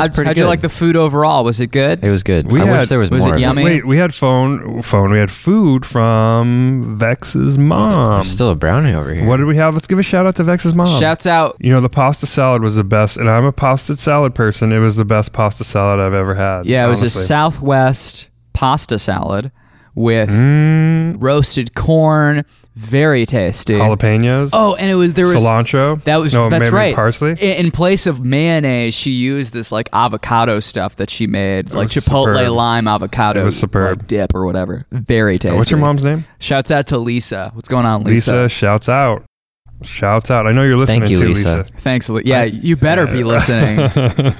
How'd, 0.00 0.14
pretty 0.14 0.28
how'd 0.28 0.36
you 0.38 0.46
like 0.46 0.60
the 0.60 0.68
food 0.68 0.96
overall? 0.96 1.44
Was 1.44 1.60
it 1.60 1.68
good? 1.68 2.02
It 2.04 2.10
was 2.10 2.22
good. 2.22 2.50
We 2.50 2.60
I 2.60 2.64
had- 2.66 2.78
wish 2.80 2.88
there 2.88 2.98
was, 2.98 3.10
was 3.10 3.24
it 3.24 3.28
more. 3.28 3.38
yummy? 3.38 3.64
Wait, 3.64 3.86
we 3.86 3.96
had 3.98 4.14
phone. 4.14 4.82
Phone. 4.82 5.10
We 5.10 5.18
had 5.18 5.30
food 5.30 5.84
from 5.86 6.96
Vex's 6.96 7.58
mom. 7.58 8.14
There's 8.14 8.30
still 8.30 8.50
a 8.50 8.56
brownie 8.56 8.92
over 8.94 9.12
here. 9.14 9.24
What 9.24 9.38
did 9.38 9.46
we 9.46 9.56
have? 9.56 9.74
Let's 9.74 9.86
give 9.86 9.98
a 9.98 10.02
shout 10.02 10.26
out 10.26 10.36
to 10.36 10.44
Vex's 10.44 10.74
mom. 10.74 10.86
Shouts 10.86 11.26
out. 11.26 11.56
You 11.60 11.70
know, 11.70 11.80
the 11.80 11.88
pasta 11.88 12.26
salad 12.26 12.62
was 12.62 12.76
the 12.76 12.84
best, 12.84 13.16
and 13.16 13.28
I'm 13.28 13.44
a 13.44 13.52
pasta 13.52 13.96
salad 13.96 14.34
person. 14.34 14.72
It 14.72 14.78
was 14.78 14.96
the 14.96 15.04
best 15.04 15.32
pasta 15.32 15.64
salad 15.64 16.00
I've 16.00 16.14
ever 16.14 16.34
had. 16.34 16.66
Yeah, 16.66 16.86
it 16.86 16.88
was 16.88 17.02
a. 17.02 17.10
Southwest 17.10 18.28
pasta 18.52 18.98
salad 18.98 19.50
with 19.94 20.28
Mm, 20.30 21.16
roasted 21.18 21.74
corn, 21.74 22.44
very 22.78 23.26
tasty. 23.26 23.74
jalapenos. 23.74 24.50
Oh, 24.52 24.76
and 24.76 24.88
it 24.88 24.94
was 24.94 25.12
there 25.14 25.26
was 25.26 25.36
cilantro. 25.36 26.02
that 26.04 26.16
was 26.18 26.32
no, 26.32 26.48
that's 26.48 26.70
right. 26.70 26.94
Parsley. 26.94 27.32
In, 27.32 27.66
in 27.66 27.70
place 27.72 28.06
of 28.06 28.24
mayonnaise, 28.24 28.94
she 28.94 29.10
used 29.10 29.52
this 29.52 29.72
like 29.72 29.88
avocado 29.92 30.60
stuff 30.60 30.94
that 30.96 31.10
she 31.10 31.26
made, 31.26 31.74
like 31.74 31.88
chipotle 31.88 32.36
superb. 32.36 32.52
lime 32.52 32.86
avocado 32.86 33.40
It 33.40 33.44
was 33.44 33.58
superb. 33.58 33.98
like, 33.98 34.06
dip 34.06 34.34
or 34.34 34.46
whatever. 34.46 34.86
Very 34.92 35.38
tasty. 35.38 35.56
What's 35.56 35.70
your 35.72 35.80
mom's 35.80 36.04
name? 36.04 36.24
Shouts 36.38 36.70
out 36.70 36.86
to 36.88 36.98
Lisa. 36.98 37.50
What's 37.54 37.68
going 37.68 37.84
on, 37.84 38.04
Lisa. 38.04 38.42
Lisa? 38.42 38.48
Shouts 38.48 38.88
out. 38.88 39.24
Shouts 39.82 40.30
out. 40.30 40.46
I 40.46 40.52
know 40.52 40.62
you're 40.64 40.76
listening 40.76 41.02
Thank 41.02 41.12
you, 41.12 41.20
to 41.20 41.28
Lisa. 41.28 41.64
Thanks, 41.78 42.08
Li- 42.08 42.22
yeah. 42.24 42.42
You 42.44 42.76
better 42.76 43.06
be 43.06 43.22
listening. 43.22 43.76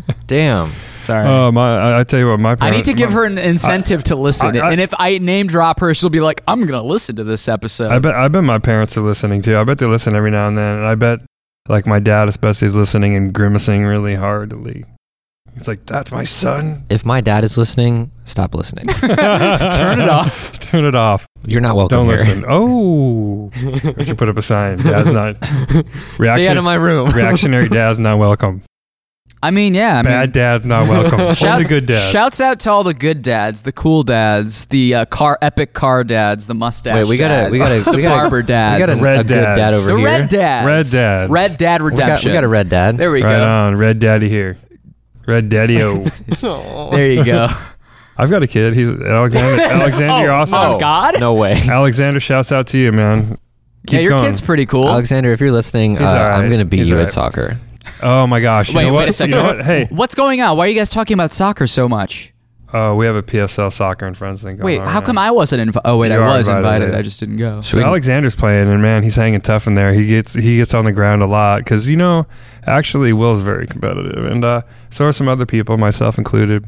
Damn. 0.26 0.72
Sorry. 0.96 1.26
Oh 1.28 1.52
my! 1.52 1.76
I, 1.76 2.00
I 2.00 2.04
tell 2.04 2.18
you 2.18 2.28
what, 2.28 2.40
my 2.40 2.56
I 2.60 2.70
need 2.70 2.84
to 2.86 2.92
give 2.94 3.10
my- 3.10 3.14
her 3.16 3.24
an 3.24 3.38
incentive 3.38 4.02
to 4.04 4.16
listen. 4.16 4.56
I- 4.56 4.66
I- 4.66 4.72
and 4.72 4.80
if 4.80 4.92
I 4.98 5.18
name 5.18 5.46
drop 5.46 5.78
her, 5.80 5.94
she'll 5.94 6.10
be 6.10 6.20
like, 6.20 6.42
I'm 6.48 6.60
going 6.66 6.72
to 6.72 6.82
listen 6.82 7.14
to 7.16 7.24
this 7.24 7.48
episode. 7.48 7.92
I 7.92 8.00
bet. 8.00 8.14
I 8.14 8.26
bet 8.26 8.42
my 8.42 8.58
parents 8.58 8.96
are 8.96 9.00
listening 9.02 9.42
too. 9.42 9.56
I 9.56 9.62
bet 9.64 9.78
they 9.78 9.86
listen 9.86 10.16
every 10.16 10.32
now 10.32 10.48
and 10.48 10.58
then. 10.58 10.78
And 10.78 10.86
I 10.86 10.96
bet, 10.96 11.20
like 11.68 11.86
my 11.86 12.00
dad 12.00 12.28
especially, 12.28 12.66
is 12.66 12.74
listening 12.74 13.14
and 13.14 13.32
grimacing 13.32 13.84
really 13.84 14.16
hardly. 14.16 14.84
He's 15.58 15.68
like, 15.68 15.84
"That's 15.86 16.10
my 16.12 16.24
son." 16.24 16.84
If 16.88 17.04
my 17.04 17.20
dad 17.20 17.44
is 17.44 17.58
listening, 17.58 18.10
stop 18.24 18.54
listening. 18.54 18.86
Turn 18.98 20.00
it 20.00 20.08
off. 20.08 20.58
Turn 20.60 20.84
it 20.84 20.94
off. 20.94 21.26
You're 21.46 21.60
not 21.60 21.76
welcome 21.76 22.06
Don't 22.06 22.06
here. 22.06 22.16
listen. 22.16 22.44
Oh, 22.48 23.50
I 23.98 24.04
should 24.04 24.18
put 24.18 24.28
up 24.28 24.36
a 24.36 24.42
sign. 24.42 24.78
Dad's 24.78 25.12
not. 25.12 25.36
Reaction, 26.18 26.42
Stay 26.44 26.48
out 26.48 26.56
of 26.56 26.64
my 26.64 26.74
room. 26.74 27.10
reactionary 27.10 27.68
dad's 27.68 28.00
not 28.00 28.18
welcome. 28.18 28.62
I 29.40 29.52
mean, 29.52 29.72
yeah. 29.74 30.00
I 30.00 30.02
Bad 30.02 30.20
mean, 30.28 30.32
dad's 30.32 30.66
not 30.66 30.88
welcome. 30.88 31.32
Shout- 31.34 31.58
Only 31.58 31.64
good 31.68 31.86
dad. 31.86 32.10
Shouts 32.10 32.40
out 32.40 32.58
to 32.60 32.72
all 32.72 32.82
the 32.82 32.92
good 32.92 33.22
dads, 33.22 33.62
the 33.62 33.70
cool 33.70 34.02
dads, 34.02 34.66
the 34.66 34.96
uh, 34.96 35.04
car 35.04 35.38
epic 35.40 35.74
car 35.74 36.02
dads, 36.02 36.48
the 36.48 36.54
mustache. 36.56 36.96
Wait, 36.96 37.06
we 37.08 37.16
gotta- 37.16 37.34
dads, 37.34 37.52
we 37.52 37.58
gotta- 37.58 37.82
the 37.88 37.96
we 37.98 38.02
gotta- 38.02 38.20
barber 38.22 38.42
dads, 38.42 38.80
We 38.80 38.86
got 38.86 38.98
a, 38.98 39.02
Red 39.04 39.20
a 39.20 39.22
good 39.24 39.34
dads. 39.44 39.58
dad 39.58 39.74
over 39.74 39.88
here. 39.90 39.96
the 39.96 40.00
here. 40.00 40.18
red 40.18 40.28
dads, 40.28 40.66
Red 40.66 40.86
dads. 40.90 41.30
red 41.30 41.56
dad 41.56 41.82
we 41.82 41.90
got, 41.90 41.96
redemption. 41.98 42.30
we 42.30 42.34
got 42.34 42.44
a 42.44 42.48
red 42.48 42.68
dad. 42.68 42.98
There 42.98 43.12
we 43.12 43.22
right 43.22 43.36
go. 43.38 43.48
on, 43.48 43.76
red 43.76 44.00
daddy 44.00 44.28
here. 44.28 44.58
Red 45.28 45.50
daddy 45.50 45.82
o. 45.82 46.04
There 46.90 47.12
you 47.12 47.22
go. 47.22 47.48
I've 48.16 48.30
got 48.30 48.42
a 48.42 48.46
kid. 48.46 48.72
He's 48.72 48.88
Alexander. 48.88 49.62
Alexander, 49.74 50.24
you're 50.24 50.32
oh, 50.32 50.40
awesome. 50.40 50.58
oh 50.58 50.78
God. 50.78 51.20
No 51.20 51.34
way. 51.34 51.52
Alexander, 51.52 52.18
shouts 52.18 52.50
out 52.50 52.66
to 52.68 52.78
you, 52.78 52.92
man. 52.92 53.38
Keep 53.86 53.92
yeah, 53.92 54.00
your 54.00 54.10
going. 54.12 54.24
kid's 54.24 54.40
pretty 54.40 54.64
cool. 54.64 54.88
Alexander, 54.88 55.30
if 55.32 55.40
you're 55.40 55.52
listening, 55.52 55.98
uh, 55.98 56.00
He's 56.00 56.08
all 56.08 56.14
right. 56.14 56.38
I'm 56.38 56.48
going 56.48 56.60
to 56.60 56.64
beat 56.64 56.78
He's 56.78 56.88
you 56.88 56.96
all 56.96 57.02
at 57.02 57.10
soccer. 57.10 57.60
Oh 58.02 58.26
my 58.26 58.40
gosh! 58.40 58.70
You 58.70 58.78
wait, 58.78 58.86
know 58.86 58.94
what? 58.94 59.08
a 59.08 59.12
second. 59.12 59.34
You 59.34 59.42
know 59.42 59.56
what? 59.56 59.64
Hey, 59.64 59.86
What's 59.90 60.14
going 60.14 60.40
on? 60.40 60.56
Why 60.56 60.64
are 60.64 60.68
you 60.68 60.74
guys 60.74 60.90
talking 60.90 61.14
about 61.14 61.30
soccer 61.30 61.66
so 61.66 61.88
much? 61.88 62.32
Uh, 62.72 62.94
we 62.94 63.06
have 63.06 63.16
a 63.16 63.22
PSL 63.22 63.72
soccer 63.72 64.06
and 64.06 64.16
friends 64.16 64.42
thing 64.42 64.56
going 64.56 64.64
Wait, 64.64 64.78
on. 64.80 64.88
how 64.88 64.98
right 64.98 65.06
come 65.06 65.14
now. 65.14 65.22
I 65.22 65.30
wasn't 65.30 65.62
invited? 65.62 65.88
Oh 65.88 65.96
wait, 65.96 66.10
You 66.10 66.18
I 66.20 66.36
was 66.36 66.48
invited, 66.48 66.84
invited. 66.86 66.94
I 66.94 67.02
just 67.02 67.18
didn't 67.18 67.38
go. 67.38 67.62
So 67.62 67.80
Alexander's 67.80 68.36
playing, 68.36 68.68
and 68.68 68.82
man, 68.82 69.02
he's 69.02 69.16
hanging 69.16 69.40
tough 69.40 69.66
in 69.66 69.74
there. 69.74 69.92
He 69.92 70.06
gets 70.06 70.34
he 70.34 70.58
gets 70.58 70.74
on 70.74 70.84
the 70.84 70.92
ground 70.92 71.22
a 71.22 71.26
lot 71.26 71.64
because 71.64 71.88
you 71.88 71.96
know, 71.96 72.26
actually, 72.66 73.12
Will's 73.12 73.40
very 73.40 73.66
competitive, 73.66 74.24
and 74.24 74.44
uh, 74.44 74.62
so 74.90 75.06
are 75.06 75.12
some 75.12 75.28
other 75.28 75.46
people, 75.46 75.76
myself 75.78 76.18
included. 76.18 76.66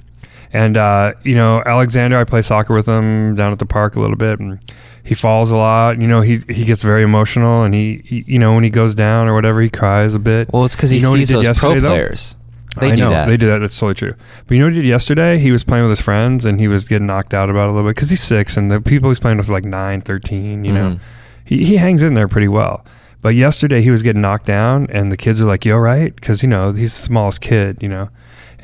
And 0.53 0.77
uh, 0.77 1.13
you 1.23 1.35
know, 1.35 1.63
Alexander, 1.65 2.19
I 2.19 2.25
play 2.25 2.43
soccer 2.43 2.75
with 2.75 2.87
him 2.87 3.35
down 3.35 3.53
at 3.53 3.59
the 3.59 3.67
park 3.67 3.95
a 3.97 4.01
little 4.01 4.17
bit, 4.17 4.41
and 4.41 4.59
he 5.05 5.15
falls 5.15 5.51
a 5.51 5.57
lot. 5.57 5.99
You 6.01 6.09
know, 6.09 6.23
he 6.23 6.39
he 6.49 6.65
gets 6.65 6.83
very 6.83 7.03
emotional, 7.03 7.63
and 7.63 7.75
he, 7.75 8.03
he 8.05 8.25
you 8.27 8.39
know 8.39 8.55
when 8.55 8.65
he 8.65 8.71
goes 8.71 8.95
down 8.95 9.29
or 9.29 9.35
whatever, 9.35 9.61
he 9.61 9.69
cries 9.71 10.15
a 10.15 10.19
bit. 10.19 10.51
Well, 10.53 10.65
it's 10.65 10.75
because 10.75 10.91
he 10.91 10.97
You 10.97 11.03
know 11.05 11.11
what 11.11 11.19
he 11.21 11.25
sees 11.27 11.37
did 11.37 11.47
those 11.47 11.59
pro 11.59 11.75
yesterday, 11.75 12.09
though? 12.09 12.40
They 12.81 12.93
I 12.93 12.97
do 12.97 13.03
know, 13.03 13.11
that. 13.11 13.27
They 13.27 13.37
do 13.37 13.47
that. 13.47 13.59
That's 13.59 13.79
totally 13.79 13.95
true. 13.95 14.15
But 14.47 14.55
you 14.55 14.61
know 14.61 14.67
what 14.67 14.75
he 14.75 14.83
did 14.83 14.89
yesterday? 14.89 15.39
He 15.39 15.53
was 15.53 15.65
playing 15.65 15.85
with 15.85 15.91
his 15.91 16.01
friends 16.01 16.45
and 16.45 16.59
he 16.61 16.69
was 16.69 16.87
getting 16.87 17.07
knocked 17.07 17.35
out 17.35 17.51
about 17.51 17.69
a 17.69 17.73
little 17.73 17.89
bit 17.89 17.97
because 17.97 18.11
he's 18.11 18.23
six 18.23 18.57
and 18.57 18.71
the 18.71 18.81
people 18.81 19.11
he's 19.11 19.21
playing 19.21 19.37
with 19.39 19.49
are 19.49 19.53
like 19.53 19.65
9, 19.65 20.01
13, 20.01 20.65
you 20.65 20.73
know. 20.73 20.91
Mhm. 20.93 21.01
He, 21.45 21.65
he 21.65 21.77
hangs 21.77 22.03
in 22.03 22.15
there 22.15 22.29
pretty 22.29 22.49
well. 22.49 22.85
But 23.23 23.35
yesterday 23.35 23.83
he 23.83 23.91
was 23.91 24.03
getting 24.03 24.23
knocked 24.23 24.47
down 24.47 24.87
and 24.91 25.13
the 25.13 25.17
kids 25.17 25.41
were 25.41 25.47
like, 25.47 25.65
you 25.65 25.75
all 25.75 25.81
right? 25.81 26.15
Because, 26.15 26.43
you 26.43 26.49
know, 26.49 26.73
he's 26.73 26.95
the 26.95 27.03
smallest 27.03 27.41
kid, 27.43 27.83
you 27.83 27.89
know. 27.89 28.09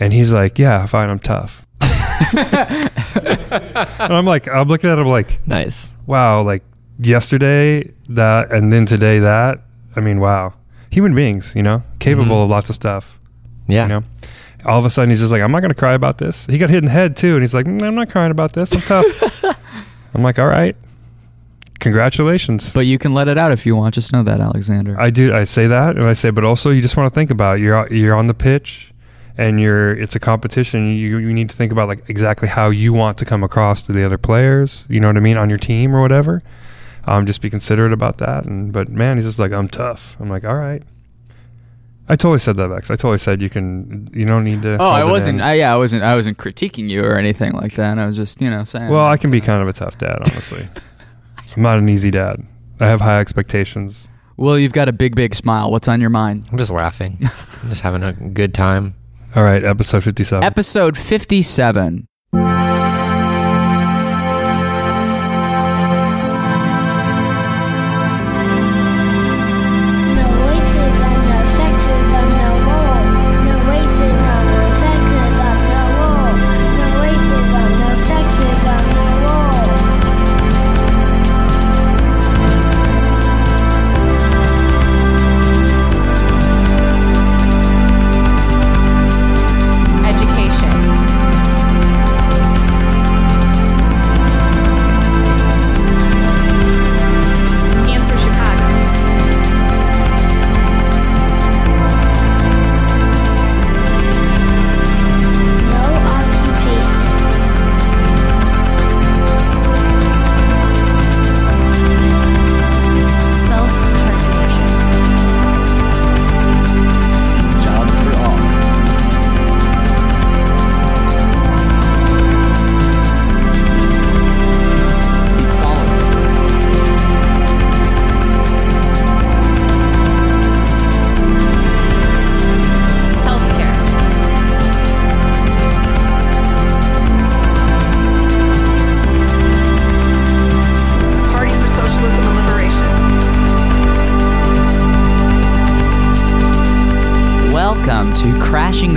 And 0.00 0.12
he's 0.12 0.32
like, 0.32 0.59
yeah, 0.59 0.87
fine, 0.87 1.10
I'm 1.10 1.19
tough. 1.19 1.66
and 2.37 4.12
I'm 4.12 4.25
like, 4.26 4.49
I'm 4.49 4.69
looking 4.69 4.91
at 4.91 4.99
him 4.99 5.06
like, 5.06 5.47
Nice. 5.47 5.93
wow, 6.06 6.43
like 6.43 6.62
yesterday 6.99 7.93
that 8.09 8.50
and 8.53 8.72
then 8.72 8.87
today 8.87 9.19
that. 9.21 9.60
I 9.94 10.00
mean, 10.00 10.21
wow. 10.21 10.55
Human 10.91 11.15
beings, 11.15 11.53
you 11.56 11.62
know, 11.62 11.82
capable 11.99 12.37
Mhm. 12.37 12.44
of 12.44 12.50
lots 12.50 12.69
of 12.71 12.76
stuff. 12.76 13.19
Yeah. 13.66 13.82
You 13.84 13.88
know, 13.88 14.03
all 14.65 14.78
of 14.78 14.84
a 14.84 14.91
sudden 14.91 15.10
he's 15.10 15.21
just 15.21 15.32
like, 15.32 15.43
I'm 15.43 15.53
not 15.53 15.60
going 15.60 15.71
to 15.71 15.75
cry 15.77 15.94
about 15.94 16.19
this. 16.19 16.47
He 16.47 16.59
got 16.59 16.69
hit 16.69 16.78
in 16.78 16.87
the 16.87 16.91
head 16.91 17.16
too, 17.16 17.34
and 17.34 17.43
he's 17.43 17.54
like, 17.54 17.66
"Mm, 17.66 17.82
I'm 17.82 17.94
not 17.94 18.10
crying 18.10 18.31
about 18.31 18.53
this. 18.53 18.72
I'm 18.75 18.81
tough. 18.82 19.44
I'm 20.15 20.22
like, 20.22 20.38
all 20.38 20.47
right, 20.47 20.75
congratulations. 21.78 22.72
But 22.72 22.87
you 22.87 22.99
can 22.99 23.12
let 23.12 23.28
it 23.28 23.38
out 23.38 23.53
if 23.53 23.66
you 23.66 23.76
want. 23.76 23.94
Just 23.94 24.12
know 24.12 24.22
that, 24.22 24.41
Alexander. 24.41 24.99
I 24.99 25.10
do. 25.10 25.34
I 25.34 25.44
say 25.44 25.66
that, 25.66 25.97
and 25.97 26.05
I 26.05 26.15
say, 26.15 26.31
but 26.31 26.44
also 26.44 26.71
you 26.71 26.81
just 26.82 26.97
want 26.97 27.12
to 27.12 27.15
think 27.15 27.31
about 27.31 27.59
it. 27.59 27.62
you're 27.62 27.93
you're 27.93 28.15
on 28.15 28.26
the 28.26 28.34
pitch, 28.34 28.93
and 29.37 29.60
you're 29.60 29.93
it's 29.93 30.16
a 30.16 30.21
competition. 30.21 30.94
You 30.97 31.19
you 31.19 31.32
need 31.32 31.50
to 31.50 31.56
think 31.56 31.72
about 31.72 31.88
like 31.88 32.09
exactly 32.09 32.49
how 32.49 32.71
you 32.71 32.93
want 32.93 33.19
to 33.19 33.25
come 33.25 33.44
across 33.44 33.82
to 33.82 33.93
the 33.93 34.05
other 34.05 34.19
players. 34.19 34.87
You 34.88 35.00
know 35.00 35.09
what 35.09 35.16
I 35.16 35.21
mean 35.21 35.37
on 35.37 35.49
your 35.49 35.59
team 35.59 35.94
or 35.94 36.00
whatever. 36.00 36.43
Um, 37.05 37.25
just 37.25 37.41
be 37.41 37.50
considerate 37.50 37.93
about 37.93 38.19
that. 38.19 38.47
And 38.47 38.72
but 38.72 38.88
man, 38.88 39.16
he's 39.16 39.26
just 39.26 39.38
like, 39.38 39.53
I'm 39.53 39.69
tough. 39.69 40.16
I'm 40.19 40.28
like, 40.28 40.44
all 40.44 40.56
right. 40.56 40.82
I 42.09 42.15
totally 42.15 42.39
said 42.39 42.56
that, 42.56 42.69
Vex. 42.69 42.91
I 42.91 42.94
totally 42.94 43.19
said 43.19 43.43
you 43.43 43.50
can. 43.50 44.09
You 44.12 44.27
don't 44.27 44.44
need 44.44 44.62
to. 44.62 44.78
Oh, 44.81 44.87
I 44.89 45.05
wasn't. 45.05 45.41
I, 45.41 45.55
yeah, 45.55 45.75
I 45.75 45.77
wasn't. 45.77 46.05
I 46.05 46.15
wasn't 46.15 46.39
critiquing 46.39 46.89
you 46.89 47.03
or 47.03 47.17
anything 47.17 47.53
like 47.53 47.75
that. 47.75 47.99
I 47.99 48.06
was 48.06 48.17
just, 48.17 48.41
you 48.41 48.49
know, 48.49 48.62
saying. 48.65 48.89
Well, 48.89 49.06
I 49.06 49.17
can 49.17 49.31
be 49.31 49.41
kind 49.41 49.61
of 49.61 49.69
a 49.69 49.72
tough 49.72 49.99
dad, 49.99 50.19
honestly. 50.21 50.69
I'm 51.56 51.62
not 51.62 51.78
an 51.78 51.89
easy 51.89 52.11
dad. 52.11 52.47
I 52.78 52.87
have 52.87 53.00
high 53.00 53.19
expectations. 53.19 54.11
Well, 54.37 54.59
you've 54.59 54.72
got 54.72 54.89
a 54.89 54.93
big, 54.93 55.17
big 55.17 55.34
smile. 55.34 55.71
What's 55.71 55.89
on 55.89 56.00
your 56.00 56.11
mind? 56.11 56.47
I'm 56.53 56.59
just 56.59 56.71
laughing. 56.71 57.19
I'm 57.62 57.69
just 57.71 57.81
having 57.81 58.03
a 58.03 58.12
good 58.12 58.55
time. 58.55 58.94
All 59.34 59.43
right, 59.43 59.65
episode 59.65 60.05
57. 60.05 60.44
Episode 60.44 60.97
57. 60.97 62.06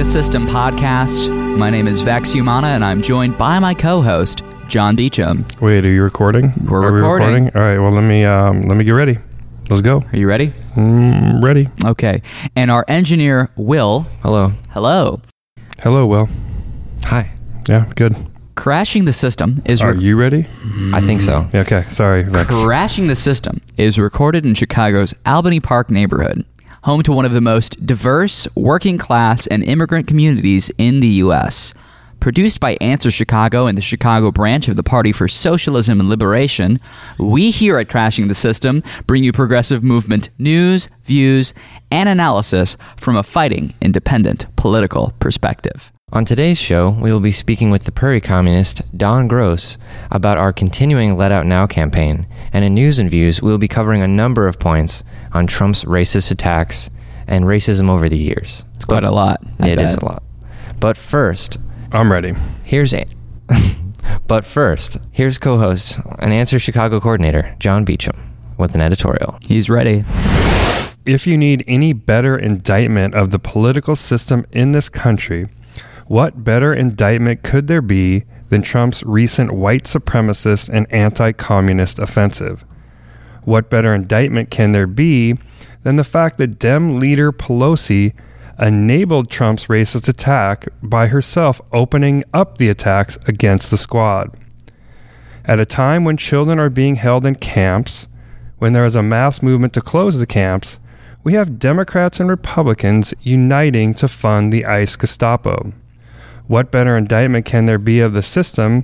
System 0.10 0.48
podcast. 0.48 1.30
My 1.56 1.70
name 1.70 1.88
is 1.88 2.02
Vex 2.02 2.32
Humana, 2.32 2.70
and 2.70 2.84
I'm 2.84 3.00
joined 3.00 3.38
by 3.38 3.60
my 3.60 3.76
co-host 3.76 4.42
John 4.68 4.96
Beecham. 4.96 5.46
Wait, 5.62 5.86
are 5.86 5.92
you 5.92 6.02
recording? 6.02 6.52
We're 6.68 6.84
Are 6.84 6.92
we 6.92 7.00
recording. 7.00 7.52
All 7.56 7.62
right. 7.62 7.78
Well, 7.78 7.92
let 7.92 8.02
me 8.02 8.26
um, 8.26 8.64
let 8.64 8.76
me 8.76 8.84
get 8.84 8.94
ready. 8.94 9.20
Let's 9.70 9.84
go. 9.84 10.02
Are 10.02 10.18
you 10.18 10.28
ready? 10.28 10.52
Mm, 10.74 11.44
ready. 11.44 11.70
Okay. 11.86 12.24
And 12.56 12.72
our 12.72 12.86
engineer 12.88 13.52
Will. 13.56 14.08
Hello. 14.24 14.54
Hello. 14.72 15.22
Hello, 15.84 16.08
Will. 16.08 16.28
Hi. 17.04 17.32
Yeah, 17.68 17.88
good. 17.96 18.16
Crashing 18.56 19.06
the 19.06 19.14
System 19.14 19.62
is 19.64 19.80
Are 19.80 19.94
you 19.94 20.18
ready? 20.18 20.48
I 20.92 21.02
think 21.02 21.22
so. 21.22 21.48
Yeah, 21.54 21.62
okay. 21.62 21.86
Sorry, 21.92 22.24
Vex. 22.24 22.50
Crashing 22.64 23.08
the 23.08 23.16
System 23.16 23.62
is 23.78 24.00
recorded 24.00 24.44
in 24.44 24.56
Chicago's 24.56 25.14
Albany 25.26 25.60
Park 25.60 25.92
neighborhood, 25.92 26.46
home 26.84 27.04
to 27.04 27.12
one 27.12 27.26
of 27.26 27.34
the 27.34 27.42
most 27.42 27.86
diverse 27.86 28.48
working 28.56 28.98
class 28.98 29.48
and 29.48 29.64
immigrant 29.64 30.08
communities 30.08 30.72
in 30.78 31.00
the 31.00 31.08
U.S. 31.08 31.74
Produced 32.20 32.60
by 32.60 32.78
Answer 32.82 33.12
Chicago 33.12 33.66
and 33.66 33.78
the 33.78 33.82
Chicago 33.82 34.32
branch 34.32 34.68
of 34.68 34.76
the 34.76 34.84
Party 34.84 35.14
for 35.14 35.28
Socialism 35.28 36.00
and 36.00 36.10
Liberation, 36.10 36.80
we 37.18 37.50
here 37.50 37.80
at 37.80 37.90
Crashing 37.90 38.28
the 38.28 38.36
System 38.36 38.84
bring 39.08 39.24
you 39.24 39.32
progressive 39.32 39.84
movement 39.84 40.30
news, 40.38 40.90
views, 41.06 41.54
and 41.92 42.10
analysis 42.10 42.76
from 42.98 43.16
a 43.16 43.24
fighting, 43.24 43.74
independent 43.82 44.54
political 44.58 45.14
perspective. 45.20 45.92
On 46.12 46.26
today's 46.26 46.58
show, 46.58 46.90
we 46.90 47.12
will 47.12 47.20
be 47.20 47.32
speaking 47.32 47.70
with 47.70 47.84
the 47.84 47.92
Prairie 47.92 48.20
Communist, 48.22 48.82
Don 48.98 49.28
Gross, 49.28 49.78
about 50.10 50.38
our 50.40 50.52
continuing 50.52 51.16
Let 51.16 51.32
Out 51.32 51.46
Now 51.46 51.68
campaign. 51.68 52.26
And 52.52 52.66
in 52.66 52.74
News 52.74 52.98
and 52.98 53.12
Views, 53.12 53.44
we 53.44 53.52
will 53.52 53.60
be 53.60 53.68
covering 53.68 54.02
a 54.02 54.08
number 54.08 54.48
of 54.48 54.58
points 54.58 55.04
on 55.34 55.46
Trump's 55.46 55.84
racist 55.84 56.32
attacks 56.32 56.90
and 57.28 57.46
racism 57.46 57.92
over 57.92 58.10
the 58.10 58.18
years. 58.18 58.66
It's 58.76 58.86
quite 58.86 59.04
a 59.04 59.12
lot. 59.12 59.40
I 59.60 59.70
It 59.70 59.78
is 59.80 59.96
bet. 59.98 60.02
a 60.02 60.06
lot. 60.06 60.24
But 60.80 60.98
first, 60.98 61.60
I'm 61.92 62.12
ready. 62.12 62.34
here's 62.64 62.92
a. 62.96 63.06
but 64.28 64.46
first, 64.46 64.98
here's 65.12 65.38
co-host 65.38 66.00
and 66.18 66.34
Answer 66.34 66.58
Chicago 66.58 67.00
coordinator 67.00 67.56
John 67.60 67.86
Beecham 67.86 68.18
with 68.58 68.74
an 68.74 68.82
editorial. 68.82 69.38
He's 69.44 69.70
ready. 69.70 70.04
If 71.06 71.28
you 71.28 71.38
need 71.38 71.64
any 71.68 71.94
better 71.94 72.36
indictment 72.36 73.14
of 73.14 73.30
the 73.30 73.40
political 73.40 73.96
system 73.96 74.46
in 74.52 74.72
this 74.72 74.90
country, 74.90 75.48
what 76.10 76.44
better 76.44 76.74
indictment 76.74 77.44
could 77.44 77.68
there 77.68 77.84
be 77.84 78.24
than 78.50 78.64
Trump's 78.64 79.04
recent 79.04 79.52
white 79.52 79.84
supremacist 79.84 80.68
and 80.68 80.92
anti 80.92 81.32
communist 81.34 82.00
offensive? 82.00 82.66
What 83.44 83.70
better 83.70 83.94
indictment 83.94 84.50
can 84.50 84.72
there 84.72 84.88
be 84.88 85.38
than 85.84 85.98
the 85.98 86.04
fact 86.04 86.40
that 86.40 86.58
Dem 86.58 87.00
leader 87.00 87.32
Pelosi 87.32 88.16
enabled 88.58 89.30
Trump's 89.30 89.68
racist 89.68 90.10
attack 90.10 90.68
by 90.82 91.10
herself 91.10 91.62
opening 91.72 92.24
up 92.34 92.58
the 92.58 92.70
attacks 92.70 93.20
against 93.28 93.70
the 93.70 93.78
squad? 93.78 94.36
At 95.46 95.60
a 95.60 95.66
time 95.66 96.06
when 96.06 96.18
children 96.18 96.60
are 96.60 96.72
being 96.72 96.96
held 96.96 97.24
in 97.24 97.36
camps, 97.36 98.08
when 98.58 98.74
there 98.74 98.84
is 98.84 98.96
a 98.96 99.04
mass 99.04 99.44
movement 99.44 99.74
to 99.74 99.82
close 99.82 100.18
the 100.18 100.26
camps, 100.26 100.80
we 101.24 101.34
have 101.34 101.60
Democrats 101.60 102.20
and 102.20 102.32
Republicans 102.32 103.14
uniting 103.22 103.94
to 103.94 104.08
fund 104.08 104.52
the 104.52 104.66
ICE 104.66 104.96
Gestapo. 104.96 105.72
What 106.50 106.72
better 106.72 106.98
indictment 106.98 107.46
can 107.46 107.68
there 107.68 107.78
be 107.78 108.00
of 108.00 108.16
the 108.16 108.24
system 108.24 108.84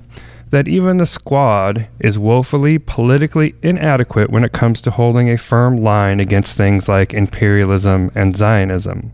that 0.51 0.67
even 0.67 0.97
the 0.97 1.07
squad 1.07 1.88
is 2.00 2.19
woefully 2.19 2.77
politically 2.77 3.56
inadequate 3.63 4.29
when 4.29 4.44
it 4.44 4.51
comes 4.51 4.81
to 4.81 4.91
holding 4.91 5.31
a 5.31 5.38
firm 5.39 5.77
line 5.77 6.19
against 6.19 6.56
things 6.56 6.88
like 6.88 7.12
imperialism 7.12 8.12
and 8.13 8.38
Zionism? 8.38 9.13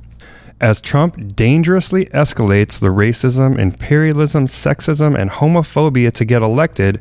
As 0.59 0.81
Trump 0.81 1.33
dangerously 1.33 2.07
escalates 2.07 2.77
the 2.77 2.87
racism, 2.87 3.57
imperialism, 3.57 4.47
sexism, 4.47 5.17
and 5.17 5.31
homophobia 5.31 6.11
to 6.11 6.25
get 6.25 6.41
elected 6.41 6.99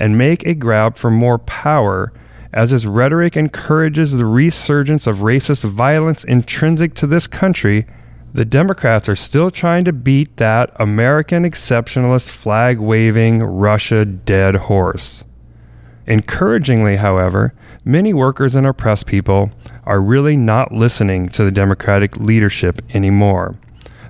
and 0.00 0.18
make 0.18 0.44
a 0.44 0.54
grab 0.54 0.96
for 0.96 1.12
more 1.12 1.38
power, 1.38 2.12
as 2.52 2.72
his 2.72 2.88
rhetoric 2.88 3.36
encourages 3.36 4.14
the 4.14 4.26
resurgence 4.26 5.06
of 5.06 5.18
racist 5.18 5.62
violence 5.62 6.24
intrinsic 6.24 6.94
to 6.94 7.06
this 7.06 7.28
country, 7.28 7.86
the 8.32 8.44
Democrats 8.44 9.08
are 9.08 9.14
still 9.14 9.50
trying 9.50 9.84
to 9.84 9.92
beat 9.92 10.36
that 10.36 10.70
American 10.76 11.44
exceptionalist 11.44 12.30
flag 12.30 12.78
waving 12.78 13.42
Russia 13.42 14.04
dead 14.04 14.54
horse. 14.54 15.24
Encouragingly, 16.06 16.96
however, 16.96 17.54
many 17.84 18.14
workers 18.14 18.54
and 18.54 18.66
oppressed 18.66 19.06
people 19.06 19.50
are 19.84 20.00
really 20.00 20.36
not 20.36 20.72
listening 20.72 21.28
to 21.28 21.44
the 21.44 21.50
Democratic 21.50 22.16
leadership 22.16 22.82
anymore. 22.94 23.56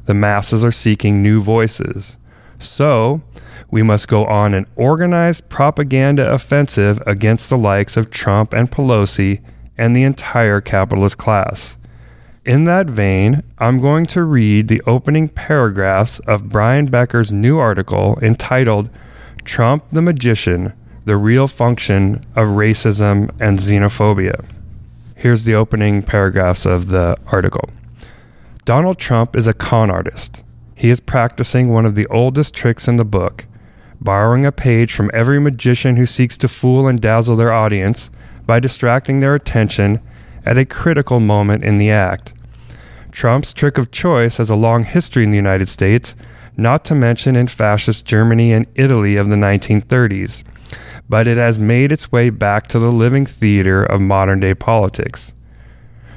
The 0.06 0.14
masses 0.14 0.64
are 0.64 0.72
seeking 0.72 1.22
new 1.22 1.40
voices. 1.40 2.16
So, 2.58 3.22
we 3.70 3.82
must 3.82 4.08
go 4.08 4.24
on 4.26 4.54
an 4.54 4.66
organized 4.76 5.48
propaganda 5.48 6.32
offensive 6.32 7.02
against 7.06 7.50
the 7.50 7.58
likes 7.58 7.96
of 7.96 8.10
Trump 8.10 8.52
and 8.52 8.70
Pelosi 8.70 9.42
and 9.76 9.94
the 9.94 10.04
entire 10.04 10.60
capitalist 10.60 11.18
class. 11.18 11.76
In 12.48 12.64
that 12.64 12.88
vein, 12.88 13.42
I'm 13.58 13.78
going 13.78 14.06
to 14.06 14.22
read 14.22 14.68
the 14.68 14.80
opening 14.86 15.28
paragraphs 15.28 16.18
of 16.20 16.48
Brian 16.48 16.86
Becker's 16.86 17.30
new 17.30 17.58
article 17.58 18.18
entitled 18.22 18.88
Trump 19.44 19.84
the 19.92 20.00
Magician 20.00 20.72
The 21.04 21.18
Real 21.18 21.46
Function 21.46 22.24
of 22.34 22.48
Racism 22.48 23.30
and 23.38 23.58
Xenophobia. 23.58 24.46
Here's 25.14 25.44
the 25.44 25.54
opening 25.54 26.02
paragraphs 26.02 26.64
of 26.64 26.88
the 26.88 27.18
article 27.26 27.68
Donald 28.64 28.96
Trump 28.98 29.36
is 29.36 29.46
a 29.46 29.52
con 29.52 29.90
artist. 29.90 30.42
He 30.74 30.88
is 30.88 31.00
practicing 31.00 31.68
one 31.68 31.84
of 31.84 31.96
the 31.96 32.06
oldest 32.06 32.54
tricks 32.54 32.88
in 32.88 32.96
the 32.96 33.04
book, 33.04 33.44
borrowing 34.00 34.46
a 34.46 34.52
page 34.52 34.94
from 34.94 35.10
every 35.12 35.38
magician 35.38 35.96
who 35.96 36.06
seeks 36.06 36.38
to 36.38 36.48
fool 36.48 36.88
and 36.88 36.98
dazzle 36.98 37.36
their 37.36 37.52
audience 37.52 38.10
by 38.46 38.58
distracting 38.58 39.20
their 39.20 39.34
attention 39.34 40.00
at 40.46 40.56
a 40.56 40.64
critical 40.64 41.20
moment 41.20 41.62
in 41.62 41.76
the 41.76 41.90
act. 41.90 42.32
Trump's 43.12 43.52
trick 43.52 43.78
of 43.78 43.90
choice 43.90 44.36
has 44.36 44.50
a 44.50 44.56
long 44.56 44.84
history 44.84 45.24
in 45.24 45.30
the 45.30 45.36
United 45.36 45.68
States, 45.68 46.14
not 46.56 46.84
to 46.84 46.94
mention 46.94 47.36
in 47.36 47.46
fascist 47.46 48.04
Germany 48.04 48.52
and 48.52 48.66
Italy 48.74 49.16
of 49.16 49.28
the 49.28 49.36
1930s, 49.36 50.42
but 51.08 51.26
it 51.26 51.38
has 51.38 51.58
made 51.58 51.92
its 51.92 52.12
way 52.12 52.30
back 52.30 52.66
to 52.68 52.78
the 52.78 52.92
living 52.92 53.24
theater 53.24 53.82
of 53.82 54.00
modern 54.00 54.40
day 54.40 54.54
politics. 54.54 55.34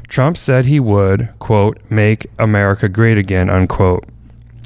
Trump 0.08 0.36
said 0.36 0.66
he 0.66 0.80
would, 0.80 1.30
quote, 1.40 1.80
make 1.90 2.28
America 2.38 2.90
great 2.90 3.18
again, 3.18 3.50
unquote. 3.50 4.04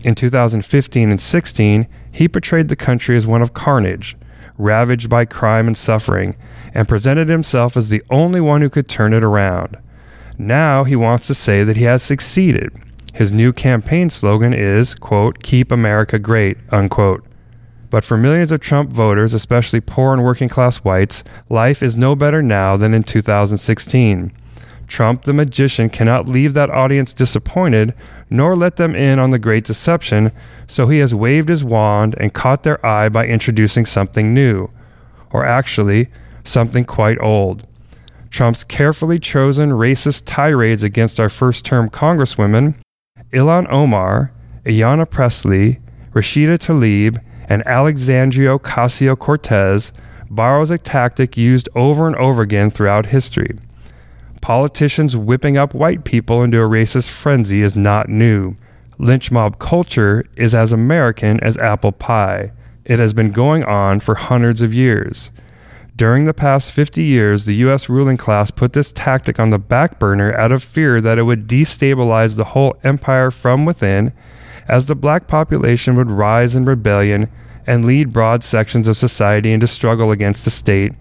In 0.04 0.16
2015 0.16 1.12
and 1.12 1.22
16, 1.22 1.88
he 2.12 2.28
portrayed 2.28 2.68
the 2.68 2.76
country 2.76 3.16
as 3.16 3.28
one 3.28 3.42
of 3.42 3.54
carnage, 3.54 4.18
ravaged 4.58 5.10
by 5.10 5.26
crime 5.26 5.68
and 5.68 5.78
suffering, 5.78 6.36
and 6.74 6.88
presented 6.88 7.30
himself 7.30 7.78
as 7.78 7.90
the 7.90 8.02
only 8.10 8.42
one 8.42 8.62
who 8.62 8.70
could 8.70 8.88
turn 8.88 9.14
it 9.14 9.24
around. 9.24 9.78
Now 10.38 10.84
he 10.84 10.96
wants 10.96 11.28
to 11.28 11.34
say 11.36 11.64
that 11.64 11.78
he 11.78 11.84
has 11.84 12.04
succeeded. 12.04 12.74
His 13.14 13.32
new 13.32 13.54
campaign 13.54 14.10
slogan 14.10 14.54
is, 14.54 14.94
quote, 14.96 15.42
keep 15.42 15.72
America 15.72 16.20
great, 16.20 16.58
unquote. 16.70 17.26
But 17.90 18.04
for 18.04 18.18
millions 18.18 18.52
of 18.52 18.60
Trump 18.60 18.92
voters, 18.92 19.34
especially 19.34 19.80
poor 19.80 20.14
and 20.14 20.24
working 20.24 20.50
class 20.50 20.78
whites, 20.80 21.24
life 21.50 21.82
is 21.82 21.96
no 21.96 22.16
better 22.16 22.42
now 22.42 22.76
than 22.76 22.94
in 22.94 23.04
2016. 23.04 24.34
Trump 24.88 25.24
the 25.24 25.34
magician 25.34 25.90
cannot 25.90 26.28
leave 26.28 26.54
that 26.54 26.70
audience 26.70 27.14
disappointed, 27.14 27.94
nor 28.30 28.56
let 28.56 28.76
them 28.76 28.96
in 28.96 29.18
on 29.18 29.30
the 29.30 29.40
great 29.40 29.64
deception, 29.64 30.32
so 30.68 30.88
he 30.88 31.00
has 31.00 31.16
waved 31.16 31.48
his 31.48 31.64
wand 31.64 32.16
and 32.20 32.34
caught 32.34 32.64
their 32.64 32.86
eye 32.86 33.08
by 33.08 33.26
introducing 33.26 33.86
something 33.86 34.34
new, 34.34 34.70
or 35.32 35.46
actually, 35.46 36.10
something 36.44 36.84
quite 36.84 37.18
old. 37.22 37.66
Trump's 38.30 38.64
carefully 38.64 39.20
chosen 39.20 39.72
racist 39.72 40.24
tirades 40.26 40.84
against 40.84 41.20
our 41.20 41.30
first 41.30 41.66
term 41.66 41.90
Congresswomen, 41.90 42.76
Ilhan 43.32 43.72
Omar, 43.72 44.32
Ayanna 44.66 45.10
Pressley, 45.10 45.80
Rashida 46.14 46.58
Tlaib, 46.58 47.24
and 47.48 47.66
Alexandria 47.68 48.58
Ocasio 48.58 49.18
Cortez 49.18 49.92
borrows 50.30 50.72
a 50.72 50.78
tactic 50.78 51.38
used 51.38 51.70
over 51.76 52.08
and 52.08 52.16
over 52.16 52.42
again 52.42 52.70
throughout 52.70 53.08
history. 53.08 53.58
Politicians 54.42 55.16
whipping 55.18 55.58
up 55.58 55.74
white 55.74 56.04
people 56.04 56.44
into 56.44 56.62
a 56.62 56.70
racist 56.70 57.10
frenzy 57.10 57.62
is 57.62 57.76
not 57.76 58.10
new. 58.10 58.56
Lynch 58.98 59.32
mob 59.32 59.60
culture 59.60 60.26
is 60.36 60.56
as 60.56 60.72
American 60.72 61.40
as 61.42 61.58
apple 61.58 61.92
pie. 61.92 62.52
It 62.86 63.00
has 63.00 63.14
been 63.14 63.32
going 63.32 63.64
on 63.64 64.00
for 64.00 64.16
hundreds 64.16 64.62
of 64.62 64.74
years. 64.74 65.32
During 65.98 66.26
the 66.26 66.34
past 66.34 66.72
50 66.72 67.04
years, 67.04 67.46
the 67.46 67.56
U.S. 67.56 67.88
ruling 67.88 68.18
class 68.18 68.52
put 68.52 68.74
this 68.74 68.92
tactic 68.92 69.40
on 69.40 69.50
the 69.50 69.58
back 69.58 69.98
burner 69.98 70.34
out 70.34 70.52
of 70.52 70.62
fear 70.62 71.00
that 71.00 71.18
it 71.18 71.24
would 71.24 71.48
destabilize 71.48 72.36
the 72.36 72.44
whole 72.46 72.76
empire 72.84 73.32
from 73.32 73.64
within, 73.64 74.12
as 74.68 74.88
the 74.88 74.96
black 74.96 75.26
population 75.28 75.96
would 75.96 76.10
rise 76.10 76.54
in 76.54 76.66
rebellion 76.66 77.32
and 77.66 77.86
lead 77.86 78.12
broad 78.12 78.44
sections 78.44 78.90
of 78.90 78.98
society 78.98 79.54
into 79.54 79.68
struggle 79.68 80.12
against 80.12 80.44
the 80.44 80.52
state, 80.52 80.92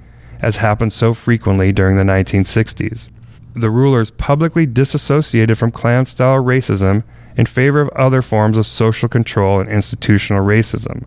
as 0.40 0.58
happened 0.58 0.92
so 0.92 1.12
frequently 1.12 1.72
during 1.72 1.96
the 1.96 2.04
1960s. 2.04 3.08
The 3.54 3.70
rulers 3.70 4.12
publicly 4.12 4.64
disassociated 4.64 5.58
from 5.58 5.72
Klan 5.72 6.04
style 6.04 6.42
racism 6.42 7.02
in 7.36 7.46
favor 7.46 7.80
of 7.80 7.88
other 7.90 8.22
forms 8.22 8.56
of 8.56 8.64
social 8.64 9.08
control 9.08 9.58
and 9.58 9.68
institutional 9.68 10.44
racism. 10.44 11.04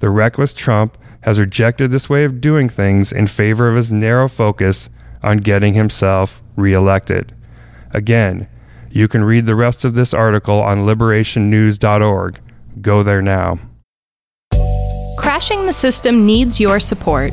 The 0.00 0.08
reckless 0.08 0.54
Trump 0.54 0.96
has 1.22 1.38
rejected 1.38 1.90
this 1.90 2.08
way 2.08 2.24
of 2.24 2.40
doing 2.40 2.68
things 2.68 3.12
in 3.12 3.26
favor 3.26 3.68
of 3.68 3.76
his 3.76 3.90
narrow 3.90 4.28
focus 4.28 4.90
on 5.22 5.38
getting 5.38 5.74
himself 5.74 6.42
reelected. 6.56 7.34
Again, 7.92 8.48
you 8.90 9.08
can 9.08 9.24
read 9.24 9.46
the 9.46 9.54
rest 9.54 9.84
of 9.84 9.94
this 9.94 10.12
article 10.12 10.60
on 10.60 10.84
liberationnews.org. 10.84 12.40
Go 12.80 13.02
there 13.02 13.22
now. 13.22 13.58
Crashing 15.18 15.66
the 15.66 15.72
System 15.72 16.26
needs 16.26 16.58
your 16.58 16.80
support. 16.80 17.32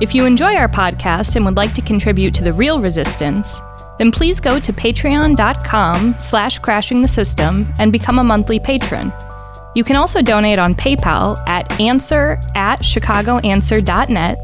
If 0.00 0.14
you 0.14 0.24
enjoy 0.24 0.54
our 0.54 0.68
podcast 0.68 1.36
and 1.36 1.44
would 1.44 1.56
like 1.56 1.74
to 1.74 1.82
contribute 1.82 2.32
to 2.34 2.44
the 2.44 2.52
real 2.52 2.80
resistance, 2.80 3.60
then 3.98 4.12
please 4.12 4.40
go 4.40 4.58
to 4.60 4.72
patreon.com 4.72 6.18
slash 6.18 6.58
crashing 6.58 7.02
the 7.02 7.08
system 7.08 7.72
and 7.78 7.92
become 7.92 8.18
a 8.18 8.24
monthly 8.24 8.60
patron. 8.60 9.12
You 9.78 9.84
can 9.84 9.94
also 9.94 10.22
donate 10.22 10.58
on 10.58 10.74
PayPal 10.74 11.40
at 11.46 11.80
answer 11.80 12.40
at 12.56 12.80
chicagoanswer.net 12.80 14.36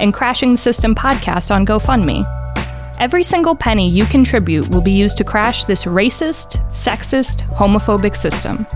and 0.00 0.14
Crashing 0.14 0.52
the 0.52 0.56
System 0.56 0.94
podcast 0.94 1.54
on 1.54 1.66
GoFundMe. 1.66 2.24
Every 2.98 3.22
single 3.22 3.54
penny 3.54 3.90
you 3.90 4.06
contribute 4.06 4.70
will 4.70 4.80
be 4.80 4.92
used 4.92 5.18
to 5.18 5.24
crash 5.24 5.64
this 5.64 5.84
racist, 5.84 6.66
sexist, 6.68 7.46
homophobic 7.50 8.16
system. 8.16 8.66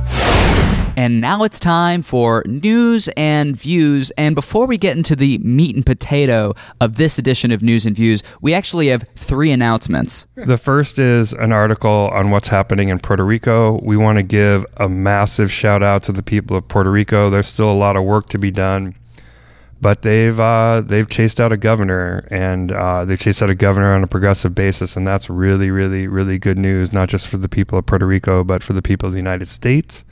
And 0.95 1.23
now 1.23 1.43
it's 1.43 1.59
time 1.59 2.03
for 2.03 2.45
news 2.47 3.09
and 3.17 3.57
views. 3.57 4.11
And 4.19 4.35
before 4.35 4.67
we 4.67 4.77
get 4.77 4.95
into 4.97 5.17
the 5.17 5.39
meat 5.39 5.75
and 5.75 5.87
potato 5.87 6.55
of 6.81 6.97
this 6.97 7.19
edition 7.19 7.51
of 7.51 7.63
News 7.63 7.87
and 7.87 7.97
Views, 7.97 8.23
we 8.43 8.53
actually 8.53 8.89
have 8.89 9.05
three 9.17 9.51
announcements. 9.51 10.27
The 10.35 10.59
first 10.59 10.99
is 10.99 11.33
an 11.33 11.51
article 11.51 12.11
on 12.13 12.31
what's 12.31 12.49
happening 12.49 12.91
in 12.91 12.99
Puerto 12.99 13.25
Rico. 13.25 13.81
We 13.83 13.97
want 13.97 14.19
to 14.19 14.23
give 14.23 14.67
a 14.77 14.89
massive 14.89 15.51
shout 15.51 15.83
out 15.83 16.03
to 16.05 16.13
the 16.13 16.23
people 16.23 16.59
of 16.59 16.69
Puerto 16.69 16.91
Rico. 16.91 17.31
There's 17.31 17.47
still 17.47 17.71
a 17.71 17.73
lot 17.73 17.97
of 17.97 18.05
work 18.05 18.29
to 18.29 18.39
be 18.39 18.51
done, 18.51 18.95
but 19.81 20.03
they've 20.03 20.39
uh, 20.39 20.83
they've 20.85 21.09
chased 21.09 21.41
out 21.41 21.53
a 21.53 21.57
governor, 21.57 22.29
and 22.31 22.71
uh, 22.71 23.07
they 23.07 23.17
chased 23.17 23.43
out 23.43 23.49
a 23.49 23.55
governor 23.55 23.95
on 23.95 24.05
a 24.05 24.07
progressive 24.07 24.55
basis, 24.55 24.95
and 24.95 25.07
that's 25.07 25.31
really, 25.31 25.71
really, 25.71 26.07
really 26.07 26.39
good 26.39 26.59
news, 26.59 26.93
not 26.93 27.09
just 27.09 27.29
for 27.29 27.39
the 27.39 27.49
people 27.49 27.79
of 27.79 27.87
Puerto 27.87 28.07
Rico, 28.07 28.45
but 28.45 28.63
for 28.63 28.75
the 28.75 28.83
people 28.83 29.07
of 29.07 29.13
the 29.13 29.19
United 29.19 29.49
States 29.49 30.05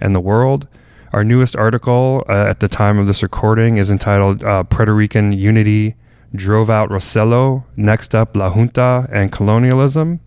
and 0.00 0.14
the 0.14 0.20
world. 0.20 0.66
Our 1.12 1.24
newest 1.24 1.56
article 1.56 2.24
uh, 2.28 2.32
at 2.32 2.60
the 2.60 2.68
time 2.68 2.98
of 2.98 3.06
this 3.06 3.22
recording 3.22 3.76
is 3.76 3.90
entitled 3.90 4.44
uh, 4.44 4.62
Puerto 4.64 4.94
Rican 4.94 5.32
Unity 5.32 5.96
Drove 6.34 6.70
Out 6.70 6.90
Rosselló, 6.90 7.64
Next 7.76 8.14
Up 8.14 8.36
La 8.36 8.50
Junta 8.50 9.08
and 9.12 9.32
Colonialism. 9.32 10.20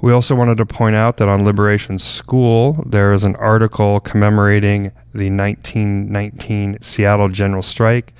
We 0.00 0.12
also 0.12 0.34
wanted 0.34 0.56
to 0.56 0.66
point 0.66 0.96
out 0.96 1.18
that 1.18 1.28
on 1.28 1.44
Liberation 1.44 1.98
School, 1.98 2.82
there 2.86 3.12
is 3.12 3.24
an 3.24 3.36
article 3.36 4.00
commemorating 4.00 4.92
the 5.14 5.30
1919 5.30 6.78
Seattle 6.80 7.28
General 7.28 7.62
Strike. 7.62 8.14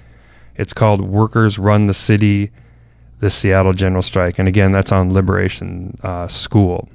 It's 0.56 0.74
called 0.74 1.00
Workers 1.00 1.58
Run 1.58 1.86
the 1.86 1.94
City, 1.94 2.50
the 3.20 3.30
Seattle 3.30 3.72
General 3.72 4.02
Strike. 4.02 4.38
And 4.38 4.46
again, 4.46 4.72
that's 4.72 4.92
on 4.92 5.12
Liberation 5.12 5.96
uh, 6.02 6.28
School. 6.28 6.88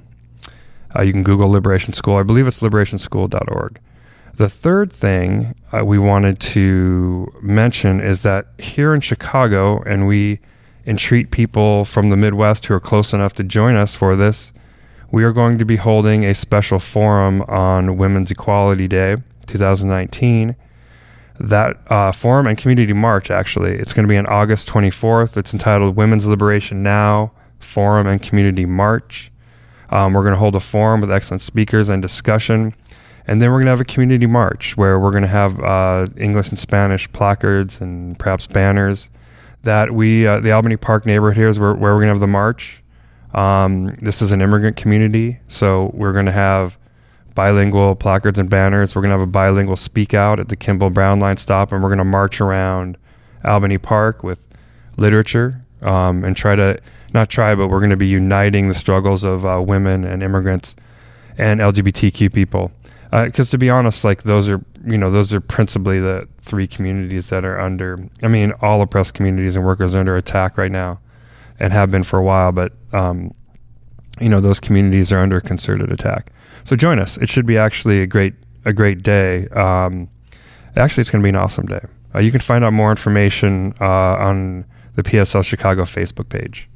Uh, 0.96 1.02
you 1.02 1.12
can 1.12 1.24
Google 1.24 1.50
Liberation 1.50 1.94
School. 1.94 2.16
I 2.16 2.24
believe 2.24 2.48
it's 2.48 2.62
liberationschool.org. 2.62 3.80
The 4.36 4.50
third 4.50 4.92
thing 4.92 5.56
uh, 5.72 5.86
we 5.86 5.98
wanted 5.98 6.40
to 6.42 7.34
mention 7.42 8.02
is 8.02 8.22
that 8.24 8.48
here 8.58 8.94
in 8.94 9.02
Chicago, 9.02 9.82
and 9.84 10.08
we 10.08 10.40
entreat 10.86 11.32
people 11.32 11.86
from 11.86 12.10
the 12.10 12.18
Midwest 12.18 12.66
who 12.66 12.74
are 12.74 12.80
close 12.80 13.14
enough 13.14 13.34
to 13.36 13.44
join 13.44 13.75
us 13.75 13.96
for 13.96 14.16
this, 14.16 14.54
we 15.12 15.24
are 15.24 15.32
going 15.32 15.58
to 15.58 15.66
be 15.66 15.78
holding 15.78 16.25
a 16.25 16.36
special 16.36 16.80
forum 16.80 17.42
on 17.44 17.98
Women's 17.98 18.32
Equality 18.32 18.88
Day 18.88 19.18
2019. 19.48 20.56
That 21.40 21.78
uh, 21.92 22.12
forum 22.12 22.48
and 22.48 22.58
community 22.58 22.94
march, 22.94 23.32
actually, 23.32 23.75
it's 23.75 23.94
going 23.94 24.06
to 24.06 24.12
be 24.12 24.18
on 24.18 24.25
August 24.25 24.68
24th. 24.68 25.38
It's 25.38 25.54
entitled 25.54 25.96
Women's 25.96 26.28
Liberation 26.28 26.84
Now 26.84 27.32
Forum 27.60 28.08
and 28.08 28.22
Community 28.22 28.66
March. 28.66 29.32
Um, 29.89 30.13
we're 30.13 30.24
going 30.24 30.34
to 30.34 30.39
hold 30.39 30.56
a 30.56 30.60
forum 30.60 31.01
with 31.01 31.12
excellent 31.12 31.42
speakers 31.42 31.89
and 31.89 32.01
discussion. 32.01 32.74
And 33.27 33.42
then 33.42 33.50
we're 33.50 33.58
going 33.58 33.65
to 33.65 33.72
have 33.72 33.82
a 33.82 33.86
community 33.86 34.27
march 34.27 34.77
where 34.77 35.00
we're 35.00 35.12
going 35.12 35.24
to 35.24 35.27
have 35.27 35.60
uh, 35.60 36.08
English 36.18 36.50
and 36.50 36.60
Spanish 36.60 37.12
placards 37.12 37.82
and 37.82 38.18
perhaps 38.20 38.46
banners 38.48 39.10
that 39.63 39.92
we, 39.92 40.27
uh, 40.27 40.39
the 40.39 40.51
Albany 40.51 40.77
Park 40.77 41.06
neighborhood 41.06 41.38
here 41.38 41.48
is 41.48 41.60
where, 41.60 41.74
where 41.74 41.94
we're 41.94 42.01
going 42.01 42.10
to 42.10 42.13
have 42.13 42.20
the 42.20 42.27
march. 42.27 42.84
Um, 43.34 43.88
this 43.96 44.22
is 44.22 44.32
an 44.32 44.42
immigrant 44.42 44.77
community, 44.77 45.39
so 45.48 45.92
we're 45.94 46.13
going 46.13 46.27
to 46.27 46.32
have 46.32 46.77
bilingual 47.34 47.96
placards 47.96 48.39
and 48.39 48.50
banners. 48.50 48.96
We're 48.96 49.01
going 49.01 49.10
to 49.10 49.20
have 49.20 49.27
a 49.27 49.32
bilingual 49.32 49.75
speak 49.75 50.13
out 50.13 50.39
at 50.39 50.48
the 50.48 50.56
Kimball 50.56 50.89
Brown 50.89 51.20
Line 51.20 51.38
stop, 51.38 51.74
and 51.74 51.84
we're 51.84 51.89
going 51.89 51.98
to 51.98 52.06
march 52.06 52.39
around 52.39 52.98
Albany 53.44 53.77
Park 53.77 54.24
with 54.24 54.48
literature 54.98 55.65
um, 55.82 56.24
and 56.24 56.38
try 56.38 56.56
to 56.56 56.80
not 57.15 57.29
try, 57.29 57.55
but 57.55 57.69
we're 57.69 57.79
going 57.79 57.89
to 57.89 57.98
be 57.98 58.07
uniting 58.07 58.67
the 58.67 58.74
struggles 58.75 59.24
of 59.24 59.45
uh, 59.45 59.62
women 59.65 60.03
and 60.03 60.22
immigrants 60.22 60.75
and 61.38 61.60
LGBTQ 61.60 62.31
people. 62.31 62.72
Because 63.12 63.50
uh, 63.50 63.51
to 63.51 63.57
be 63.57 63.69
honest, 63.69 64.03
like 64.03 64.24
those 64.24 64.50
are 64.50 64.63
you 64.86 64.98
know 64.98 65.10
those 65.10 65.34
are 65.34 65.39
principally 65.39 66.00
the 66.00 66.27
three 66.41 66.67
communities 66.67 67.29
that 67.29 67.45
are 67.45 67.60
under. 67.60 67.98
I 68.22 68.27
mean, 68.27 68.51
all 68.62 68.81
oppressed 68.81 69.13
communities 69.13 69.55
and 69.55 69.65
workers 69.65 69.95
are 69.95 70.00
under 70.00 70.15
attack 70.15 70.57
right 70.57 70.72
now, 70.72 71.00
and 71.60 71.72
have 71.72 71.89
been 71.91 72.03
for 72.03 72.19
a 72.19 72.24
while. 72.24 72.51
But 72.51 72.74
um, 72.93 73.34
you 74.19 74.29
know 74.29 74.41
those 74.41 74.60
communities 74.60 75.12
are 75.12 75.19
under 75.19 75.39
concerted 75.39 75.91
attack. 75.91 76.31
So 76.65 76.75
join 76.75 77.00
us. 77.00 77.17
It 77.17 77.29
should 77.29 77.45
be 77.45 77.57
actually 77.57 78.01
a 78.01 78.07
great 78.07 78.34
a 78.65 78.74
great 78.74 79.01
day. 79.01 79.48
Um, 79.50 80.10
actually, 80.75 81.01
it's 81.01 81.12
going 81.12 81.22
to 81.22 81.25
be 81.25 81.29
an 81.29 81.36
awesome 81.36 81.67
day. 81.67 81.86
Uh, 82.13 82.19
you 82.19 82.31
can 82.31 82.41
find 82.41 82.63
out 82.63 82.74
more 82.74 82.89
information 82.89 83.74
uh, 83.79 83.86
on 83.86 84.65
the 84.95 85.03
PSL 85.03 85.45
Chicago 85.45 85.84
Facebook 85.84 86.29
page 86.29 86.69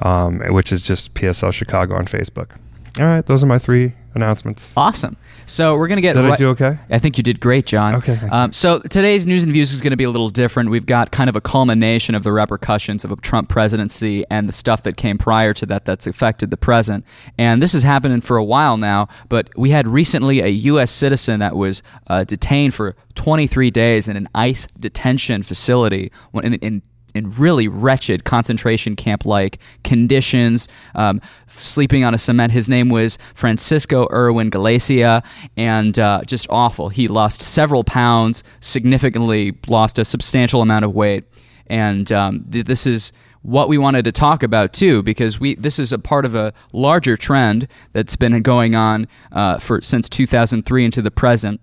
um, 0.00 0.40
which 0.52 0.72
is 0.72 0.82
just 0.82 1.14
PSL 1.14 1.52
Chicago 1.52 1.96
on 1.96 2.06
Facebook. 2.06 2.50
All 2.98 3.06
right, 3.06 3.24
those 3.24 3.42
are 3.44 3.46
my 3.46 3.58
three 3.58 3.94
announcements. 4.14 4.72
Awesome. 4.76 5.16
So 5.46 5.76
we're 5.76 5.86
gonna 5.86 6.00
get. 6.00 6.14
Did 6.14 6.24
I 6.24 6.30
right- 6.30 6.38
do 6.38 6.48
okay? 6.50 6.78
I 6.90 6.98
think 6.98 7.16
you 7.16 7.22
did 7.22 7.38
great, 7.40 7.66
John. 7.66 7.94
Okay, 7.96 8.18
Um, 8.30 8.52
so 8.52 8.80
today's 8.80 9.26
news 9.26 9.44
and 9.44 9.52
views 9.52 9.72
is 9.72 9.80
going 9.80 9.92
to 9.92 9.96
be 9.96 10.04
a 10.04 10.10
little 10.10 10.28
different. 10.28 10.70
We've 10.70 10.86
got 10.86 11.12
kind 11.12 11.30
of 11.30 11.36
a 11.36 11.40
culmination 11.40 12.14
of 12.16 12.24
the 12.24 12.32
repercussions 12.32 13.04
of 13.04 13.12
a 13.12 13.16
Trump 13.16 13.48
presidency 13.48 14.24
and 14.30 14.48
the 14.48 14.52
stuff 14.52 14.82
that 14.82 14.96
came 14.96 15.18
prior 15.18 15.54
to 15.54 15.66
that 15.66 15.84
that's 15.84 16.06
affected 16.06 16.50
the 16.50 16.56
present. 16.56 17.04
And 17.38 17.62
this 17.62 17.74
is 17.74 17.84
happening 17.84 18.20
for 18.20 18.36
a 18.36 18.44
while 18.44 18.76
now. 18.76 19.08
But 19.28 19.50
we 19.56 19.70
had 19.70 19.86
recently 19.86 20.40
a 20.40 20.48
U.S. 20.48 20.90
citizen 20.90 21.38
that 21.40 21.54
was 21.56 21.82
uh, 22.08 22.24
detained 22.24 22.74
for 22.74 22.96
23 23.14 23.70
days 23.70 24.08
in 24.08 24.16
an 24.16 24.28
ICE 24.34 24.66
detention 24.78 25.42
facility 25.44 26.10
in, 26.34 26.54
in 26.54 26.82
in 27.14 27.30
really 27.30 27.68
wretched 27.68 28.24
concentration 28.24 28.96
camp 28.96 29.24
like 29.24 29.58
conditions, 29.84 30.68
um, 30.94 31.20
sleeping 31.46 32.04
on 32.04 32.14
a 32.14 32.18
cement. 32.18 32.52
His 32.52 32.68
name 32.68 32.88
was 32.88 33.18
Francisco 33.34 34.06
Erwin 34.10 34.50
Galicia, 34.50 35.22
and 35.56 35.98
uh, 35.98 36.22
just 36.24 36.46
awful. 36.50 36.88
He 36.88 37.08
lost 37.08 37.42
several 37.42 37.84
pounds, 37.84 38.42
significantly 38.60 39.58
lost 39.68 39.98
a 39.98 40.04
substantial 40.04 40.62
amount 40.62 40.84
of 40.84 40.94
weight, 40.94 41.24
and 41.66 42.10
um, 42.12 42.44
th- 42.50 42.66
this 42.66 42.86
is 42.86 43.12
what 43.42 43.68
we 43.68 43.78
wanted 43.78 44.04
to 44.04 44.12
talk 44.12 44.42
about 44.42 44.72
too, 44.72 45.02
because 45.02 45.40
we 45.40 45.54
this 45.54 45.78
is 45.78 45.92
a 45.92 45.98
part 45.98 46.24
of 46.24 46.34
a 46.34 46.52
larger 46.72 47.16
trend 47.16 47.66
that's 47.92 48.16
been 48.16 48.40
going 48.42 48.74
on 48.74 49.08
uh, 49.32 49.58
for 49.58 49.80
since 49.80 50.08
2003 50.08 50.84
into 50.84 51.02
the 51.02 51.10
present. 51.10 51.60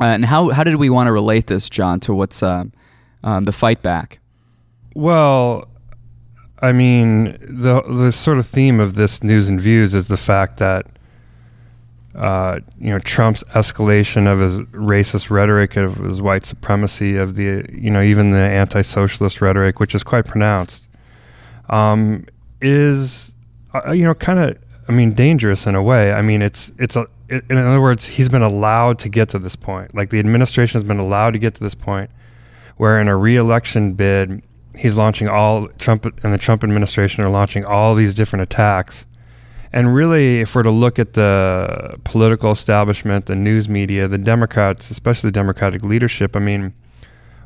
Uh, 0.00 0.04
and 0.04 0.26
how 0.26 0.50
how 0.50 0.62
did 0.62 0.76
we 0.76 0.90
want 0.90 1.06
to 1.06 1.12
relate 1.12 1.46
this, 1.46 1.70
John, 1.70 2.00
to 2.00 2.14
what's 2.14 2.42
uh, 2.42 2.64
um, 3.24 3.44
the 3.44 3.52
fight 3.52 3.82
back? 3.82 4.20
Well, 4.96 5.68
I 6.62 6.72
mean, 6.72 7.36
the 7.42 7.82
the 7.82 8.10
sort 8.12 8.38
of 8.38 8.46
theme 8.46 8.80
of 8.80 8.94
this 8.94 9.22
news 9.22 9.50
and 9.50 9.60
views 9.60 9.92
is 9.92 10.08
the 10.08 10.16
fact 10.16 10.56
that 10.56 10.86
uh, 12.14 12.60
you 12.78 12.88
know 12.88 12.98
Trump's 13.00 13.44
escalation 13.50 14.26
of 14.26 14.38
his 14.38 14.56
racist 14.72 15.28
rhetoric, 15.28 15.76
of 15.76 15.96
his 15.96 16.22
white 16.22 16.46
supremacy, 16.46 17.14
of 17.14 17.34
the 17.34 17.66
you 17.70 17.90
know 17.90 18.00
even 18.00 18.30
the 18.30 18.38
anti-socialist 18.38 19.42
rhetoric, 19.42 19.80
which 19.80 19.94
is 19.94 20.02
quite 20.02 20.24
pronounced, 20.24 20.88
um, 21.68 22.24
is 22.62 23.34
uh, 23.74 23.92
you 23.92 24.04
know 24.04 24.14
kind 24.14 24.38
of 24.38 24.56
I 24.88 24.92
mean 24.92 25.12
dangerous 25.12 25.66
in 25.66 25.74
a 25.74 25.82
way. 25.82 26.14
I 26.14 26.22
mean 26.22 26.40
it's 26.40 26.72
it's 26.78 26.96
a 26.96 27.06
in 27.28 27.58
other 27.58 27.82
words 27.82 28.06
he's 28.06 28.30
been 28.30 28.40
allowed 28.40 28.98
to 29.00 29.10
get 29.10 29.28
to 29.28 29.38
this 29.38 29.56
point. 29.56 29.94
Like 29.94 30.08
the 30.08 30.20
administration 30.20 30.80
has 30.80 30.88
been 30.88 30.98
allowed 30.98 31.34
to 31.34 31.38
get 31.38 31.54
to 31.56 31.62
this 31.62 31.74
point, 31.74 32.10
where 32.78 32.98
in 32.98 33.08
a 33.08 33.16
re-election 33.16 33.92
bid 33.92 34.42
he's 34.76 34.96
launching 34.96 35.28
all 35.28 35.68
Trump 35.78 36.04
and 36.04 36.32
the 36.32 36.38
Trump 36.38 36.62
administration 36.62 37.24
are 37.24 37.28
launching 37.28 37.64
all 37.64 37.94
these 37.94 38.14
different 38.14 38.42
attacks. 38.42 39.06
And 39.72 39.94
really, 39.94 40.40
if 40.40 40.54
we're 40.54 40.62
to 40.62 40.70
look 40.70 40.98
at 40.98 41.14
the 41.14 41.98
political 42.04 42.50
establishment, 42.50 43.26
the 43.26 43.36
news 43.36 43.68
media, 43.68 44.08
the 44.08 44.18
Democrats, 44.18 44.90
especially 44.90 45.28
the 45.28 45.32
Democratic 45.32 45.82
leadership, 45.82 46.36
I 46.36 46.40
mean, 46.40 46.72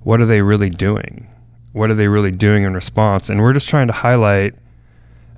what 0.02 0.20
are 0.20 0.26
they 0.26 0.42
really 0.42 0.70
doing? 0.70 1.28
What 1.72 1.90
are 1.90 1.94
they 1.94 2.08
really 2.08 2.30
doing 2.30 2.64
in 2.64 2.74
response? 2.74 3.28
And 3.28 3.40
we're 3.40 3.52
just 3.52 3.68
trying 3.68 3.86
to 3.86 3.92
highlight 3.92 4.54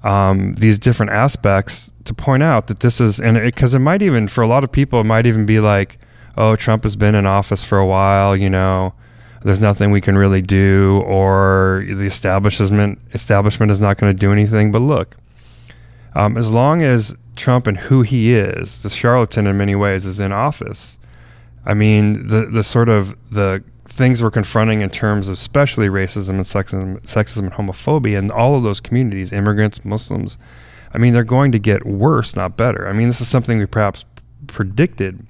um, 0.03 0.55
these 0.55 0.79
different 0.79 1.13
aspects 1.13 1.93
to 2.05 2.15
point 2.15 2.43
out 2.43 2.67
that 2.67 2.81
this 2.81 3.01
is, 3.01 3.21
and 3.21 3.41
because 3.41 3.75
it, 3.75 3.79
might 3.79 4.03
even, 4.03 4.29
for 4.29 4.43
a 4.43 4.47
lot 4.47 4.65
of 4.65 4.73
people, 4.73 5.01
it 5.01 5.05
might 5.05 5.27
even 5.27 5.47
be 5.47 5.61
like, 5.61 5.99
oh, 6.37 6.57
Trump 6.57 6.83
has 6.83 6.97
been 6.97 7.15
in 7.15 7.27
office 7.27 7.63
for 7.63 7.79
a 7.79 7.87
while, 7.87 8.37
you 8.37 8.51
know, 8.51 8.95
there's 9.45 9.61
nothing 9.61 9.91
we 9.91 10.01
can 10.01 10.17
really 10.17 10.43
do, 10.43 11.03
or 11.07 11.85
the 11.87 12.07
establishment 12.07 12.99
establishment 13.13 13.73
is 13.73 13.81
not 13.81 13.99
going 13.99 14.13
to 14.13 14.19
do 14.19 14.33
anything. 14.33 14.73
But 14.73 14.81
look, 14.81 15.17
um, 16.15 16.37
as 16.37 16.51
long 16.51 16.83
as 16.83 17.17
Trump 17.37 17.67
and 17.67 17.77
who 17.77 18.03
he 18.03 18.35
is, 18.35 18.83
the 18.83 18.91
charlatan 18.91 19.47
in 19.47 19.57
many 19.57 19.75
ways, 19.75 20.07
is 20.07 20.21
in 20.21 20.33
office, 20.33 20.99
I 21.65 21.75
mean, 21.75 22.29
the 22.29 22.47
the 22.47 22.63
sort 22.63 22.89
of 22.89 23.17
the 23.31 23.65
things 23.85 24.23
we're 24.23 24.31
confronting 24.31 24.81
in 24.81 24.91
terms 24.91 25.29
of 25.29 25.35
especially 25.35 25.89
racism 25.89 26.31
and 26.31 26.41
sexism, 26.41 27.01
sexism 27.03 27.41
and 27.41 27.53
homophobia 27.53 28.19
and 28.19 28.31
all 28.31 28.57
of 28.57 28.63
those 28.63 28.81
communities, 28.81 29.33
immigrants, 29.33 29.85
Muslims, 29.85 30.39
I 30.95 30.99
mean, 30.99 31.13
they're 31.13 31.25
going 31.25 31.53
to 31.53 31.59
get 31.59 31.85
worse, 31.85 32.35
not 32.35 32.57
better. 32.57 32.89
I 32.89 32.93
mean, 32.93 33.09
this 33.09 33.21
is 33.21 33.29
something 33.29 33.59
we 33.59 33.67
perhaps 33.67 34.05
predicted, 34.47 35.27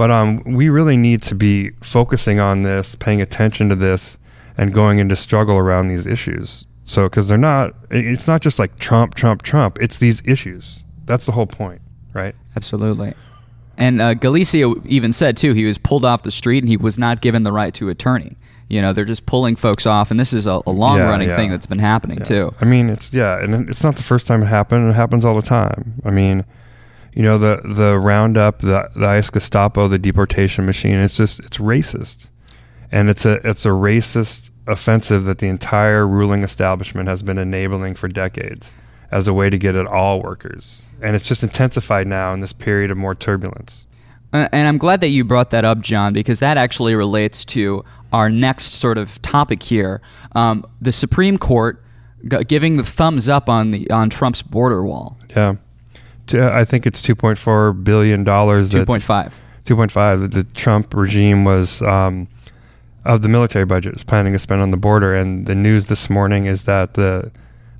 but 0.00 0.10
um, 0.10 0.42
we 0.46 0.70
really 0.70 0.96
need 0.96 1.20
to 1.20 1.34
be 1.34 1.72
focusing 1.82 2.40
on 2.40 2.62
this, 2.62 2.94
paying 2.94 3.20
attention 3.20 3.68
to 3.68 3.74
this, 3.76 4.16
and 4.56 4.72
going 4.72 4.98
into 4.98 5.14
struggle 5.14 5.58
around 5.58 5.88
these 5.88 6.06
issues. 6.06 6.64
So, 6.84 7.02
because 7.04 7.28
they're 7.28 7.36
not, 7.36 7.74
it's 7.90 8.26
not 8.26 8.40
just 8.40 8.58
like 8.58 8.78
Trump, 8.78 9.14
Trump, 9.14 9.42
Trump. 9.42 9.76
It's 9.78 9.98
these 9.98 10.22
issues. 10.24 10.86
That's 11.04 11.26
the 11.26 11.32
whole 11.32 11.46
point, 11.46 11.82
right? 12.14 12.34
Absolutely. 12.56 13.12
And 13.76 14.00
uh, 14.00 14.14
Galicia 14.14 14.72
even 14.86 15.12
said 15.12 15.36
too 15.36 15.52
he 15.52 15.66
was 15.66 15.76
pulled 15.76 16.06
off 16.06 16.22
the 16.22 16.30
street 16.30 16.62
and 16.62 16.68
he 16.70 16.78
was 16.78 16.98
not 16.98 17.20
given 17.20 17.42
the 17.42 17.52
right 17.52 17.74
to 17.74 17.90
attorney. 17.90 18.38
You 18.70 18.80
know, 18.80 18.94
they're 18.94 19.04
just 19.04 19.26
pulling 19.26 19.54
folks 19.54 19.84
off, 19.84 20.10
and 20.10 20.18
this 20.18 20.32
is 20.32 20.46
a, 20.46 20.62
a 20.66 20.70
long 20.72 20.96
Yeah, 20.96 21.10
running 21.10 21.28
yeah. 21.28 21.36
thing 21.36 21.50
that's 21.50 21.66
been 21.66 21.78
happening 21.78 22.16
Yeah. 22.20 22.24
too. 22.24 22.54
I 22.58 22.64
mean, 22.64 22.88
it's 22.88 23.12
yeah, 23.12 23.38
and 23.38 23.68
it's 23.68 23.84
not 23.84 23.96
the 23.96 24.02
first 24.02 24.26
time 24.26 24.42
it 24.42 24.46
happened. 24.46 24.88
It 24.88 24.94
happens 24.94 25.26
all 25.26 25.34
the 25.34 25.42
time. 25.42 26.00
I 26.06 26.10
mean, 26.10 26.46
you 27.12 27.22
know, 27.22 27.38
the 27.38 27.60
the 27.64 27.98
roundup, 27.98 28.60
the 28.60 28.90
the 28.94 29.06
ICE 29.06 29.30
Gestapo, 29.30 29.88
the 29.88 29.98
deportation 29.98 30.66
machine. 30.66 30.98
It's 30.98 31.16
just 31.16 31.40
it's 31.40 31.58
racist, 31.58 32.28
and 32.92 33.08
it's 33.10 33.24
a 33.24 33.34
it's 33.48 33.64
a 33.64 33.70
racist 33.70 34.50
offensive 34.66 35.24
that 35.24 35.38
the 35.38 35.48
entire 35.48 36.06
ruling 36.06 36.44
establishment 36.44 37.08
has 37.08 37.22
been 37.22 37.38
enabling 37.38 37.94
for 37.96 38.08
decades 38.08 38.74
as 39.10 39.26
a 39.26 39.32
way 39.34 39.50
to 39.50 39.58
get 39.58 39.74
at 39.74 39.86
all 39.86 40.22
workers, 40.22 40.82
and 41.02 41.16
it's 41.16 41.26
just 41.26 41.42
intensified 41.42 42.06
now 42.06 42.32
in 42.32 42.40
this 42.40 42.52
period 42.52 42.90
of 42.90 42.96
more 42.96 43.14
turbulence. 43.14 43.86
Uh, 44.32 44.48
and 44.52 44.68
I'm 44.68 44.78
glad 44.78 45.00
that 45.00 45.08
you 45.08 45.24
brought 45.24 45.50
that 45.50 45.64
up, 45.64 45.80
John, 45.80 46.12
because 46.12 46.38
that 46.38 46.56
actually 46.56 46.94
relates 46.94 47.44
to 47.46 47.84
our 48.12 48.30
next 48.30 48.74
sort 48.74 48.96
of 48.96 49.20
topic 49.22 49.62
here. 49.64 50.00
Um, 50.36 50.64
the 50.80 50.92
Supreme 50.92 51.36
Court 51.36 51.82
g- 52.28 52.44
giving 52.44 52.76
the 52.76 52.84
thumbs 52.84 53.28
up 53.28 53.48
on 53.48 53.72
the 53.72 53.90
on 53.90 54.08
Trump's 54.08 54.42
border 54.42 54.84
wall, 54.84 55.18
Yeah, 55.30 55.56
T- 56.26 56.40
I 56.40 56.64
think 56.64 56.86
it's 56.86 57.02
two 57.02 57.14
point 57.14 57.38
four 57.38 57.72
billion 57.72 58.24
dollars. 58.24 58.70
two 58.70 58.84
point 58.86 59.02
five. 59.02 59.40
2.5 59.66 60.20
that 60.20 60.30
the 60.32 60.44
Trump 60.44 60.92
regime 60.94 61.44
was 61.44 61.80
um, 61.82 62.26
of 63.04 63.22
the 63.22 63.28
military 63.28 63.64
budget 63.64 63.94
is 63.94 64.04
planning 64.04 64.32
to 64.32 64.38
spend 64.38 64.60
on 64.60 64.70
the 64.70 64.76
border, 64.76 65.14
and 65.14 65.46
the 65.46 65.54
news 65.54 65.86
this 65.86 66.10
morning 66.10 66.46
is 66.46 66.64
that 66.64 66.94
the 66.94 67.30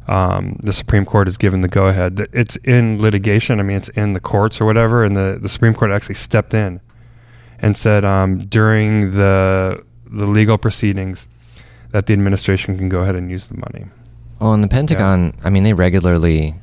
um, 0.07 0.59
the 0.63 0.73
Supreme 0.73 1.05
Court 1.05 1.27
has 1.27 1.37
given 1.37 1.61
the 1.61 1.69
go 1.69 1.87
ahead. 1.87 2.17
That 2.17 2.31
It's 2.33 2.57
in 2.57 3.01
litigation. 3.01 3.61
I 3.61 3.63
mean, 3.63 3.77
it's 3.77 3.89
in 3.91 4.13
the 4.13 4.21
courts 4.21 4.61
or 4.61 4.65
whatever, 4.65 5.05
and 5.05 5.17
the, 5.17 5.39
the 5.41 5.49
Supreme 5.49 5.75
Court 5.75 5.91
actually 5.91 6.17
stepped 6.17 6.53
in 6.55 6.81
and 7.59 7.77
said 7.77 8.05
um, 8.05 8.39
during 8.39 9.13
the 9.13 9.85
the 10.07 10.27
legal 10.27 10.59
proceedings 10.59 11.29
that 11.93 12.07
the 12.07 12.13
administration 12.13 12.77
can 12.77 12.89
go 12.89 13.01
ahead 13.01 13.15
and 13.15 13.31
use 13.31 13.49
the 13.49 13.57
money. 13.57 13.87
Well, 14.41 14.55
in 14.55 14.61
the 14.61 14.69
Pentagon, 14.69 15.35
I 15.45 15.51
mean, 15.51 15.65
they 15.65 15.73
regularly 15.73 16.55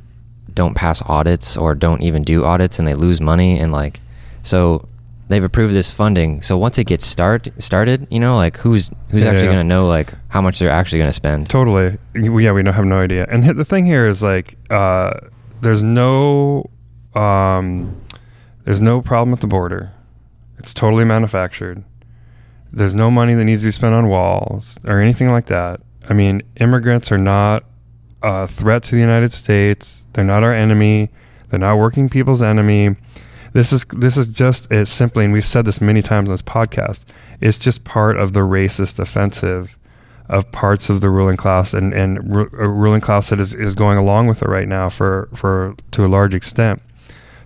don't 0.58 0.74
pass 0.76 1.02
audits 1.06 1.56
or 1.56 1.74
don't 1.76 2.02
even 2.02 2.24
do 2.24 2.44
audits, 2.44 2.80
and 2.80 2.88
they 2.88 2.96
lose 2.96 3.22
money. 3.22 3.58
And 3.60 3.72
like, 3.72 4.02
so 4.44 4.88
they've 5.30 5.44
approved 5.44 5.74
this 5.74 5.92
funding. 5.92 6.42
So 6.42 6.58
once 6.58 6.78
it 6.78 6.86
gets 6.86 7.06
start 7.06 7.48
started, 7.58 8.08
you 8.10 8.20
know, 8.20 8.36
like 8.36 8.58
who's 8.58 8.90
who's 9.12 9.24
Yeah, 9.24 9.30
actually 9.30 9.46
yeah. 9.46 9.54
going 9.54 9.68
to 9.70 9.76
know 9.76 9.88
like 9.88 10.14
how 10.30 10.42
much 10.42 10.60
they're 10.60 10.70
actually 10.80 11.00
going 11.00 11.10
to 11.10 11.13
spend? 11.24 11.50
Totally. 11.50 11.98
Yeah, 12.15 12.52
we 12.54 12.63
don't 12.63 12.74
have 12.74 12.86
no 12.86 13.00
idea. 13.00 13.26
And 13.30 13.43
the 13.43 13.65
thing 13.65 13.86
here 13.86 14.06
is 14.06 14.22
like, 14.24 14.58
uh, 14.70 15.12
there's 15.62 15.82
no, 15.84 16.70
um, 17.15 18.00
there's 18.65 18.82
no 18.82 19.02
problem 19.02 19.34
at 19.34 19.41
the 19.41 19.48
border. 19.48 19.91
It's 20.60 20.74
totally 20.74 21.06
manufactured. 21.06 21.84
There's 22.72 22.96
no 22.96 23.10
money 23.10 23.34
that 23.36 23.46
needs 23.46 23.62
to 23.62 23.67
be 23.67 23.72
spent 23.72 23.96
on 23.96 24.08
walls 24.08 24.78
or 24.86 25.00
anything 25.00 25.32
like 25.32 25.46
that. 25.48 25.80
I 26.10 26.13
mean, 26.13 26.41
immigrants 26.58 27.12
are 27.12 27.17
not 27.17 27.63
a 28.23 28.47
threat 28.47 28.84
to 28.84 28.95
the 28.95 29.01
United 29.01 29.32
States. 29.34 30.06
They're 30.13 30.23
not 30.23 30.43
our 30.43 30.53
enemy. 30.53 31.10
They're 31.49 31.60
not 31.60 31.77
working 31.77 32.10
people's 32.10 32.41
enemy. 32.41 32.95
This 33.53 33.71
is 33.71 33.86
this 33.86 34.17
is 34.17 34.27
just 34.27 34.71
it's 34.71 34.91
simply, 34.91 35.23
and 35.25 35.34
we've 35.34 35.45
said 35.45 35.65
this 35.65 35.80
many 35.82 36.01
times 36.01 36.30
on 36.30 36.34
this 36.34 36.41
podcast. 36.41 37.06
It's 37.41 37.58
just 37.58 37.84
part 37.84 38.17
of 38.17 38.34
the 38.34 38.41
racist 38.41 38.99
offensive 38.99 39.77
of 40.30 40.51
parts 40.51 40.89
of 40.89 40.99
the 41.01 41.10
ruling 41.10 41.38
class 41.38 41.73
and 41.73 41.93
and 41.93 42.36
ru- 42.36 42.49
a 42.60 42.67
ruling 42.67 42.99
class 43.01 43.30
that 43.30 43.39
is, 43.39 43.56
is 43.56 43.73
going 43.73 43.97
along 43.97 44.27
with 44.27 44.41
it 44.41 44.47
right 44.49 44.67
now 44.67 44.89
for 44.89 45.30
for 45.34 45.73
to 45.91 46.06
a 46.06 46.08
large 46.08 46.34
extent 46.36 46.82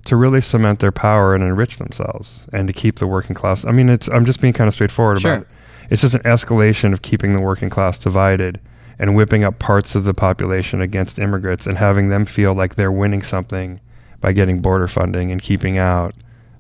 to 0.06 0.16
really 0.16 0.42
cement 0.42 0.80
their 0.80 0.92
power 0.92 1.36
and 1.36 1.44
enrich 1.44 1.78
themselves 1.78 2.48
and 2.52 2.68
to 2.68 2.74
keep 2.74 2.98
the 2.98 3.06
working 3.06 3.36
class. 3.36 3.64
I 3.66 3.72
mean, 3.72 3.88
it's 3.88 4.08
I'm 4.08 4.26
just 4.26 4.42
being 4.42 4.54
kind 4.54 4.68
of 4.68 4.74
straightforward 4.74 5.22
Sure. 5.22 5.34
about 5.34 5.42
it. 5.44 5.48
It's 5.92 6.02
just 6.02 6.16
an 6.16 6.22
escalation 6.24 6.92
of 6.92 7.04
keeping 7.04 7.34
the 7.34 7.40
working 7.42 7.70
class 7.70 8.00
divided 8.00 8.60
and 9.02 9.16
whipping 9.16 9.44
up 9.44 9.58
parts 9.58 9.96
of 9.96 10.04
the 10.04 10.14
population 10.14 10.80
against 10.80 11.18
immigrants 11.18 11.66
and 11.66 11.80
having 11.80 12.10
them 12.10 12.24
feel 12.24 12.54
like 12.54 12.76
they're 12.76 12.92
winning 12.92 13.24
something 13.24 13.82
by 14.22 14.32
getting 14.32 14.62
border 14.62 14.88
funding 14.88 15.32
and 15.32 15.42
keeping 15.42 15.80
out 15.80 16.14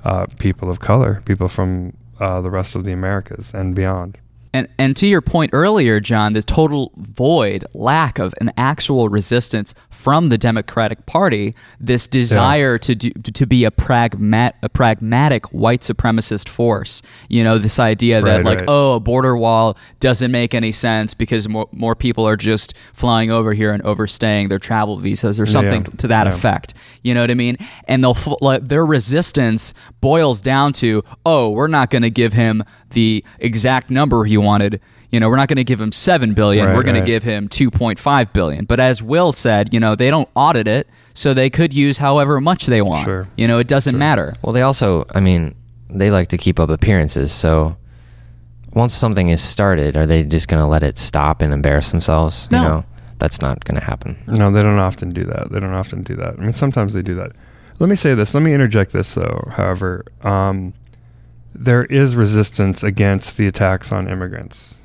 uh, 0.03 0.25
people 0.39 0.67
of 0.67 0.79
color, 0.79 1.21
people 1.23 1.47
from 1.47 1.95
uh, 2.19 2.41
the 2.41 2.49
rest 2.49 2.75
of 2.75 2.83
the 2.83 2.91
Americas 2.91 3.53
and 3.53 3.75
beyond. 3.75 4.17
And 4.53 4.67
and 4.77 4.95
to 4.97 5.07
your 5.07 5.21
point 5.21 5.51
earlier, 5.53 5.99
John, 5.99 6.33
this 6.33 6.43
total 6.43 6.91
void, 6.97 7.63
lack 7.73 8.19
of 8.19 8.33
an 8.41 8.51
actual 8.57 9.07
resistance 9.07 9.73
from 9.89 10.29
the 10.29 10.37
Democratic 10.37 11.05
Party, 11.05 11.55
this 11.79 12.05
desire 12.07 12.77
to 12.79 12.95
do, 12.95 13.11
to 13.11 13.45
be 13.45 13.63
a 13.63 13.71
pragmat 13.71 14.51
a 14.61 14.67
pragmatic 14.67 15.45
white 15.53 15.81
supremacist 15.81 16.49
force. 16.49 17.01
You 17.29 17.43
know, 17.43 17.57
this 17.57 17.79
idea 17.79 18.21
that 18.21 18.37
Right, 18.37 18.45
like, 18.45 18.59
right. 18.59 18.69
oh, 18.69 18.95
a 18.95 18.99
border 18.99 19.37
wall 19.37 19.77
doesn't 19.99 20.31
make 20.31 20.53
any 20.53 20.71
sense 20.71 21.13
because 21.13 21.47
more 21.47 21.69
more 21.71 21.95
people 21.95 22.27
are 22.27 22.37
just 22.37 22.73
flying 22.93 23.31
over 23.31 23.53
here 23.53 23.71
and 23.73 23.81
overstaying 23.83 24.49
their 24.49 24.59
travel 24.59 24.97
visas 24.97 25.39
or 25.39 25.45
something 25.45 25.81
Yeah, 25.83 25.95
to 25.97 26.07
that 26.07 26.27
yeah. 26.27 26.33
effect. 26.33 26.73
You 27.03 27.13
know 27.13 27.21
what 27.21 27.31
I 27.31 27.35
mean? 27.35 27.57
And 27.87 28.03
they'll 28.03 28.17
like, 28.41 28.67
their 28.67 28.85
resistance 28.85 29.73
boils 30.01 30.41
down 30.41 30.73
to, 30.73 31.03
oh, 31.25 31.49
we're 31.51 31.67
not 31.67 31.89
going 31.89 32.01
to 32.01 32.09
give 32.09 32.33
him 32.33 32.63
the 32.91 33.23
exact 33.39 33.89
number 33.89 34.25
he 34.25 34.37
wanted. 34.41 34.81
You 35.11 35.19
know, 35.19 35.29
we're 35.29 35.35
not 35.35 35.47
going 35.47 35.57
to 35.57 35.63
give 35.63 35.79
him 35.79 35.91
seven 35.91 36.33
billion. 36.33 36.65
Right, 36.65 36.75
we're 36.75 36.83
going 36.83 36.95
right. 36.95 37.01
to 37.01 37.05
give 37.05 37.23
him 37.23 37.47
two 37.47 37.69
point 37.69 37.99
five 37.99 38.31
billion. 38.33 38.65
But 38.65 38.79
as 38.79 39.01
Will 39.01 39.33
said, 39.33 39.73
you 39.73 39.79
know, 39.79 39.95
they 39.95 40.09
don't 40.09 40.29
audit 40.35 40.67
it, 40.67 40.87
so 41.13 41.33
they 41.33 41.49
could 41.49 41.73
use 41.73 41.97
however 41.97 42.39
much 42.39 42.65
they 42.65 42.81
want. 42.81 43.03
Sure. 43.03 43.27
You 43.35 43.47
know, 43.47 43.59
it 43.59 43.67
doesn't 43.67 43.97
matter. 43.97 44.33
Well, 44.41 44.53
they 44.53 44.61
also, 44.61 45.05
I 45.13 45.19
mean, 45.19 45.55
they 45.89 46.11
like 46.11 46.29
to 46.29 46.37
keep 46.37 46.59
up 46.59 46.69
appearances. 46.69 47.31
So 47.31 47.75
once 48.73 48.93
something 48.93 49.27
is 49.27 49.41
started, 49.41 49.97
are 49.97 50.05
they 50.05 50.23
just 50.23 50.47
going 50.47 50.61
to 50.61 50.67
let 50.67 50.83
it 50.83 50.97
stop 50.97 51.41
and 51.41 51.53
embarrass 51.53 51.91
themselves? 51.91 52.49
No. 52.49 52.61
You 52.61 52.67
know, 52.69 52.85
that's 53.19 53.41
not 53.41 53.65
going 53.65 53.79
to 53.79 53.85
happen. 53.85 54.17
No, 54.27 54.49
they 54.49 54.63
don't 54.63 54.79
often 54.79 55.11
do 55.11 55.25
that. 55.25 55.51
They 55.51 55.59
don't 55.59 55.73
often 55.73 56.03
do 56.03 56.15
that. 56.15 56.39
I 56.39 56.41
mean, 56.41 56.53
sometimes 56.53 56.93
they 56.93 57.01
do 57.01 57.15
that. 57.15 57.33
Let 57.79 57.89
me 57.89 57.95
say 57.97 58.15
this. 58.15 58.33
Let 58.33 58.43
me 58.43 58.53
interject 58.53 58.93
this, 58.93 59.13
though. 59.13 59.43
However, 59.51 60.05
um, 60.21 60.73
there 61.53 61.85
is 61.85 62.15
resistance 62.15 62.83
against 62.83 63.37
the 63.37 63.47
attacks 63.47 63.91
on 63.91 64.07
immigrants 64.07 64.77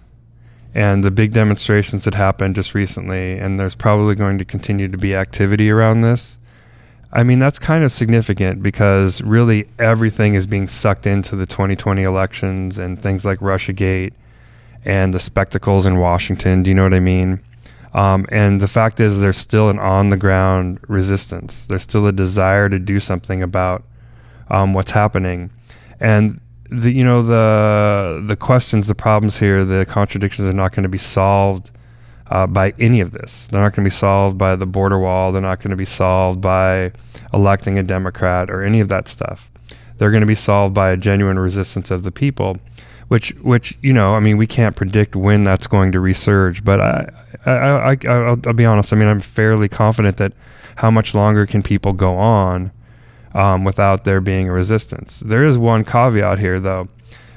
and 0.77 1.03
the 1.03 1.11
big 1.11 1.33
demonstrations 1.33 2.05
that 2.05 2.13
happened 2.13 2.55
just 2.55 2.75
recently, 2.75 3.39
and 3.39 3.59
there's 3.59 3.75
probably 3.75 4.15
going 4.15 4.37
to 4.37 4.45
continue 4.45 4.89
to 4.89 4.99
be 4.99 5.15
activity 5.15 5.71
around 5.71 6.03
this. 6.03 6.37
I 7.11 7.23
mean, 7.23 7.39
that's 7.39 7.59
kind 7.59 7.83
of 7.83 7.93
significant 7.93 8.63
because 8.63 9.23
really 9.23 9.69
everything 9.79 10.35
is 10.35 10.47
being 10.47 10.69
sucked 10.69 11.07
into 11.07 11.35
the 11.35 11.47
2020 11.47 12.03
elections 12.03 12.79
and 12.79 13.01
things 13.01 13.25
like 13.25 13.39
Russiagate 13.39 14.13
and 14.85 15.15
the 15.15 15.19
spectacles 15.19 15.87
in 15.87 15.97
Washington. 15.97 16.63
Do 16.63 16.71
you 16.71 16.75
know 16.75 16.83
what 16.83 16.93
I 16.93 17.01
mean? 17.01 17.41
Um, 17.95 18.27
and 18.31 18.61
the 18.61 18.69
fact 18.69 19.01
is, 19.01 19.23
there's 19.23 19.39
still 19.39 19.71
an 19.71 19.79
on 19.79 20.11
the 20.11 20.19
ground 20.19 20.81
resistance. 20.89 21.65
There's 21.65 21.85
still 21.85 22.07
a 22.07 22.13
desire 22.13 22.69
to 22.69 22.79
do 22.79 23.01
something 23.01 23.43
about 23.43 23.83
um, 24.51 24.75
what's 24.75 24.91
happening. 24.91 25.49
And 25.99 26.43
the 26.71 26.91
you 26.91 27.05
know 27.05 27.23
the 27.23 28.23
the 28.25 28.37
questions, 28.37 28.87
the 28.87 28.95
problems 28.95 29.39
here, 29.39 29.65
the 29.65 29.87
contradictions 29.87 30.47
are 30.47 30.57
not 30.57 30.73
going 30.73 30.83
to 30.83 30.89
be 30.89 30.99
solved 30.99 31.71
uh, 32.31 32.47
by 32.47 32.75
any 32.79 33.01
of 33.01 33.13
this. 33.13 33.49
They're 33.49 33.61
not 33.61 33.75
going 33.75 33.85
to 33.85 33.91
be 33.91 33.91
solved 33.91 34.39
by 34.39 34.57
the 34.57 34.67
border 34.67 34.99
wall. 34.99 35.33
They're 35.33 35.43
not 35.43 35.61
going 35.61 35.71
to 35.71 35.77
be 35.77 35.85
solved 35.85 36.41
by 36.41 36.93
electing 37.33 37.79
a 37.79 37.83
Democrat 37.83 38.51
or 38.51 38.63
any 38.63 38.81
of 38.81 38.89
that 38.89 39.09
stuff. 39.09 39.51
They're 39.99 40.11
going 40.11 40.23
to 40.23 40.27
be 40.27 40.35
solved 40.35 40.75
by 40.75 40.91
a 40.91 40.97
genuine 40.97 41.39
resistance 41.39 41.91
of 41.91 42.03
the 42.03 42.13
people, 42.13 42.59
which 43.09 43.31
which 43.37 43.79
you 43.81 43.93
know, 43.93 44.15
I 44.15 44.21
mean, 44.21 44.37
we 44.37 44.47
can't 44.47 44.77
predict 44.77 45.17
when 45.17 45.45
that's 45.45 45.67
going 45.67 45.93
to 45.93 45.99
resurge. 45.99 46.65
But 46.65 46.81
I, 46.81 47.09
I, 47.47 47.53
I, 47.53 47.91
I 47.93 47.97
I'll, 48.07 48.41
I'll 48.47 48.53
be 48.53 48.65
honest. 48.65 48.93
I 48.93 48.97
mean, 48.97 49.09
I'm 49.09 49.21
fairly 49.21 49.69
confident 49.69 50.17
that 50.19 50.33
how 50.77 50.91
much 50.91 51.15
longer 51.15 51.47
can 51.47 51.63
people 51.63 51.93
go 51.93 52.17
on 52.17 52.71
um, 53.37 53.65
without 53.65 54.05
there 54.05 54.21
being 54.21 54.49
a 54.49 54.53
resistance? 54.53 55.21
There 55.21 55.45
is 55.45 55.59
one 55.59 55.85
caveat 55.85 56.39
here, 56.39 56.59
though. 56.59 56.89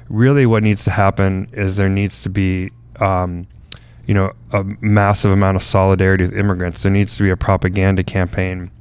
Really, 0.10 0.46
what 0.46 0.64
needs 0.64 0.84
to 0.86 0.92
happen 0.92 1.48
is 1.52 1.76
there 1.76 1.90
needs 1.90 2.24
to 2.24 2.30
be 2.30 2.72
um, 3.00 3.48
you 4.10 4.16
know, 4.16 4.34
a 4.52 4.64
massive 4.82 5.32
amount 5.32 5.56
of 5.56 5.62
solidarity 5.62 6.24
with 6.24 6.36
immigrants. 6.36 6.82
There 6.82 6.92
needs 6.92 7.16
to 7.18 7.24
be 7.24 7.30
a 7.30 7.38
propaganda 7.38 8.04
campaign 8.04 8.72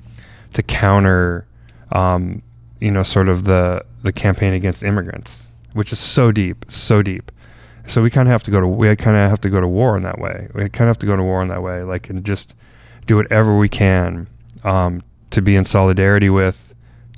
to 0.55 0.63
counter, 0.63 1.47
um, 1.93 2.41
you 2.81 2.91
know, 2.91 3.03
sort 3.03 3.29
of 3.29 3.45
the 3.45 3.85
the 4.03 4.11
campaign 4.11 4.55
against 4.55 4.83
immigrants, 4.83 5.49
which 5.75 5.93
is 5.93 5.99
so 5.99 6.33
deep, 6.33 6.65
so 6.69 7.03
deep. 7.03 7.31
So 7.87 8.01
we 8.03 8.09
kind 8.09 8.27
of 8.27 8.33
have 8.33 8.43
to 8.45 8.51
go 8.51 8.59
to 8.59 8.67
we 8.67 8.97
kind 8.97 9.19
of 9.19 9.29
have 9.29 9.43
to 9.43 9.51
go 9.51 9.61
to 9.61 9.69
war 9.69 9.99
in 9.99 10.03
that 10.05 10.19
way. 10.19 10.49
We 10.55 10.63
kind 10.71 10.89
of 10.89 10.97
have 10.97 10.99
to 11.01 11.07
go 11.07 11.15
to 11.15 11.23
war 11.23 11.43
in 11.43 11.49
that 11.49 11.63
way, 11.63 11.83
like 11.83 12.09
and 12.09 12.25
just 12.25 12.55
do 13.07 13.17
whatever 13.17 13.55
we 13.55 13.69
can 13.69 14.29
um, 14.65 15.03
to 15.29 15.43
be 15.43 15.57
in 15.57 15.67
solidarity 15.67 16.31
with, 16.31 16.68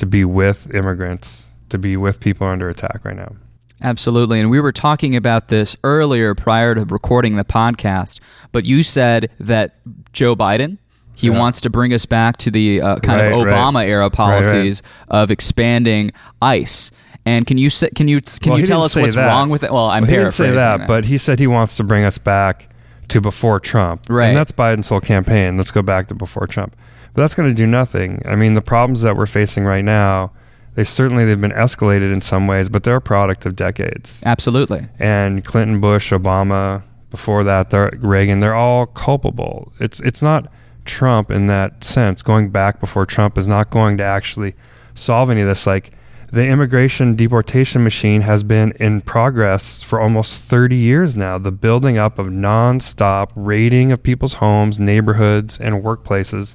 to 0.01 0.07
be 0.07 0.25
with 0.25 0.75
immigrants, 0.75 1.47
to 1.69 1.79
be 1.79 1.97
with 1.97 2.21
people 2.21 2.47
under 2.47 2.69
attack 2.69 3.01
right 3.05 3.17
now. 3.17 3.37
Absolutely. 3.83 4.41
And 4.41 4.51
we 4.51 4.61
were 4.61 4.73
talking 4.73 5.17
about 5.17 5.49
this 5.49 5.75
earlier 5.85 6.35
prior 6.35 6.75
to 6.75 6.85
recording 6.85 7.37
the 7.37 7.45
podcast, 7.45 8.19
but 8.53 8.67
you 8.67 8.83
said 8.83 9.31
that 9.39 9.77
Joe 10.13 10.35
Biden. 10.37 10.79
He 11.15 11.27
Yeah. 11.29 11.39
wants 11.39 11.61
to 11.63 11.71
bring 11.71 11.93
us 11.93 12.07
back 12.07 12.39
to 12.39 12.51
the 12.51 12.81
uh, 12.81 12.97
kind 13.01 13.21
Right, 13.21 13.33
of 13.33 13.45
right. 13.45 13.55
Obama 13.55 13.87
era 13.87 14.09
policies 14.09 14.83
of 15.09 15.31
expanding 15.31 16.13
ICE. 16.41 16.91
And 17.27 17.47
can 17.47 17.59
you 17.59 17.69
say, 17.69 17.91
can 17.95 18.09
you 18.09 18.21
can 18.23 18.51
Well, 18.53 18.59
you 18.61 18.65
tell 18.67 18.83
us 18.83 18.97
what's 18.97 19.17
that. 19.17 19.27
wrong 19.27 19.51
with 19.51 19.63
it? 19.63 19.71
Well, 19.71 19.85
I'm 19.91 20.05
Well, 20.05 20.11
he 20.11 20.17
didn't 20.17 20.31
say 20.33 20.45
paraphrasing 20.47 20.79
that, 20.79 20.87
but 20.89 21.05
he 21.05 21.19
said 21.19 21.39
he 21.39 21.47
wants 21.47 21.77
to 21.77 21.85
bring 21.85 22.05
us 22.05 22.17
back 22.17 22.71
to 23.09 23.21
before 23.21 23.61
Trump. 23.61 24.07
Right. 24.09 24.29
And 24.29 24.37
that's 24.37 24.53
Biden's 24.53 24.89
whole 24.89 25.01
campaign. 25.01 25.59
Let's 25.59 25.71
go 25.71 25.83
back 25.83 26.07
to 26.09 26.15
before 26.15 26.47
Trump. 26.47 26.75
But 27.15 27.23
that's 27.23 27.35
going 27.35 27.49
to 27.49 27.55
do 27.55 27.67
nothing. 27.67 28.23
I 28.25 28.35
mean, 28.37 28.55
the 28.55 28.63
problems 28.63 29.03
that 29.03 29.17
we're 29.17 29.27
facing 29.27 29.65
right 29.65 29.85
now, 29.85 30.33
they 30.75 30.85
certainly 30.85 31.25
they've 31.25 31.41
been 31.41 31.51
escalated 31.51 32.13
in 32.13 32.21
some 32.21 32.47
ways, 32.47 32.69
but 32.69 32.85
they're 32.85 32.97
a 32.97 33.01
product 33.01 33.47
of 33.47 33.57
decades. 33.57 34.21
absolutely. 34.25 34.89
And 34.99 35.45
Clinton, 35.45 35.81
Bush, 35.81 36.13
Obama, 36.13 36.85
before 37.11 37.43
that, 37.45 37.71
they're, 37.71 37.91
Reagan, 37.99 38.41
they're 38.41 38.55
all 38.55 38.87
culpable. 38.87 39.73
It's 39.81 40.01
it's 40.01 40.23
not 40.23 40.51
Trump 40.85 41.31
in 41.31 41.47
that 41.47 41.85
sense. 41.85 42.23
Going 42.23 42.51
back 42.51 42.81
before 42.81 43.05
Trump 43.05 43.37
is 43.37 43.49
not 43.49 43.71
going 43.71 43.97
to 43.99 44.05
actually 44.05 44.55
solve 44.95 45.31
any 45.31 45.41
of 45.41 45.49
this. 45.49 45.67
Like 45.67 45.93
the 46.33 46.47
immigration 46.47 47.17
deportation 47.17 47.83
machine 47.83 48.21
has 48.21 48.45
been 48.45 48.73
in 48.73 49.01
progress 49.01 49.83
for 49.83 50.01
almost 50.01 50.41
30 50.43 50.77
years 50.77 51.17
now. 51.17 51.39
The 51.39 51.53
building 51.53 51.99
up 51.99 52.19
of 52.19 52.27
nonstop 52.27 53.31
raiding 53.35 53.91
of 53.91 54.03
people's 54.03 54.35
homes, 54.35 54.79
neighborhoods, 54.79 55.59
and 55.59 55.83
workplaces. 55.83 56.55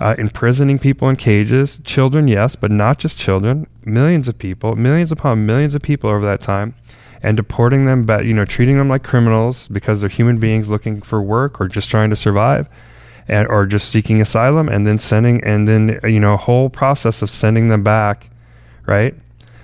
Uh, 0.00 0.14
imprisoning 0.16 0.78
people 0.78 1.10
in 1.10 1.14
cages, 1.14 1.78
children, 1.84 2.26
yes, 2.26 2.56
but 2.56 2.70
not 2.70 2.98
just 2.98 3.18
children, 3.18 3.66
millions 3.84 4.28
of 4.28 4.38
people, 4.38 4.74
millions 4.74 5.12
upon 5.12 5.44
millions 5.44 5.74
of 5.74 5.82
people 5.82 6.08
over 6.08 6.24
that 6.24 6.40
time, 6.40 6.74
and 7.22 7.36
deporting 7.36 7.84
them 7.84 8.06
back, 8.06 8.24
you 8.24 8.32
know, 8.32 8.46
treating 8.46 8.78
them 8.78 8.88
like 8.88 9.02
criminals 9.02 9.68
because 9.68 10.00
they're 10.00 10.08
human 10.08 10.38
beings 10.38 10.70
looking 10.70 11.02
for 11.02 11.20
work 11.20 11.60
or 11.60 11.68
just 11.68 11.90
trying 11.90 12.08
to 12.08 12.16
survive, 12.16 12.66
and 13.28 13.46
or 13.48 13.66
just 13.66 13.90
seeking 13.90 14.22
asylum, 14.22 14.70
and 14.70 14.86
then 14.86 14.98
sending, 14.98 15.44
and 15.44 15.68
then 15.68 16.00
you 16.04 16.18
know, 16.18 16.32
a 16.32 16.38
whole 16.38 16.70
process 16.70 17.20
of 17.20 17.28
sending 17.28 17.68
them 17.68 17.82
back, 17.82 18.30
right? 18.86 19.14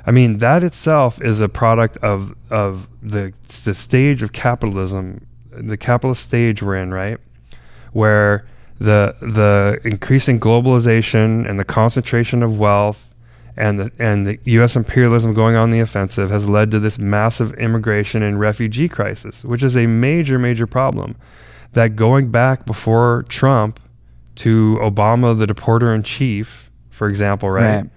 I 0.05 0.11
mean, 0.11 0.37
that 0.39 0.63
itself 0.63 1.19
is 1.23 1.41
a 1.41 1.49
product 1.49 1.97
of 1.99 2.35
of 2.51 2.89
the 3.03 3.33
the 3.65 3.75
stage 3.75 4.21
of 4.21 4.33
capitalism, 4.33 5.27
the 5.51 5.79
capitalist 5.79 6.23
stage 6.25 6.63
we're 6.63 6.77
in, 6.77 6.93
right? 6.93 7.17
Where 7.93 8.47
the 8.79 9.15
the 9.21 9.81
increasing 9.85 10.39
globalization 10.39 11.49
and 11.49 11.59
the 11.59 11.65
concentration 11.65 12.43
of 12.43 12.59
wealth 12.59 13.15
and 13.57 13.81
the 13.81 13.91
and 13.99 14.27
the 14.27 14.39
U.S. 14.45 14.77
imperialism 14.77 15.33
going 15.33 15.57
on 15.57 15.71
the 15.71 15.81
offensive 15.81 16.31
has 16.31 16.49
led 16.49 16.71
to 16.73 16.79
this 16.79 16.99
massive 16.99 17.55
immigration 17.55 18.23
and 18.23 18.39
refugee 18.39 18.89
crisis, 18.89 19.45
which 19.45 19.63
is 19.63 19.77
a 19.77 19.87
major 19.87 20.39
major 20.39 20.67
problem. 20.67 21.17
That 21.73 21.97
going 21.97 22.31
back 22.31 22.67
before 22.67 23.25
Trump 23.29 23.81
to 24.37 24.79
Obama, 24.83 25.37
the 25.37 25.47
deporter 25.47 25.95
in 25.95 26.03
chief, 26.03 26.71
for 26.91 27.09
example, 27.09 27.51
right, 27.51 27.77
Right. 27.77 27.91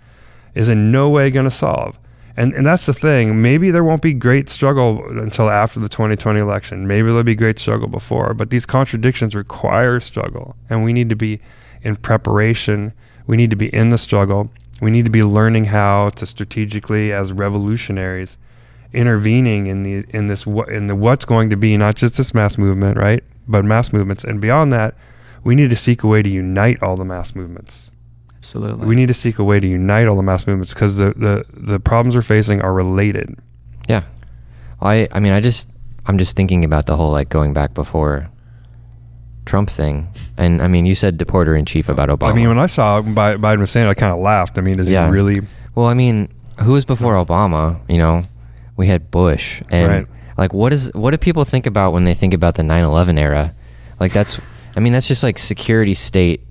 is 0.56 0.70
in 0.70 0.92
no 0.92 1.10
way 1.10 1.30
going 1.30 1.46
to 1.46 1.52
solve. 1.52 1.98
And 2.40 2.54
and 2.54 2.66
that's 2.66 2.86
the 2.86 2.94
thing. 2.94 3.42
Maybe 3.42 3.70
there 3.70 3.84
won't 3.84 4.02
be 4.02 4.14
great 4.14 4.48
struggle 4.48 5.06
until 5.10 5.50
after 5.50 5.82
the 5.82 5.90
2020 5.90 6.40
election. 6.40 6.88
Maybe 6.88 7.08
there'll 7.08 7.24
be 7.24 7.36
great 7.36 7.60
struggle 7.60 7.90
before. 7.90 8.34
But 8.34 8.50
these 8.50 8.66
contradictions 8.66 9.36
require 9.36 10.00
struggle, 10.00 10.56
and 10.70 10.82
we 10.82 10.94
need 10.94 11.10
to 11.10 11.18
be 11.18 11.42
in 11.82 11.98
preparation. 11.98 12.94
We 13.28 13.36
need 13.36 13.50
to 13.50 13.58
be 13.58 13.68
in 13.76 13.90
the 13.90 13.98
struggle. 13.98 14.52
We 14.82 14.90
need 14.90 15.04
to 15.04 15.12
be 15.12 15.22
learning 15.22 15.66
how 15.66 16.12
to 16.12 16.26
strategically, 16.26 17.12
as 17.12 17.34
revolutionaries, 17.34 18.38
intervening 18.94 19.68
in 19.68 19.84
the 19.84 20.06
in 20.12 20.28
this 20.28 20.46
in 20.46 20.88
the 20.88 20.96
what's 20.96 21.26
going 21.26 21.50
to 21.50 21.58
be 21.58 21.76
not 21.76 21.98
just 21.98 22.16
this 22.16 22.34
mass 22.34 22.58
movement, 22.58 22.98
right, 22.98 23.22
but 23.50 23.66
mass 23.66 23.92
movements, 23.92 24.24
and 24.24 24.40
beyond 24.40 24.72
that, 24.72 24.96
we 25.44 25.56
need 25.56 25.72
to 25.72 25.76
seek 25.76 26.04
a 26.04 26.08
way 26.08 26.22
to 26.22 26.30
unite 26.30 26.82
all 26.82 26.96
the 26.96 27.04
mass 27.04 27.36
movements. 27.36 27.92
Absolutely. 28.40 28.88
We 28.88 28.96
need 28.96 29.08
to 29.08 29.14
seek 29.14 29.38
a 29.40 29.44
way 29.44 29.60
to 29.60 29.68
unite 29.68 30.08
all 30.08 30.16
the 30.16 30.24
mass 30.24 30.48
movements 30.48 30.74
because 30.74 30.96
the, 30.96 31.14
the, 31.16 31.46
the 31.54 31.80
problems 31.80 32.16
we're 32.16 32.22
facing 32.22 32.62
are 32.62 32.74
related. 32.74 33.38
Yeah. 33.88 34.04
I 34.82 35.08
I 35.12 35.20
mean 35.20 35.34
I 35.34 35.42
just 35.42 35.68
I'm 36.06 36.18
just 36.18 36.36
thinking 36.38 36.64
about 36.64 36.86
the 36.86 36.96
whole 36.96 37.12
like 37.12 37.28
going 37.30 37.52
back 37.54 37.74
before 37.74 38.30
Trump 39.46 39.70
thing. 39.70 40.08
And 40.38 40.62
I 40.62 40.68
mean 40.68 40.86
you 40.86 40.96
said 40.96 41.18
deporter 41.18 41.58
in 41.58 41.66
chief 41.66 41.90
about 41.90 42.10
Obama. 42.10 42.30
I 42.32 42.34
mean, 42.34 42.48
when 42.48 42.60
I 42.60 42.68
saw 42.68 43.02
Bi- 43.02 43.36
Biden 43.38 43.60
was 43.60 43.72
saying 43.72 43.88
it, 43.88 43.90
I 43.90 43.94
kind 43.94 44.14
of 44.14 44.20
laughed. 44.20 44.58
I 44.58 44.62
mean, 44.62 44.80
is 44.80 44.90
Yeah. 44.90 45.08
he 45.08 45.12
really? 45.12 45.42
Well, 45.76 45.88
I 45.88 45.94
mean, 45.94 46.30
who 46.62 46.74
was 46.74 46.86
before 46.86 47.14
Obama? 47.16 47.80
You 47.90 47.98
know, 47.98 48.24
we 48.78 48.88
had 48.88 49.12
Bush, 49.12 49.62
and 49.70 49.92
Right. 49.92 50.08
like, 50.38 50.54
what 50.54 50.72
is 50.74 50.92
what 50.94 51.12
do 51.12 51.18
people 51.18 51.44
think 51.46 51.66
about 51.66 51.94
when 51.94 52.04
they 52.06 52.14
think 52.14 52.34
about 52.34 52.56
the 52.56 52.64
9/11 52.64 53.18
era? 53.18 53.54
Like, 54.00 54.14
that's, 54.14 54.40
I 54.78 54.80
mean, 54.80 54.94
that's 54.94 55.08
just 55.08 55.24
like 55.24 55.38
security 55.38 55.94
state 55.94 56.42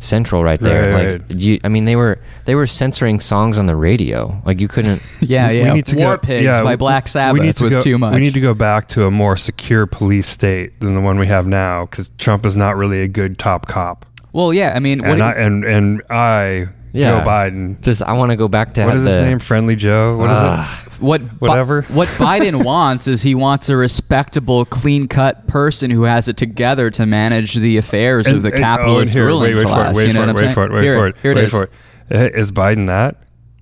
central 0.00 0.42
right 0.42 0.58
there. 0.58 0.92
Right. 0.92 1.20
Like, 1.30 1.40
you, 1.40 1.60
I 1.62 1.68
mean, 1.68 1.84
they 1.84 1.94
were 1.94 2.18
they 2.46 2.54
were 2.56 2.66
censoring 2.66 3.20
songs 3.20 3.56
on 3.58 3.66
the 3.66 3.76
radio. 3.76 4.42
Like, 4.44 4.58
you 4.60 4.66
couldn't. 4.66 5.00
yeah, 5.20 5.48
we- 5.48 5.54
we 5.54 5.60
yeah. 5.60 5.72
need 5.74 5.86
to 5.86 5.96
War 5.96 6.16
go- 6.16 6.22
Pigs 6.26 6.44
yeah, 6.44 6.62
by 6.62 6.74
Black 6.76 7.06
Sabbath 7.06 7.40
need 7.42 7.56
to 7.56 7.64
was 7.64 7.74
go- 7.74 7.80
too 7.80 7.98
much. 7.98 8.14
We 8.14 8.20
need 8.20 8.34
to 8.34 8.40
go 8.40 8.54
back 8.54 8.88
to 8.88 9.04
a 9.04 9.10
more 9.10 9.36
secure 9.36 9.86
police 9.86 10.26
state 10.26 10.80
than 10.80 10.94
the 10.96 11.00
one 11.00 11.18
we 11.18 11.28
have 11.28 11.46
now 11.46 11.86
because 11.86 12.10
Trump 12.18 12.44
is 12.44 12.56
not 12.56 12.76
really 12.76 13.02
a 13.02 13.08
good 13.08 13.38
top 13.38 13.68
cop. 13.68 14.04
well, 14.32 14.52
yeah. 14.52 14.72
I 14.74 14.80
mean, 14.80 14.98
what 15.00 15.10
And 15.10 15.22
I, 15.22 15.30
you- 15.32 15.38
and 15.38 15.64
and 15.64 16.02
I, 16.10 16.68
Yeah. 16.92 17.20
Joe 17.20 17.26
Biden. 17.28 17.80
Just, 17.80 18.02
I 18.02 18.12
want 18.14 18.30
to 18.32 18.36
go 18.36 18.48
back 18.48 18.74
to 18.74 18.84
What 18.84 18.96
is 18.96 19.04
the, 19.04 19.10
his 19.10 19.24
name? 19.24 19.38
Friendly 19.38 19.76
Joe. 19.76 20.16
What 20.16 20.30
is 20.30 20.36
Ah. 20.36 20.86
what 20.98 21.20
Bi- 21.40 21.46
Whatever. 21.48 21.82
what 21.88 22.08
Biden 22.08 22.64
wants 22.64 23.06
is 23.06 23.22
he 23.22 23.34
wants 23.34 23.68
a 23.68 23.76
respectable, 23.76 24.64
clean-cut 24.64 25.46
person 25.46 25.90
who 25.90 26.02
has 26.04 26.26
it 26.28 26.36
together 26.36 26.90
to 26.90 27.06
manage 27.06 27.54
the 27.54 27.76
affairs 27.76 28.26
it? 28.26 28.34
of 28.34 28.42
the 28.42 28.48
And- 28.48 28.54
and- 28.56 28.64
capitalist 28.64 29.12
oh, 29.14 29.18
here, 29.18 29.26
ruling 29.26 29.42
wait, 29.54 29.54
wait 29.56 29.66
class. 29.66 29.94
For 29.96 30.00
it, 30.00 30.04
wait 30.04 30.06
you 30.08 30.12
know 30.14 30.20
for 30.20 30.20
what 30.20 30.28
it, 30.28 30.30
I'm 30.30 30.34
wait 30.36 30.40
saying? 30.42 30.54
for 30.54 30.64
it. 30.64 30.72
Wait 30.72 30.82
here, 30.84 30.94
for 30.96 31.06
it. 31.08 31.16
Here 31.22 31.32
it 31.32 31.36
wait 31.36 31.44
is. 31.44 31.50
for 31.50 31.64
it. 31.64 32.34
Is 32.34 32.52
Biden 32.52 32.86
that? 32.88 33.16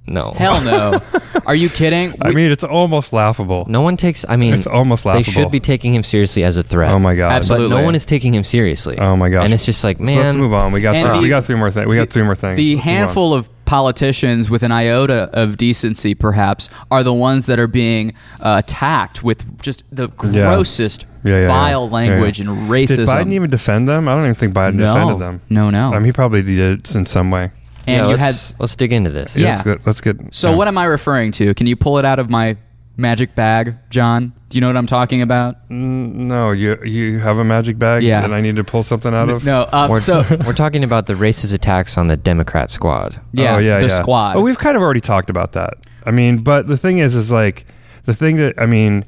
No. 0.09 0.33
Hell 0.37 0.62
no. 0.64 1.01
Are 1.47 1.55
you 1.55 1.68
kidding? 1.68 2.14
I 2.21 2.29
We- 2.29 2.35
mean, 2.35 2.51
it's 2.51 2.64
almost 2.64 3.12
laughable. 3.12 3.64
No 3.68 3.81
one 3.81 3.97
takes. 3.97 4.25
I 4.29 4.37
mean, 4.37 4.53
It's 4.55 4.66
almost 4.66 5.05
They 5.05 5.11
laughable. 5.11 5.33
should 5.33 5.51
be 5.51 5.61
taking 5.61 5.94
him 5.94 6.03
seriously 6.03 6.44
as 6.44 6.57
a 6.57 6.62
threat. 6.62 6.90
Oh 6.90 6.99
my 6.99 7.14
god. 7.14 7.33
Absolutely. 7.33 7.68
But 7.71 7.79
no 7.81 7.85
one 7.85 7.94
is 7.94 8.05
taking 8.05 8.35
him 8.35 8.44
seriously. 8.44 8.99
Oh 8.99 9.16
my 9.16 9.29
gosh. 9.29 9.44
And 9.44 9.53
it's 9.55 9.64
just 9.66 9.85
like, 9.85 10.01
man. 10.01 10.14
So 10.16 10.21
let's 10.23 10.35
move 10.35 10.53
on. 10.55 10.73
We 10.73 10.81
got 10.81 10.94
And 10.97 11.05
th- 11.07 11.14
the- 11.16 11.21
we 11.23 11.29
got 11.29 11.44
three 11.44 11.57
more 11.57 11.71
things. 11.71 11.87
We 11.87 11.97
got 11.97 12.11
three 12.11 12.23
more 12.25 12.35
things. 12.35 12.57
The 12.57 12.75
Let's 12.77 12.87
move 12.87 12.92
on. 12.92 12.97
handful 12.99 13.35
of 13.35 13.49
politicians 13.64 14.49
with 14.51 14.62
an 14.62 14.73
iota 14.73 15.29
of 15.35 15.57
decency, 15.59 16.14
perhaps, 16.14 16.68
are 16.90 17.03
the 17.03 17.12
ones 17.12 17.47
that 17.47 17.59
are 17.59 17.66
being 17.66 18.14
uh, 18.40 18.62
attacked 18.64 19.23
with 19.23 19.61
just 19.62 19.85
the 19.92 20.09
grossest, 20.09 21.05
Yeah, 21.23 21.33
yeah, 21.33 21.40
yeah. 21.42 21.47
vile 21.49 21.85
Yeah, 21.87 21.92
language 21.92 22.40
yeah. 22.40 22.49
and 22.49 22.71
racism. 22.71 22.97
Did 22.97 23.09
Biden 23.09 23.33
even 23.33 23.51
defend 23.51 23.87
them? 23.88 24.09
I 24.09 24.14
don't 24.14 24.25
even 24.25 24.35
think 24.35 24.55
Biden 24.55 24.75
no. 24.77 24.87
defended 24.92 25.18
them. 25.18 25.40
No, 25.51 25.71
no. 25.71 25.90
I 25.92 25.97
mean, 25.99 26.05
he 26.07 26.12
probably 26.12 26.42
did 26.42 26.59
it 26.81 26.94
in 26.94 27.05
some 27.07 27.31
way. 27.31 27.51
And 27.88 27.96
yeah, 28.07 28.11
you 28.11 28.16
had. 28.16 28.27
let's, 28.29 28.55
let's 28.59 28.77
dig 28.77 28.92
into 28.92 29.11
this. 29.11 29.37
Yeah. 29.37 29.51
Let's 29.51 29.62
get. 29.62 29.87
Let's 29.87 30.01
get 30.01 30.35
So 30.35 30.51
yeah. 30.51 30.57
what 30.57 30.68
am 30.68 30.79
I 30.79 30.85
referring 30.85 31.33
to? 31.33 31.55
Can 31.55 31.66
you 31.66 31.77
pull 31.77 31.98
it 31.98 32.05
out 32.05 32.18
of 32.18 32.29
my 32.31 32.57
magic 32.96 33.35
bag, 33.35 33.77
John? 33.90 34.33
Do 34.48 34.57
you 34.57 34.61
know 34.61 34.66
what 34.66 34.77
I'm 34.77 34.87
talking 34.87 35.22
about? 35.22 35.68
Mm, 35.68 36.14
No, 36.14 36.51
you 36.53 36.83
you 36.85 37.18
have 37.18 37.38
a 37.38 37.44
magic 37.44 37.79
bag 37.79 38.03
Yeah. 38.03 38.20
that 38.22 38.33
I 38.33 38.40
need 38.40 38.57
to 38.57 38.64
pull 38.64 38.83
something 38.83 39.14
out 39.14 39.29
of. 39.29 39.44
No. 39.44 39.68
Um, 39.72 39.90
We're, 39.90 39.98
so 39.98 40.24
we're 40.46 40.53
talking 40.53 40.85
about 40.85 41.07
the 41.07 41.14
racist 41.14 41.55
attacks 41.55 41.96
on 41.98 42.07
the 42.09 42.16
Democrat 42.16 42.70
squad. 42.70 43.20
yeah, 43.33 43.57
oh, 43.57 43.59
yeah, 43.59 43.79
the 43.81 43.87
yeah. 43.87 44.01
squad. 44.01 44.37
Oh, 44.37 44.40
we've 44.40 44.59
kind 44.59 44.77
of 44.77 44.83
already 44.83 45.01
talked 45.01 45.31
about 45.31 45.53
that. 45.53 45.74
I 46.05 46.11
mean, 46.11 46.38
but 46.38 46.66
the 46.66 46.77
thing 46.77 46.98
is, 46.98 47.14
is 47.14 47.31
like 47.31 47.66
the 48.05 48.14
thing 48.14 48.37
that 48.37 48.55
I 48.59 48.66
mean, 48.66 49.05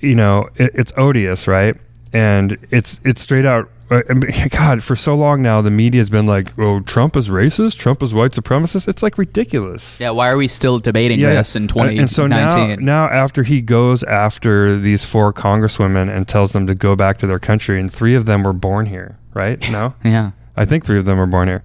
you 0.00 0.14
know, 0.14 0.48
it, 0.56 0.70
it's 0.74 0.92
odious, 0.96 1.46
right? 1.48 1.76
And 2.12 2.58
it's 2.70 3.00
it's 3.04 3.20
straight 3.20 3.44
out 3.46 3.68
I 3.68 3.70
mean, 3.70 3.73
God, 4.50 4.82
for 4.82 4.96
so 4.96 5.14
long 5.14 5.42
now, 5.42 5.60
the 5.60 5.70
media's 5.70 6.10
been 6.10 6.26
like, 6.26 6.58
"Oh, 6.58 6.80
Trump 6.80 7.16
is 7.16 7.28
racist. 7.28 7.76
Trump 7.78 8.02
is 8.02 8.14
white 8.14 8.32
supremacist." 8.32 8.88
It's 8.88 9.02
like 9.02 9.18
ridiculous. 9.18 9.98
Yeah, 10.00 10.10
why 10.10 10.28
are 10.30 10.36
we 10.36 10.48
still 10.48 10.78
debating 10.78 11.20
Yeah, 11.20 11.34
this 11.34 11.54
in 11.54 11.64
and- 11.64 11.68
2019? 11.70 12.00
And 12.00 12.10
so 12.10 12.26
now, 12.26 12.74
now 12.76 13.04
after 13.12 13.42
he 13.42 13.60
goes 13.60 14.02
after 14.04 14.76
these 14.78 15.04
four 15.04 15.32
congresswomen 15.32 16.14
and 16.14 16.26
tells 16.26 16.52
them 16.52 16.66
to 16.66 16.74
go 16.74 16.96
back 16.96 17.18
to 17.18 17.26
their 17.26 17.38
country, 17.38 17.78
and 17.78 17.92
three 17.92 18.14
of 18.14 18.26
them 18.26 18.42
were 18.42 18.52
born 18.52 18.86
here, 18.86 19.18
right? 19.34 19.60
No, 19.74 19.94
yeah. 20.04 20.30
I 20.56 20.64
think 20.64 20.84
three 20.84 20.98
of 20.98 21.04
them 21.04 21.18
were 21.18 21.26
born 21.26 21.48
here. 21.48 21.64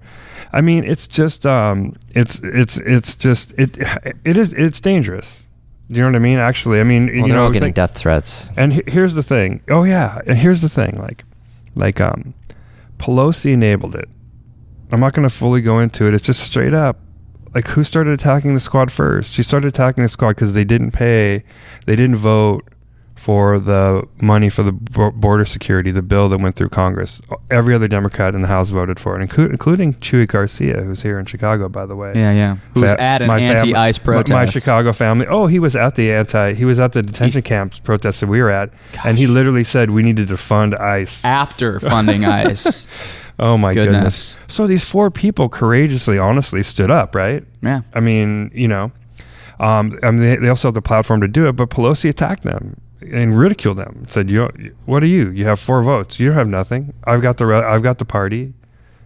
I 0.52 0.60
mean, 0.62 0.82
it's 0.84 1.06
just, 1.06 1.46
um, 1.46 1.94
it's, 2.10 2.40
it's, 2.42 2.76
it's 2.78 3.14
just, 3.14 3.52
it, 3.56 3.78
it 4.24 4.36
is, 4.36 4.52
it's 4.54 4.80
dangerous. 4.80 5.46
Do 5.88 5.94
you 5.96 6.02
know 6.02 6.08
what 6.08 6.16
I 6.16 6.20
mean? 6.20 6.38
Actually, 6.38 6.80
I 6.80 6.84
mean, 6.84 7.06
Well, 7.06 7.14
you 7.14 7.22
they're 7.22 7.32
know, 7.34 7.44
all 7.44 7.50
getting 7.50 7.66
think- 7.68 7.76
death 7.76 7.96
threats. 7.96 8.50
and 8.56 8.72
he- 8.72 8.82
here's 8.88 9.14
the 9.14 9.22
thing. 9.22 9.62
Oh 9.68 9.84
yeah, 9.84 10.20
and 10.26 10.36
here's 10.36 10.60
the 10.60 10.68
thing. 10.68 10.98
Like, 11.00 11.24
like 11.74 12.00
um, 12.00 12.34
Pelosi 12.98 13.52
enabled 13.52 13.94
it. 13.94 14.08
I'm 14.92 15.00
not 15.00 15.12
going 15.12 15.28
to 15.28 15.34
fully 15.34 15.60
go 15.60 15.78
into 15.78 16.06
it. 16.06 16.14
It's 16.14 16.26
just 16.26 16.40
straight 16.42 16.74
up. 16.74 16.98
Like, 17.54 17.68
who 17.68 17.82
started 17.82 18.12
attacking 18.12 18.54
the 18.54 18.60
squad 18.60 18.92
first? 18.92 19.32
She 19.32 19.42
started 19.42 19.68
attacking 19.68 20.02
the 20.02 20.08
squad 20.08 20.30
because 20.30 20.54
they 20.54 20.64
didn't 20.64 20.92
pay, 20.92 21.42
they 21.86 21.96
didn't 21.96 22.16
vote 22.16 22.69
for 23.20 23.58
the 23.58 24.02
money 24.22 24.48
for 24.48 24.62
the 24.62 24.72
border 24.72 25.44
security, 25.44 25.90
the 25.90 26.00
bill 26.00 26.30
that 26.30 26.38
went 26.38 26.54
through 26.54 26.70
Congress. 26.70 27.20
Every 27.50 27.74
other 27.74 27.86
Democrat 27.86 28.34
in 28.34 28.40
the 28.40 28.48
House 28.48 28.70
voted 28.70 28.98
for 28.98 29.20
it, 29.20 29.28
inclu- 29.28 29.50
including 29.50 29.92
Chuy 29.96 30.26
Garcia, 30.26 30.80
who's 30.80 31.02
here 31.02 31.18
in 31.18 31.26
Chicago, 31.26 31.68
by 31.68 31.84
the 31.84 31.94
way. 31.94 32.12
Yeah, 32.16 32.32
yeah. 32.32 32.56
Who 32.72 32.80
was 32.80 32.92
Fa- 32.92 33.00
at 33.02 33.20
an 33.20 33.28
anti-ICE 33.30 33.98
my- 34.00 34.02
protest? 34.02 34.32
My, 34.32 34.46
Chicago 34.46 34.94
family. 34.94 35.26
Oh, 35.26 35.48
he 35.48 35.58
was 35.58 35.76
at 35.76 35.96
the 35.96 36.10
anti. 36.10 36.54
He 36.54 36.64
was 36.64 36.80
at 36.80 36.92
the 36.92 37.02
detention 37.02 37.40
He's- 37.42 37.46
camps 37.46 37.78
protest 37.78 38.20
that 38.20 38.28
we 38.28 38.40
were 38.40 38.48
at, 38.50 38.70
and 39.04 39.18
he 39.18 39.26
literally 39.26 39.64
said 39.64 39.90
we 39.90 40.02
needed 40.02 40.28
to 40.28 40.38
fund 40.38 40.74
ICE. 40.74 41.22
after 41.22 41.78
funding 41.90 42.24
ICE. 42.24 42.88
oh 43.38 43.58
my 43.58 43.74
goodness. 43.74 44.36
Goodness. 44.36 44.38
So 44.48 44.66
these 44.66 44.84
four 44.86 45.10
people 45.10 45.50
courageously, 45.50 46.18
honestly, 46.18 46.62
stood 46.62 46.90
up. 46.90 47.14
Right. 47.14 47.44
Yeah. 47.60 47.82
I 47.94 48.00
mean, 48.00 48.50
you 48.54 48.66
know, 48.66 48.92
um, 49.58 49.98
I 50.02 50.10
mean, 50.10 50.20
they, 50.20 50.36
they 50.36 50.48
also 50.48 50.68
have 50.68 50.74
the 50.74 50.80
platform 50.80 51.20
to 51.20 51.28
do 51.28 51.48
it, 51.48 51.52
but 51.52 51.68
Pelosi 51.68 52.08
attacked 52.08 52.44
them 52.44 52.80
and 53.02 53.38
ridiculed 53.38 53.78
them. 53.78 54.06
Said, 54.08 54.30
"You, 54.30 54.48
what 54.86 55.02
are 55.02 55.06
you? 55.06 55.30
You 55.30 55.46
have 55.46 55.60
four 55.60 55.82
votes. 55.82 56.20
You 56.20 56.28
don't 56.28 56.36
have 56.36 56.48
nothing. 56.48 56.94
I've 57.04 57.22
got 57.22 57.36
the, 57.36 57.46
re- 57.46 57.62
I've 57.62 57.82
got 57.82 57.98
the 57.98 58.04
party. 58.04 58.54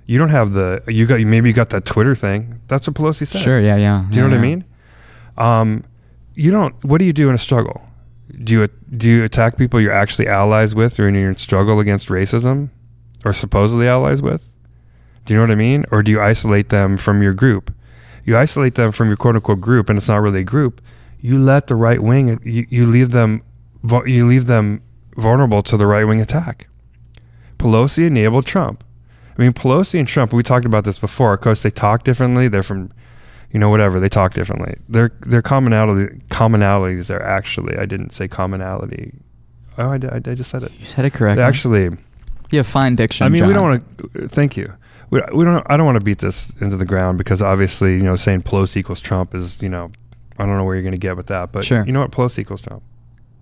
You 0.07 0.19
don't 0.19 0.31
have 0.31 0.53
the. 0.53 0.83
You 0.87 1.07
got 1.07 1.21
maybe 1.21 1.49
you 1.49 1.55
got 1.55 1.71
that 1.71 1.85
Twitter 1.85 2.15
thing. 2.15 2.61
That's 2.69 2.87
what 2.87 2.95
Pelosi 2.95 3.27
said. 3.27 3.41
Sure, 3.41 3.61
yeah, 3.61 3.77
yeah. 3.77 4.05
Do 4.11 4.17
you 4.17 4.23
know 4.23 4.29
yeah, 4.29 4.35
what 4.35 4.39
I 4.39 4.43
mean? 4.43 4.65
Um, 5.37 5.85
you 6.35 6.51
don't. 6.51 6.83
What 6.85 6.99
do 6.99 7.05
you 7.05 7.13
do 7.13 7.29
in 7.29 7.35
a 7.35 7.39
struggle? 7.39 7.83
Do 8.43 8.53
you 8.53 8.69
do 8.97 9.09
you 9.09 9.25
attack 9.25 9.57
people 9.57 9.81
you're 9.81 9.93
actually 9.93 10.29
allies 10.29 10.75
with, 10.75 10.99
or 10.99 11.09
in 11.09 11.15
your 11.15 11.35
struggle 11.37 11.81
against 11.81 12.09
racism, 12.09 12.71
or 13.25 13.33
supposedly 13.33 13.89
allies 13.89 14.21
with? 14.21 14.49
Do 15.25 15.33
you 15.33 15.39
know 15.39 15.45
what 15.45 15.53
I 15.53 15.57
mean? 15.57 15.85
Or 15.91 16.03
do 16.03 16.11
you 16.11 16.21
isolate 16.21 16.69
them 16.69 16.97
from 16.97 17.23
your 17.23 17.33
group? 17.33 17.75
You 18.25 18.37
isolate 18.37 18.75
them 18.75 18.93
from 18.93 19.09
your 19.09 19.17
quote 19.17 19.37
unquote 19.37 19.61
group, 19.61 19.89
and 19.89 19.97
it's 19.97 20.09
not 20.09 20.19
really 20.19 20.41
a 20.41 20.45
group. 20.45 20.83
You 21.21 21.39
let 21.39 21.67
the 21.67 21.75
right 21.75 22.03
wing. 22.03 22.41
You, 22.45 22.67
you 22.69 22.87
leave 22.87 23.11
them. 23.11 23.43
You 24.07 24.27
leave 24.27 24.47
them 24.47 24.83
vulnerable 25.17 25.63
to 25.63 25.77
the 25.77 25.87
right 25.87 26.05
wing 26.05 26.21
attack. 26.21 26.69
Pelosi 27.59 28.07
enabled 28.07 28.47
Trump. 28.47 28.83
I 29.37 29.43
mean, 29.43 29.53
Pelosi 29.53 29.99
and 29.99 30.09
Trump. 30.09 30.33
We 30.33 30.43
talked 30.43 30.65
about 30.65 30.85
this 30.85 30.99
before. 30.99 31.35
Of 31.35 31.41
course, 31.41 31.63
they 31.63 31.71
talk 31.71 32.05
differently. 32.05 32.49
They're 32.49 32.63
from 32.63 32.91
you 33.51 33.61
know, 33.61 33.69
whatever. 33.69 34.01
They 34.01 34.09
talk 34.09 34.35
differently. 34.35 34.75
Their 34.89 35.13
their 35.21 35.43
commonality 35.43 36.19
commonalities 36.29 37.09
are 37.15 37.23
actually. 37.23 37.77
I 37.79 37.87
didn't 37.87 38.11
say 38.11 38.27
commonality. 38.27 39.13
Oh, 39.79 39.91
I, 39.91 39.95
I, 39.95 40.17
I 40.17 40.35
just 40.35 40.51
said 40.51 40.63
it. 40.65 40.73
You 40.79 40.85
said 40.85 41.05
it 41.05 41.13
They 41.13 41.19
correctly. 41.19 41.45
actually. 41.45 41.85
you 42.51 42.59
have 42.59 42.67
fine 42.67 42.97
diction. 42.97 43.25
I 43.27 43.29
mean, 43.29 43.47
we 43.47 43.53
don't 43.53 43.63
want 43.69 43.99
to. 44.13 44.29
Thank 44.29 44.57
you. 44.57 44.73
We, 45.11 45.21
we 45.33 45.45
don't. 45.45 45.65
I 45.71 45.77
don't 45.77 45.87
want 45.87 45.99
to 45.99 46.05
beat 46.05 46.19
this 46.19 46.51
into 46.61 46.77
the 46.77 46.85
ground 46.85 47.19
because 47.19 47.41
obviously, 47.43 47.95
you 47.95 48.03
know, 48.03 48.17
saying 48.17 48.43
Pelosi 48.43 48.79
equals 48.79 49.01
Trump 49.01 49.35
is, 49.35 49.63
you 49.63 49.69
know, 49.69 49.93
I 50.39 50.47
don't 50.47 50.57
know 50.57 50.65
where 50.65 50.75
you're 50.75 50.83
going 50.83 50.93
to 50.93 50.99
get 50.99 51.17
with 51.17 51.27
that. 51.29 51.53
But 51.53 51.65
Sure. 51.65 51.85
you 51.87 51.93
know 51.93 52.01
what? 52.01 52.11
Pelosi 52.11 52.41
equals 52.41 52.61
Trump. 52.63 52.83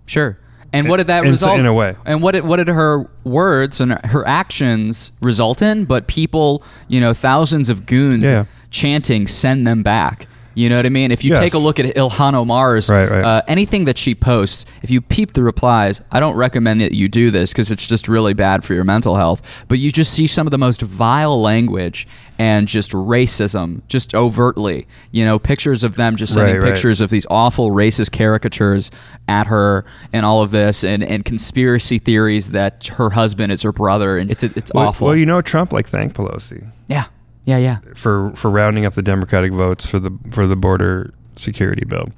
Sure. 0.05 0.37
And 0.71 0.89
what 0.89 0.97
did 0.97 1.07
that 1.07 1.23
In- 1.23 1.29
result 1.31 1.59
in 1.59 1.65
a 1.67 1.73
way. 1.73 1.95
And 2.05 2.21
what 2.23 2.31
did, 2.31 2.45
what 2.45 2.55
did 2.57 2.67
her 2.67 3.07
words 3.23 3.79
and 3.79 3.91
her 4.05 4.27
actions 4.27 5.11
result 5.21 5.61
in? 5.61 5.85
But 5.85 6.07
people, 6.07 6.63
you 6.87 6.99
know, 6.99 7.13
thousands 7.13 7.69
of 7.69 7.85
goons 7.85 8.23
Yeah. 8.23 8.45
chanting, 8.71 9.27
"Send 9.27 9.67
them 9.67 9.83
back." 9.83 10.27
You 10.55 10.69
know 10.69 10.75
what 10.77 10.85
I 10.85 10.89
mean? 10.89 11.11
If 11.11 11.23
you 11.23 11.31
Yes. 11.31 11.39
take 11.39 11.53
a 11.53 11.57
look 11.57 11.79
at 11.79 11.95
Ilhan 11.95 12.33
Omar's 12.35 12.89
Right, 12.89 13.09
right. 13.09 13.23
Uh, 13.23 13.41
anything 13.47 13.85
that 13.85 13.97
she 13.97 14.13
posts, 14.13 14.65
if 14.83 14.91
you 14.91 15.01
peep 15.01 15.33
the 15.33 15.41
replies, 15.43 16.01
I 16.11 16.19
don't 16.19 16.35
recommend 16.35 16.81
that 16.81 16.91
you 16.91 17.07
do 17.09 17.31
this 17.31 17.51
because 17.51 17.71
it's 17.71 17.87
just 17.87 18.07
really 18.07 18.33
bad 18.33 18.63
for 18.63 18.73
your 18.73 18.83
mental 18.83 19.15
health. 19.15 19.41
But 19.67 19.79
you 19.79 19.91
just 19.91 20.13
see 20.13 20.27
some 20.27 20.45
of 20.47 20.51
the 20.51 20.57
most 20.59 20.81
vile 20.81 21.41
language 21.41 22.07
and 22.37 22.67
just 22.67 22.91
racism, 22.91 23.81
just 23.87 24.13
overtly. 24.13 24.87
You 25.11 25.25
know, 25.25 25.39
pictures 25.39 25.83
of 25.83 25.95
them 25.95 26.15
just 26.15 26.33
sending 26.33 26.57
Right, 26.57 26.63
pictures 26.73 27.01
of 27.01 27.09
these 27.09 27.25
awful 27.29 27.71
racist 27.71 28.11
caricatures 28.11 28.91
at 29.27 29.47
her 29.47 29.85
and 30.11 30.25
all 30.25 30.41
of 30.41 30.51
this 30.51 30.83
and, 30.83 31.03
and 31.03 31.23
conspiracy 31.25 31.97
theories 31.99 32.49
that 32.51 32.87
her 32.97 33.11
husband 33.11 33.51
is 33.51 33.61
her 33.63 33.71
brother 33.71 34.17
and 34.17 34.29
it's 34.29 34.43
it's 34.43 34.71
Well- 34.73 34.87
awful. 34.89 35.07
Well, 35.07 35.15
you 35.15 35.25
know, 35.25 35.41
Trump 35.41 35.73
like 35.73 35.87
thanked 35.87 36.15
Pelosi 36.15 36.67
yeah. 36.87 37.05
Yeah, 37.45 37.57
yeah. 37.57 37.79
for 37.95 38.31
for 38.35 38.49
rounding 38.49 38.85
up 38.85 38.93
the 38.93 39.01
Democratic 39.01 39.51
votes 39.51 39.85
for 39.85 39.99
the 39.99 40.11
for 40.31 40.47
the 40.47 40.55
border 40.55 41.13
security 41.35 41.85
bill. 41.85 42.09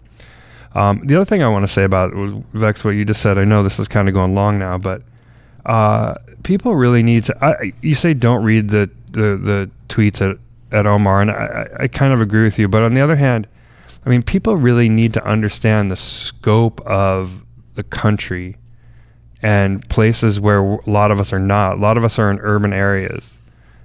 Um, 0.74 1.02
the 1.06 1.16
other 1.16 1.26
thing 1.26 1.42
I 1.42 1.48
want 1.48 1.64
to 1.64 1.72
say 1.72 1.84
about 1.84 2.14
Vex, 2.54 2.84
what 2.84 2.92
you 2.92 3.06
just 3.06 3.22
said. 3.22 3.38
I 3.38 3.46
know 3.46 3.64
this 3.64 3.80
is 3.80 3.88
kind 3.88 4.08
of 4.08 4.14
going 4.14 4.36
long 4.36 4.60
now, 4.60 4.78
but 4.78 5.02
uh, 5.66 6.16
people 6.44 6.76
really 6.76 7.02
need 7.02 7.24
to. 7.26 7.46
I, 7.46 7.74
you 7.82 7.96
say 7.96 8.14
don't 8.14 8.44
read 8.44 8.70
the 8.70 8.90
the, 9.10 9.38
the 9.38 9.72
tweets 9.88 10.22
at, 10.22 10.38
at 10.72 10.86
Omar, 10.86 11.22
and 11.22 11.32
I 11.32 11.68
I 11.80 11.88
kind 11.88 12.14
of 12.14 12.22
agree 12.22 12.44
with 12.44 12.60
you. 12.60 12.68
But 12.68 12.84
on 12.84 12.94
the 12.94 13.02
other 13.02 13.16
hand, 13.16 13.48
I 14.06 14.10
mean, 14.10 14.22
people 14.22 14.58
really 14.58 14.90
need 14.90 15.14
to 15.16 15.26
understand 15.26 15.90
the 15.90 15.96
scope 15.96 16.82
of 16.82 17.44
the 17.74 17.84
country 17.84 18.58
and 19.42 19.88
places 19.90 20.40
where 20.40 20.60
a 20.60 20.90
lot 20.90 21.12
of 21.12 21.20
us 21.20 21.34
are 21.34 21.40
not. 21.40 21.78
A 21.78 21.80
lot 21.80 21.98
of 21.98 22.04
us 22.04 22.20
are 22.20 22.30
in 22.30 22.40
urban 22.40 22.74
areas, 22.74 23.38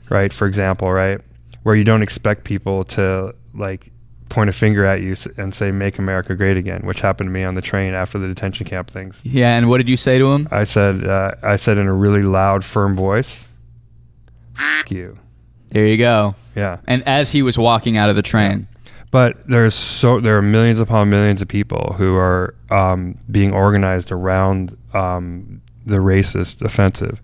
right? 0.08 0.32
For 0.32 0.46
example, 0.46 0.92
right, 0.92 1.20
where 1.62 1.74
you 1.74 1.84
don't 1.84 2.02
expect 2.02 2.44
people 2.44 2.84
to 2.84 3.34
like 3.54 3.92
point 4.28 4.48
a 4.48 4.52
finger 4.52 4.84
at 4.84 5.00
you 5.02 5.14
and 5.36 5.52
say 5.52 5.70
"Make 5.70 5.98
America 5.98 6.34
Great 6.34 6.56
Again," 6.56 6.82
which 6.84 7.00
happened 7.00 7.28
to 7.28 7.32
me 7.32 7.44
on 7.44 7.54
the 7.54 7.60
train 7.60 7.92
after 7.92 8.18
the 8.18 8.28
detention 8.28 8.66
camp 8.66 8.88
things. 8.88 9.20
Yeah, 9.22 9.56
and 9.56 9.68
what 9.68 9.78
did 9.78 9.88
you 9.88 9.96
say 9.96 10.18
to 10.18 10.32
him? 10.32 10.48
I 10.50 10.64
said, 10.64 11.04
uh, 11.04 11.32
I 11.42 11.56
said 11.56 11.76
in 11.76 11.86
a 11.86 11.94
really 11.94 12.22
loud, 12.22 12.64
firm 12.64 12.96
voice, 12.96 13.48
"F 14.56 14.90
you." 14.90 15.18
There 15.70 15.86
you 15.86 15.98
go. 15.98 16.34
Yeah. 16.56 16.78
And 16.88 17.06
as 17.06 17.30
he 17.30 17.42
was 17.42 17.56
walking 17.56 17.96
out 17.96 18.08
of 18.08 18.16
the 18.16 18.22
train. 18.22 18.66
But 19.12 19.46
there's 19.48 19.74
so 19.74 20.20
there 20.20 20.36
are 20.36 20.42
millions 20.42 20.80
upon 20.80 21.10
millions 21.10 21.42
of 21.42 21.48
people 21.48 21.94
who 21.98 22.16
are 22.16 22.54
um, 22.70 23.18
being 23.30 23.52
organized 23.52 24.12
around 24.12 24.76
um, 24.94 25.62
the 25.84 25.96
racist 25.96 26.62
offensive, 26.62 27.20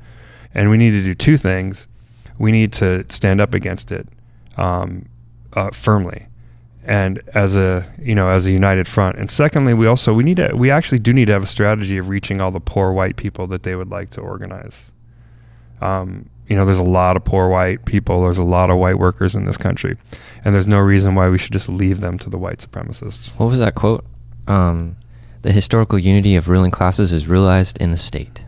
and 0.52 0.68
we 0.68 0.78
need 0.78 0.92
to 0.92 1.02
do 1.02 1.14
two 1.14 1.36
things. 1.36 1.86
We 2.38 2.50
need 2.50 2.72
to 2.74 3.04
stand 3.08 3.40
up 3.40 3.54
against 3.54 3.92
it 3.92 4.08
um, 4.56 5.08
uh, 5.52 5.70
firmly, 5.70 6.26
and 6.84 7.22
as 7.34 7.56
a 7.56 7.86
you 8.00 8.14
know 8.14 8.28
as 8.28 8.46
a 8.46 8.50
united 8.50 8.86
front. 8.86 9.18
And 9.18 9.30
secondly, 9.30 9.74
we 9.74 9.86
also 9.86 10.12
we 10.12 10.24
need 10.24 10.36
to 10.36 10.52
we 10.54 10.70
actually 10.70 10.98
do 10.98 11.12
need 11.12 11.26
to 11.26 11.32
have 11.32 11.42
a 11.42 11.46
strategy 11.46 11.98
of 11.98 12.08
reaching 12.08 12.40
all 12.40 12.50
the 12.50 12.60
poor 12.60 12.92
white 12.92 13.16
people 13.16 13.46
that 13.48 13.62
they 13.62 13.74
would 13.74 13.90
like 13.90 14.10
to 14.10 14.20
organize. 14.20 14.92
Um, 15.80 16.30
you 16.48 16.56
know, 16.56 16.64
there's 16.64 16.78
a 16.78 16.84
lot 16.84 17.16
of 17.16 17.24
poor 17.24 17.48
white 17.48 17.84
people. 17.84 18.22
There's 18.22 18.38
a 18.38 18.44
lot 18.44 18.70
of 18.70 18.78
white 18.78 18.98
workers 18.98 19.34
in 19.34 19.44
this 19.44 19.56
country, 19.56 19.96
and 20.44 20.54
there's 20.54 20.66
no 20.66 20.78
reason 20.78 21.14
why 21.14 21.28
we 21.28 21.38
should 21.38 21.52
just 21.52 21.68
leave 21.68 22.00
them 22.00 22.18
to 22.20 22.30
the 22.30 22.38
white 22.38 22.58
supremacists. 22.58 23.28
What 23.38 23.46
was 23.46 23.58
that 23.58 23.74
quote? 23.74 24.04
Um, 24.46 24.96
the 25.42 25.52
historical 25.52 25.98
unity 25.98 26.36
of 26.36 26.48
ruling 26.48 26.70
classes 26.70 27.12
is 27.12 27.28
realized 27.28 27.80
in 27.80 27.90
the 27.90 27.96
state. 27.96 28.44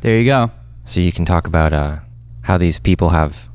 There 0.00 0.18
you 0.18 0.26
go. 0.26 0.50
So 0.84 1.00
you 1.00 1.12
can 1.12 1.24
talk 1.24 1.46
about 1.46 1.72
uh, 1.72 1.98
how 2.42 2.58
these 2.58 2.78
people 2.78 3.10
have 3.10 3.47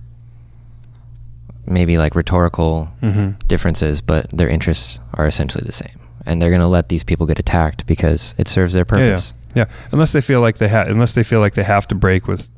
maybe 1.66 1.98
like 1.98 2.16
rhetorical 2.16 2.90
Mm-hmm. 3.02 3.32
differences, 3.48 4.02
but 4.02 4.30
their 4.30 4.50
interests 4.50 5.00
are 5.14 5.26
essentially 5.28 5.64
the 5.66 5.72
same. 5.72 6.00
And 6.26 6.42
they're 6.42 6.50
going 6.52 6.62
to 6.62 6.68
let 6.68 6.90
these 6.90 7.04
people 7.04 7.26
get 7.28 7.40
attacked 7.40 7.86
because 7.86 8.34
it 8.38 8.48
serves 8.48 8.74
their 8.74 8.86
purpose. 8.86 9.34
Yeah, 9.56 9.66
yeah. 9.68 9.76
Unless 9.92 10.14
they 10.14 10.22
feel 10.22 10.40
like 10.42 10.58
they 10.58 10.70
have, 10.70 10.88
unless 10.88 11.14
they 11.14 11.24
feel 11.24 11.40
like 11.42 11.54
they 11.54 11.64
have 11.64 11.86
to 11.90 11.96
break 11.96 12.28
with, 12.28 12.50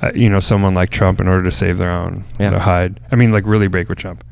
uh, 0.00 0.12
you 0.14 0.28
know, 0.28 0.38
someone 0.40 0.74
like 0.74 0.90
Trump 0.90 1.20
in 1.20 1.26
order 1.26 1.42
to 1.42 1.50
save 1.50 1.78
their 1.78 1.90
own, 1.90 2.24
Yeah. 2.38 2.56
hide. 2.60 3.00
I 3.10 3.16
mean, 3.16 3.32
like 3.32 3.44
really 3.46 3.66
break 3.66 3.88
with 3.88 3.98
Trump. 3.98 4.24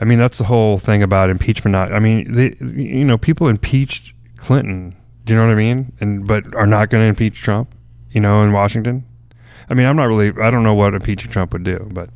I 0.00 0.04
mean, 0.04 0.18
that's 0.18 0.38
the 0.38 0.44
whole 0.44 0.78
thing 0.78 1.02
about 1.02 1.30
impeachment. 1.30 1.72
Not, 1.72 1.92
I 1.92 1.98
mean, 1.98 2.32
they, 2.34 2.54
you 2.60 3.04
know, 3.04 3.16
people 3.18 3.48
impeached 3.48 4.12
Clinton. 4.36 4.94
Do 5.24 5.32
you 5.34 5.40
know 5.40 5.46
what 5.46 5.52
I 5.52 5.56
mean? 5.56 5.92
And 6.00 6.26
but 6.26 6.54
are 6.54 6.66
not 6.66 6.88
going 6.90 7.02
to 7.02 7.08
impeach 7.08 7.40
Trump. 7.42 7.74
You 8.10 8.20
know, 8.22 8.42
in 8.42 8.52
Washington. 8.52 9.04
I 9.68 9.74
mean, 9.74 9.86
I'm 9.86 9.96
not 9.96 10.04
really. 10.06 10.32
I 10.40 10.48
don't 10.50 10.62
know 10.62 10.72
what 10.74 10.94
impeaching 10.94 11.30
Trump 11.30 11.52
would 11.52 11.64
do, 11.64 11.88
but 11.92 12.08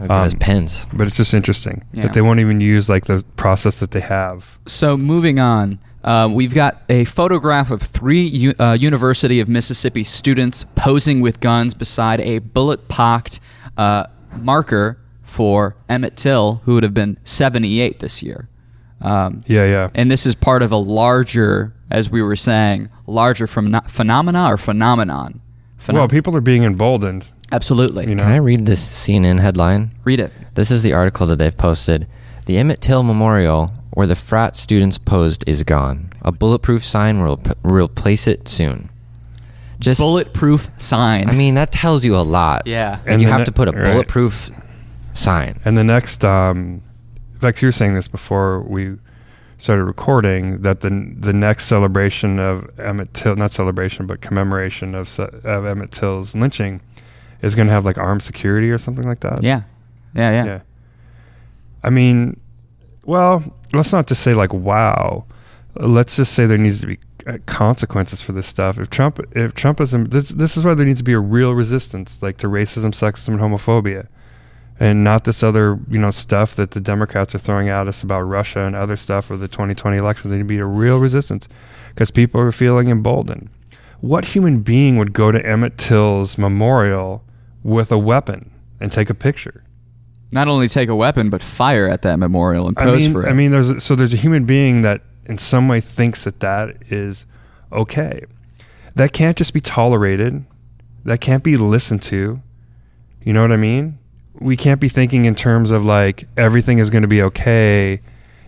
Because 0.00 0.34
Um, 0.34 0.38
Pence. 0.40 0.86
but 0.92 1.06
it's 1.06 1.16
just 1.16 1.34
interesting 1.34 1.82
Yeah. 1.92 2.04
that 2.04 2.12
they 2.12 2.20
won't 2.22 2.40
even 2.40 2.60
use 2.60 2.88
like 2.88 3.06
the 3.06 3.24
process 3.36 3.78
that 3.80 3.90
they 3.90 4.00
have. 4.00 4.58
So 4.66 4.96
moving 4.96 5.38
on, 5.38 5.78
Uh, 6.04 6.28
we've 6.32 6.54
got 6.54 6.80
a 6.88 7.04
photograph 7.04 7.72
of 7.72 7.82
three 7.82 8.22
U- 8.22 8.54
uh, 8.60 8.76
University 8.80 9.40
of 9.40 9.48
Mississippi 9.48 10.04
students 10.04 10.64
posing 10.76 11.20
with 11.20 11.40
guns 11.40 11.74
beside 11.74 12.20
a 12.20 12.38
bullet-pocked 12.38 13.40
uh, 13.76 14.04
marker 14.40 14.96
for 15.22 15.74
Emmett 15.88 16.16
Till, 16.16 16.62
who 16.64 16.74
would 16.74 16.84
have 16.84 16.94
been 16.94 17.18
78 17.24 17.98
this 17.98 18.22
year. 18.22 18.48
Um, 19.02 19.42
Yeah, 19.46 19.64
yeah. 19.66 19.88
and 19.94 20.08
this 20.10 20.24
is 20.24 20.34
part 20.36 20.62
of 20.62 20.70
a 20.72 20.76
larger, 20.76 21.72
as 21.90 22.08
we 22.10 22.22
were 22.22 22.36
saying, 22.36 22.88
larger 23.06 23.46
phenom- 23.46 23.90
phenomena 23.90 24.46
or 24.52 24.56
phenomenon. 24.56 25.40
Phenom- 25.78 25.94
well, 25.94 26.08
people 26.08 26.34
are 26.36 26.40
being 26.40 26.62
emboldened. 26.62 27.26
Absolutely. 27.52 28.08
You 28.08 28.14
know. 28.14 28.22
Can 28.24 28.32
I 28.32 28.36
read 28.36 28.66
this 28.66 28.86
CNN 28.86 29.40
headline? 29.40 29.92
Read 30.04 30.20
it. 30.20 30.32
This 30.54 30.70
is 30.70 30.82
the 30.82 30.92
article 30.92 31.26
that 31.28 31.36
they've 31.36 31.56
posted. 31.56 32.06
The 32.46 32.58
Emmett 32.58 32.80
Till 32.80 33.02
Memorial, 33.02 33.72
where 33.92 34.06
the 34.06 34.16
frat 34.16 34.56
students 34.56 34.98
posed, 34.98 35.44
is 35.46 35.62
gone. 35.64 36.12
A 36.22 36.32
bulletproof 36.32 36.84
sign 36.84 37.22
will 37.22 37.40
replace 37.62 38.26
it 38.26 38.48
soon. 38.48 38.90
Just, 39.80 40.00
Bulletproof 40.00 40.70
sign. 40.78 41.28
I 41.28 41.32
mean, 41.36 41.54
that 41.54 41.70
tells 41.70 42.04
you 42.04 42.16
a 42.16 42.20
lot. 42.26 42.66
yeah. 42.66 42.90
Like 42.90 43.00
And 43.06 43.22
you 43.22 43.28
have 43.28 43.40
ne- 43.40 43.44
to 43.44 43.52
put 43.52 43.68
a 43.68 43.70
right. 43.72 43.92
bulletproof 43.92 44.50
sign. 45.12 45.60
And 45.64 45.76
the 45.78 45.84
next, 45.84 46.24
um, 46.24 46.82
Vex, 47.38 47.62
you 47.62 47.68
were 47.68 47.72
saying 47.72 47.94
this 47.94 48.08
before 48.08 48.60
we 48.62 48.96
started 49.56 49.84
recording 49.84 50.62
that 50.62 50.80
the 50.80 51.14
the 51.18 51.32
next 51.32 51.66
celebration 51.66 52.40
of 52.40 52.68
Emmett 52.80 53.14
Till, 53.14 53.36
not 53.36 53.52
celebration, 53.52 54.06
but 54.06 54.20
commemoration 54.20 54.94
of 54.96 55.16
of 55.20 55.64
Emmett 55.64 55.92
Till's 55.92 56.34
lynching, 56.34 56.80
is 57.42 57.54
going 57.54 57.68
to 57.68 57.72
have 57.72 57.84
like 57.84 57.98
armed 57.98 58.22
security 58.22 58.70
or 58.70 58.78
something 58.78 59.06
like 59.06 59.20
that. 59.20 59.42
Yeah. 59.42 59.62
Yeah. 60.14 60.30
Yeah. 60.30 60.44
Yeah. 60.44 60.60
I 61.82 61.90
mean, 61.90 62.40
well, 63.04 63.42
let's 63.72 63.92
not 63.92 64.06
just 64.06 64.22
say 64.22 64.34
like 64.34 64.52
wow. 64.52 65.24
Let's 65.76 66.16
just 66.16 66.32
say 66.32 66.46
there 66.46 66.58
needs 66.58 66.80
to 66.80 66.86
be 66.88 66.98
uh, 67.26 67.38
consequences 67.46 68.20
for 68.22 68.32
this 68.32 68.46
stuff. 68.46 68.78
If 68.78 68.90
Trump, 68.90 69.20
if 69.32 69.54
Trumpism, 69.54 70.10
this 70.10 70.30
this 70.30 70.56
is 70.56 70.64
why 70.64 70.74
there 70.74 70.86
needs 70.86 71.00
to 71.00 71.04
be 71.04 71.12
a 71.12 71.20
real 71.20 71.52
resistance, 71.52 72.20
like 72.22 72.36
to 72.38 72.48
racism, 72.48 72.86
sexism, 72.86 73.28
and 73.28 73.40
homophobia, 73.40 74.08
and 74.80 75.04
not 75.04 75.24
this 75.24 75.42
other 75.42 75.78
you 75.88 75.98
know 75.98 76.10
stuff 76.10 76.56
that 76.56 76.72
the 76.72 76.80
Democrats 76.80 77.34
are 77.34 77.38
throwing 77.38 77.68
at 77.68 77.86
us 77.86 78.02
about 78.02 78.22
Russia 78.22 78.60
and 78.60 78.74
other 78.74 78.96
stuff 78.96 79.26
for 79.26 79.36
the 79.36 79.46
2020 79.46 79.96
elections. 79.96 80.30
There 80.30 80.38
need 80.38 80.44
to 80.44 80.48
be 80.48 80.58
a 80.58 80.64
real 80.64 80.98
resistance 80.98 81.48
because 81.90 82.10
people 82.10 82.40
are 82.40 82.50
feeling 82.50 82.88
emboldened. 82.88 83.50
What 84.00 84.26
human 84.26 84.60
being 84.60 84.96
would 84.96 85.12
go 85.12 85.30
to 85.30 85.44
Emmett 85.44 85.76
Till's 85.76 86.38
memorial 86.38 87.24
with 87.62 87.90
a 87.92 87.98
weapon 87.98 88.50
and 88.80 88.92
take 88.92 89.10
a 89.10 89.14
picture? 89.14 89.64
Not 90.30 90.48
only 90.48 90.68
take 90.68 90.88
a 90.88 90.96
weapon, 90.96 91.30
but 91.30 91.42
fire 91.42 91.88
at 91.88 92.02
that 92.02 92.18
memorial 92.18 92.68
and 92.68 92.78
I 92.78 92.84
pose 92.84 93.04
mean, 93.04 93.12
for 93.12 93.26
it. 93.26 93.30
I 93.30 93.32
mean, 93.32 93.50
there's 93.50 93.82
so 93.82 93.94
there's 93.94 94.12
a 94.12 94.18
human 94.18 94.44
being 94.44 94.82
that 94.82 95.02
in 95.24 95.38
some 95.38 95.68
way 95.68 95.80
thinks 95.80 96.24
that 96.24 96.40
that 96.40 96.76
is 96.90 97.26
okay. 97.72 98.24
That 98.94 99.12
can't 99.12 99.36
just 99.36 99.52
be 99.52 99.60
tolerated. 99.60 100.44
That 101.04 101.20
can't 101.20 101.42
be 101.42 101.56
listened 101.56 102.02
to. 102.04 102.42
You 103.22 103.32
know 103.32 103.42
what 103.42 103.52
I 103.52 103.56
mean? 103.56 103.98
We 104.34 104.56
can't 104.56 104.80
be 104.80 104.88
thinking 104.88 105.24
in 105.24 105.34
terms 105.34 105.70
of 105.70 105.84
like 105.84 106.28
everything 106.36 106.78
is 106.78 106.90
going 106.90 107.02
to 107.02 107.08
be 107.08 107.22
okay 107.22 108.00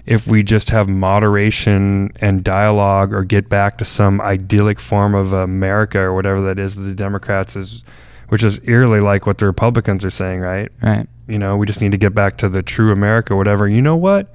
if 0.07 0.27
we 0.27 0.43
just 0.43 0.71
have 0.71 0.89
moderation 0.89 2.11
and 2.17 2.43
dialogue 2.43 3.13
or 3.13 3.23
get 3.23 3.49
back 3.49 3.79
to 3.79 3.85
some 3.85 4.21
idyllic 4.21 4.81
form 4.81 5.15
of 5.15 5.33
America 5.33 5.99
or 5.99 6.15
whatever 6.15 6.41
that 6.41 6.59
is 6.59 6.77
that 6.77 6.83
the 6.83 6.95
Democrats 6.95 7.57
is 7.57 7.85
which 8.31 8.43
is 8.45 8.61
eerily 8.65 9.01
like 9.01 9.27
what 9.27 9.39
the 9.39 9.47
Republicans 9.47 10.05
are 10.05 10.11
saying, 10.11 10.41
right? 10.41 10.71
right. 10.83 11.09
you 11.27 11.39
know, 11.39 11.57
we 11.57 11.67
just 11.67 11.81
need 11.81 11.91
to 11.91 11.99
get 11.99 12.15
back 12.15 12.39
to 12.39 12.49
the 12.49 12.63
true 12.63 12.93
America, 12.93 13.35
whatever. 13.35 13.67
You 13.69 13.83
know 13.83 13.97
what? 13.97 14.33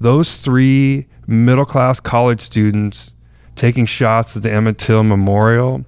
Those 0.00 0.36
three 0.36 1.08
middle 1.26 1.64
class 1.64 1.98
college 1.98 2.40
students 2.40 3.12
taking 3.56 3.86
shots 3.86 4.36
at 4.36 4.44
the 4.44 4.52
Emmett 4.52 4.78
Till 4.78 5.02
Memorial, 5.02 5.84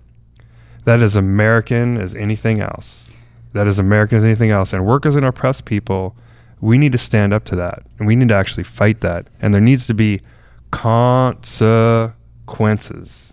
that 0.85 1.01
is 1.01 1.15
American 1.15 1.99
as 1.99 2.17
anything 2.17 2.61
else. 2.61 3.09
That 3.53 3.69
is 3.69 3.79
American 3.79 4.19
as 4.19 4.25
anything 4.25 4.51
else. 4.51 4.73
And 4.73 4.85
workers 4.85 5.15
and 5.15 5.25
oppressed 5.25 5.67
people, 5.67 6.17
we 6.61 6.79
need 6.79 6.91
to 6.93 6.99
stand 6.99 7.33
up 7.33 7.45
to 7.45 7.55
that. 7.57 7.83
And 7.99 8.07
we 8.09 8.17
need 8.17 8.29
to 8.29 8.35
actually 8.35 8.65
fight 8.65 9.03
that. 9.03 9.29
And 9.41 9.55
there 9.55 9.61
needs 9.61 9.87
to 9.87 9.95
be 9.95 10.21
consequences. 10.73 13.26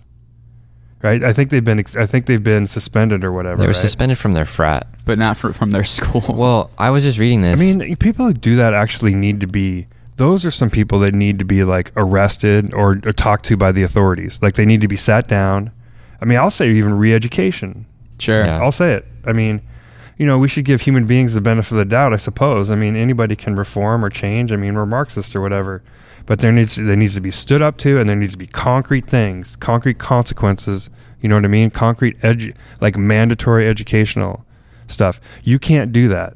Right? 1.04 1.22
I 1.22 1.34
think 1.34 1.50
they've 1.50 1.64
been 1.64 1.84
I 1.98 2.06
think 2.06 2.28
they've 2.28 2.42
been 2.42 2.66
suspended 2.66 3.26
or 3.26 3.34
whatever. 3.34 3.58
They 3.58 3.66
were 3.66 3.74
right? 3.74 3.76
suspended 3.76 4.18
from 4.18 4.34
their 4.34 4.46
frat. 4.46 4.88
But 5.04 5.20
not 5.20 5.36
for, 5.36 5.52
from 5.52 5.72
their 5.72 5.84
school. 5.98 6.24
Well, 6.34 6.72
I 6.78 6.90
was 6.92 7.04
just 7.04 7.20
reading 7.20 7.42
this. 7.42 7.60
I 7.60 7.62
mean, 7.62 7.96
people 7.98 8.26
who 8.28 8.34
do 8.34 8.56
that 8.56 8.74
actually 8.74 9.14
need 9.14 9.42
to 9.42 9.48
be. 9.48 9.88
Those 10.16 10.46
are 10.46 10.52
some 10.52 10.70
people 10.70 11.00
that 11.00 11.14
need 11.14 11.40
to 11.40 11.46
be 11.46 11.64
like 11.66 11.92
arrested 11.98 12.74
or, 12.74 13.02
or 13.04 13.12
talked 13.12 13.44
to 13.46 13.58
by 13.58 13.72
the 13.74 13.84
authorities. 13.84 14.42
Like 14.42 14.54
they 14.56 14.66
need 14.66 14.80
to 14.82 14.88
be 14.88 14.96
sat 14.96 15.28
down. 15.28 15.72
I 16.22 16.26
mean, 16.26 16.38
I'll 16.38 16.50
say 16.52 16.70
even 16.70 16.94
re-education. 16.94 17.86
sure. 18.20 18.46
Yeah. 18.46 18.62
I'll 18.62 18.72
say 18.72 18.94
it. 18.94 19.06
I 19.26 19.34
mean, 19.34 19.62
you 20.18 20.26
know, 20.26 20.38
we 20.38 20.48
should 20.48 20.64
give 20.64 20.82
human 20.82 21.06
beings 21.06 21.34
the 21.34 21.42
benefit 21.42 21.72
of 21.74 21.80
the 21.80 21.86
doubt. 21.86 22.14
I 22.14 22.18
suppose. 22.18 22.70
I 22.70 22.76
mean, 22.76 22.96
anybody 22.96 23.36
can 23.36 23.56
reform 23.56 24.06
or 24.06 24.10
change. 24.10 24.54
I 24.54 24.56
mean, 24.56 24.76
we're 24.76 24.86
Marxist 24.86 25.36
or 25.36 25.42
whatever, 25.42 25.84
but 26.26 26.40
there 26.40 26.52
needs 26.52 26.76
there 26.76 26.96
needs 26.96 27.16
to 27.16 27.22
be 27.22 27.32
stood 27.32 27.62
up 27.62 27.78
to, 27.80 28.00
and 28.00 28.08
there 28.10 28.16
needs 28.16 28.34
to 28.34 28.38
be 28.38 28.48
concrete 28.48 29.08
things, 29.08 29.56
concrete 29.56 30.00
consequences. 30.00 30.90
You 31.22 31.30
know 31.30 31.36
what 31.36 31.46
I 31.46 31.50
mean? 31.50 31.70
Concrete 31.72 32.20
edu- 32.20 32.56
like 32.82 32.98
mandatory 32.98 33.68
educational 33.68 34.46
stuff. 34.88 35.20
You 35.44 35.60
can't 35.60 35.92
do 35.92 36.08
that. 36.10 36.36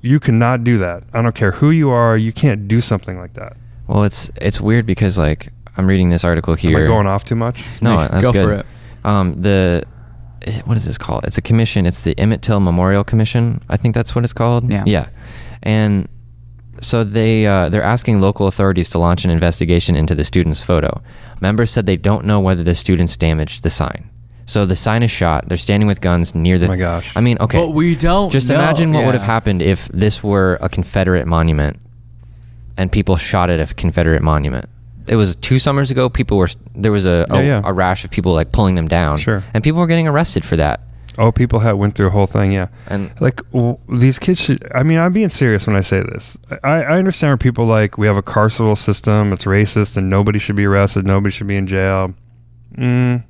You 0.00 0.20
cannot 0.20 0.64
do 0.64 0.78
that. 0.78 1.04
I 1.12 1.22
don't 1.22 1.34
care 1.34 1.52
who 1.52 1.70
you 1.70 1.90
are. 1.90 2.16
You 2.16 2.32
can't 2.32 2.68
do 2.68 2.80
something 2.80 3.18
like 3.18 3.34
that. 3.34 3.56
well, 3.88 4.04
it's 4.04 4.30
it's 4.36 4.60
weird 4.60 4.86
because 4.86 5.18
like 5.18 5.52
I'm 5.76 5.86
reading 5.86 6.10
this 6.10 6.24
article 6.24 6.54
here. 6.54 6.76
Am 6.78 6.84
I 6.84 6.86
going 6.86 7.06
off 7.06 7.24
too 7.24 7.34
much? 7.36 7.62
No, 7.80 7.96
that's 7.96 8.24
Go 8.24 8.32
good. 8.32 8.44
for 8.44 8.52
it. 8.52 8.66
Um, 9.04 9.40
the 9.42 9.82
eh, 10.42 10.60
what 10.64 10.76
is 10.76 10.84
this 10.84 10.98
called? 10.98 11.24
It's 11.24 11.38
a 11.38 11.42
commission. 11.42 11.84
It's 11.86 12.02
the 12.02 12.18
Emmett 12.18 12.42
Till 12.42 12.60
Memorial 12.60 13.02
Commission. 13.04 13.60
I 13.68 13.76
think 13.76 13.94
that's 13.94 14.14
what 14.14 14.24
it's 14.24 14.32
called. 14.32 14.70
Yeah. 14.70 14.84
Yeah. 14.86 15.08
And 15.62 16.08
so 16.80 17.04
they 17.04 17.46
uh, 17.46 17.68
they're 17.68 17.82
asking 17.82 18.20
local 18.20 18.46
authorities 18.46 18.90
to 18.90 18.98
launch 18.98 19.24
an 19.24 19.30
investigation 19.30 19.96
into 19.96 20.14
the 20.14 20.24
student's 20.24 20.62
photo. 20.62 21.02
Members 21.40 21.70
said 21.70 21.86
they 21.86 21.96
don't 21.96 22.24
know 22.24 22.40
whether 22.40 22.62
the 22.62 22.74
students 22.74 23.16
damaged 23.16 23.62
the 23.62 23.70
sign. 23.70 24.10
So 24.46 24.66
the 24.66 24.76
sign 24.76 25.02
is 25.02 25.10
shot. 25.10 25.48
They're 25.48 25.56
standing 25.56 25.86
with 25.86 26.00
guns 26.00 26.34
near 26.34 26.58
the. 26.58 26.66
Oh 26.66 26.68
my 26.68 26.76
gosh. 26.76 27.16
I 27.16 27.20
mean, 27.20 27.38
okay. 27.40 27.58
But 27.58 27.70
we 27.70 27.94
don't 27.94 28.30
Just 28.30 28.48
know. 28.48 28.54
imagine 28.56 28.92
what 28.92 29.04
would 29.06 29.14
have 29.14 29.22
happened 29.22 29.62
if 29.62 29.88
this 29.88 30.22
were 30.22 30.58
a 30.60 30.68
Confederate 30.68 31.26
monument, 31.26 31.78
and 32.76 32.92
people 32.92 33.16
shot 33.16 33.50
at 33.50 33.58
a 33.60 33.72
Confederate 33.74 34.22
monument. 34.22 34.68
It 35.06 35.16
was 35.16 35.36
two 35.36 35.58
summers 35.58 35.90
ago. 35.90 36.08
People 36.08 36.38
were 36.38 36.48
there 36.74 36.92
was 36.92 37.06
a 37.06 37.26
a, 37.30 37.36
Yeah, 37.36 37.42
yeah. 37.42 37.62
a 37.64 37.72
rash 37.72 38.04
of 38.04 38.10
people 38.10 38.32
like 38.32 38.52
pulling 38.52 38.74
them 38.74 38.88
down. 38.88 39.18
Sure. 39.18 39.42
And 39.54 39.62
people 39.64 39.80
were 39.80 39.86
getting 39.86 40.08
arrested 40.08 40.44
for 40.44 40.56
that. 40.56 40.80
Oh, 41.16 41.30
people 41.30 41.60
have 41.60 41.78
went 41.78 41.94
through 41.94 42.08
a 42.08 42.10
whole 42.10 42.26
thing. 42.26 42.52
Yeah. 42.52 42.68
And 42.88 43.12
like 43.20 43.36
w- 43.52 43.78
these 43.88 44.18
kids 44.18 44.40
should 44.40 44.66
i 44.74 44.82
mean 44.82 44.98
i'm 44.98 45.12
being 45.12 45.28
serious 45.28 45.66
when 45.66 45.76
i 45.76 45.80
say 45.80 46.00
this 46.00 46.36
I, 46.64 46.82
I 46.82 46.98
understand 46.98 47.30
where 47.30 47.36
people 47.36 47.66
like 47.66 47.96
we 47.98 48.06
have 48.06 48.16
a 48.16 48.22
carceral 48.22 48.76
system 48.76 49.32
it's 49.32 49.44
racist 49.44 49.96
and 49.96 50.10
nobody 50.10 50.38
should 50.38 50.56
be 50.56 50.66
arrested 50.66 51.06
nobody 51.06 51.30
should 51.32 51.46
be 51.46 51.56
in 51.56 51.66
jail 51.66 52.12
mm, 52.76 53.22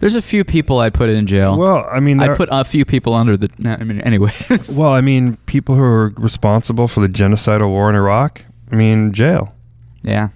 There's 0.00 0.14
a 0.14 0.22
few 0.22 0.44
people 0.44 0.78
I'd 0.78 0.94
put 0.94 1.10
in 1.10 1.26
jail. 1.26 1.56
well 1.58 1.86
i 1.92 2.00
mean 2.00 2.20
I'd 2.20 2.36
put 2.36 2.48
a 2.50 2.64
few 2.64 2.84
people 2.84 3.12
under 3.14 3.36
the. 3.36 3.50
no, 3.58 3.74
I 3.78 3.84
mean, 3.84 4.00
anyways. 4.00 4.74
well 4.78 4.92
i 4.92 5.00
mean 5.02 5.36
people 5.46 5.74
who 5.74 5.82
are 5.82 6.08
responsible 6.16 6.88
for 6.88 7.00
the 7.00 7.08
genocidal 7.08 7.68
war 7.68 7.90
in 7.90 7.96
iraq 7.96 8.42
i 8.72 8.76
mean 8.76 9.12
jail 9.12 9.54
yeah. 10.02 10.28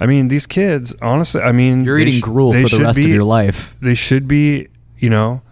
i 0.00 0.06
mean 0.06 0.26
these 0.28 0.46
kids 0.46 0.94
honestly 1.00 1.40
i 1.42 1.52
mean 1.52 1.84
You're 1.84 1.98
eating 1.98 2.14
sh- 2.14 2.20
gruel 2.20 2.52
for 2.52 2.68
the 2.76 2.82
rest 2.82 2.98
be- 2.98 3.04
of 3.04 3.10
your 3.10 3.24
life. 3.24 3.76
they 3.80 3.94
should 3.94 4.26
be 4.26 4.68
you 4.98 5.10
know 5.10 5.42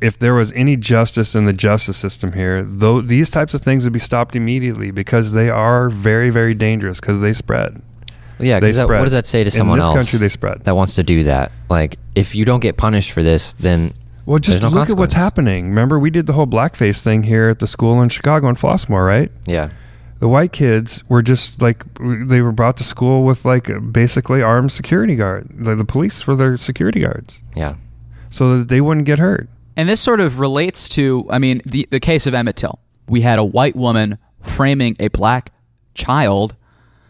if 0.00 0.18
there 0.18 0.34
was 0.34 0.52
any 0.52 0.76
justice 0.76 1.34
in 1.34 1.44
the 1.44 1.52
justice 1.52 1.96
system 1.96 2.32
here, 2.32 2.62
though 2.62 3.00
these 3.00 3.28
types 3.30 3.52
of 3.54 3.60
things 3.62 3.84
would 3.84 3.92
be 3.92 3.98
stopped 3.98 4.34
immediately 4.34 4.90
because 4.90 5.32
they 5.32 5.50
are 5.50 5.90
very, 5.90 6.30
very 6.30 6.54
dangerous 6.54 7.00
because 7.00 7.20
they 7.20 7.32
spread. 7.32 7.82
yeah, 8.38 8.60
They 8.60 8.72
that, 8.72 8.84
spread. 8.84 8.98
what 8.98 9.04
does 9.04 9.12
that 9.12 9.26
say 9.26 9.44
to 9.44 9.48
In 9.48 9.50
someone 9.50 9.78
this 9.78 9.86
else 9.86 9.96
country, 9.96 10.18
they 10.18 10.28
spread. 10.30 10.60
that 10.64 10.74
wants 10.76 10.94
to 10.94 11.02
do 11.02 11.24
that? 11.24 11.52
Like, 11.68 11.98
if 12.14 12.34
you 12.34 12.44
don't 12.44 12.60
get 12.60 12.76
punished 12.78 13.12
for 13.12 13.22
this, 13.22 13.52
then 13.54 13.92
Well, 14.24 14.38
just 14.38 14.62
no 14.62 14.68
look 14.68 14.88
at 14.90 14.96
what's 14.96 15.14
happening. 15.14 15.68
Remember, 15.68 15.98
we 15.98 16.10
did 16.10 16.26
the 16.26 16.32
whole 16.32 16.46
blackface 16.46 17.02
thing 17.02 17.24
here 17.24 17.48
at 17.50 17.58
the 17.58 17.66
school 17.66 18.00
in 18.00 18.08
Chicago 18.08 18.48
in 18.48 18.54
Flossmoor, 18.56 19.06
right? 19.06 19.30
Yeah. 19.46 19.70
The 20.20 20.28
white 20.28 20.52
kids 20.52 21.02
were 21.08 21.22
just 21.22 21.60
like 21.62 21.84
they 21.98 22.40
were 22.42 22.52
brought 22.52 22.76
to 22.78 22.84
school 22.84 23.24
with 23.24 23.44
like 23.44 23.70
basically 23.92 24.42
armed 24.42 24.70
security 24.72 25.16
guard. 25.16 25.48
The, 25.50 25.74
the 25.74 25.84
police 25.84 26.26
were 26.26 26.36
their 26.36 26.56
security 26.58 27.00
guards, 27.00 27.42
Yeah. 27.56 27.76
so 28.28 28.58
that 28.58 28.68
they 28.68 28.80
wouldn't 28.82 29.06
get 29.06 29.18
hurt. 29.18 29.48
And 29.76 29.88
this 29.88 30.00
sort 30.00 30.20
of 30.20 30.40
relates 30.40 30.88
to, 30.90 31.26
I 31.30 31.38
mean, 31.38 31.62
the, 31.64 31.86
the 31.90 32.00
case 32.00 32.26
of 32.26 32.34
Emmett 32.34 32.56
Till. 32.56 32.78
We 33.08 33.22
had 33.22 33.38
a 33.38 33.44
white 33.44 33.76
woman 33.76 34.18
framing 34.42 34.96
a 35.00 35.08
black 35.08 35.52
child, 35.94 36.56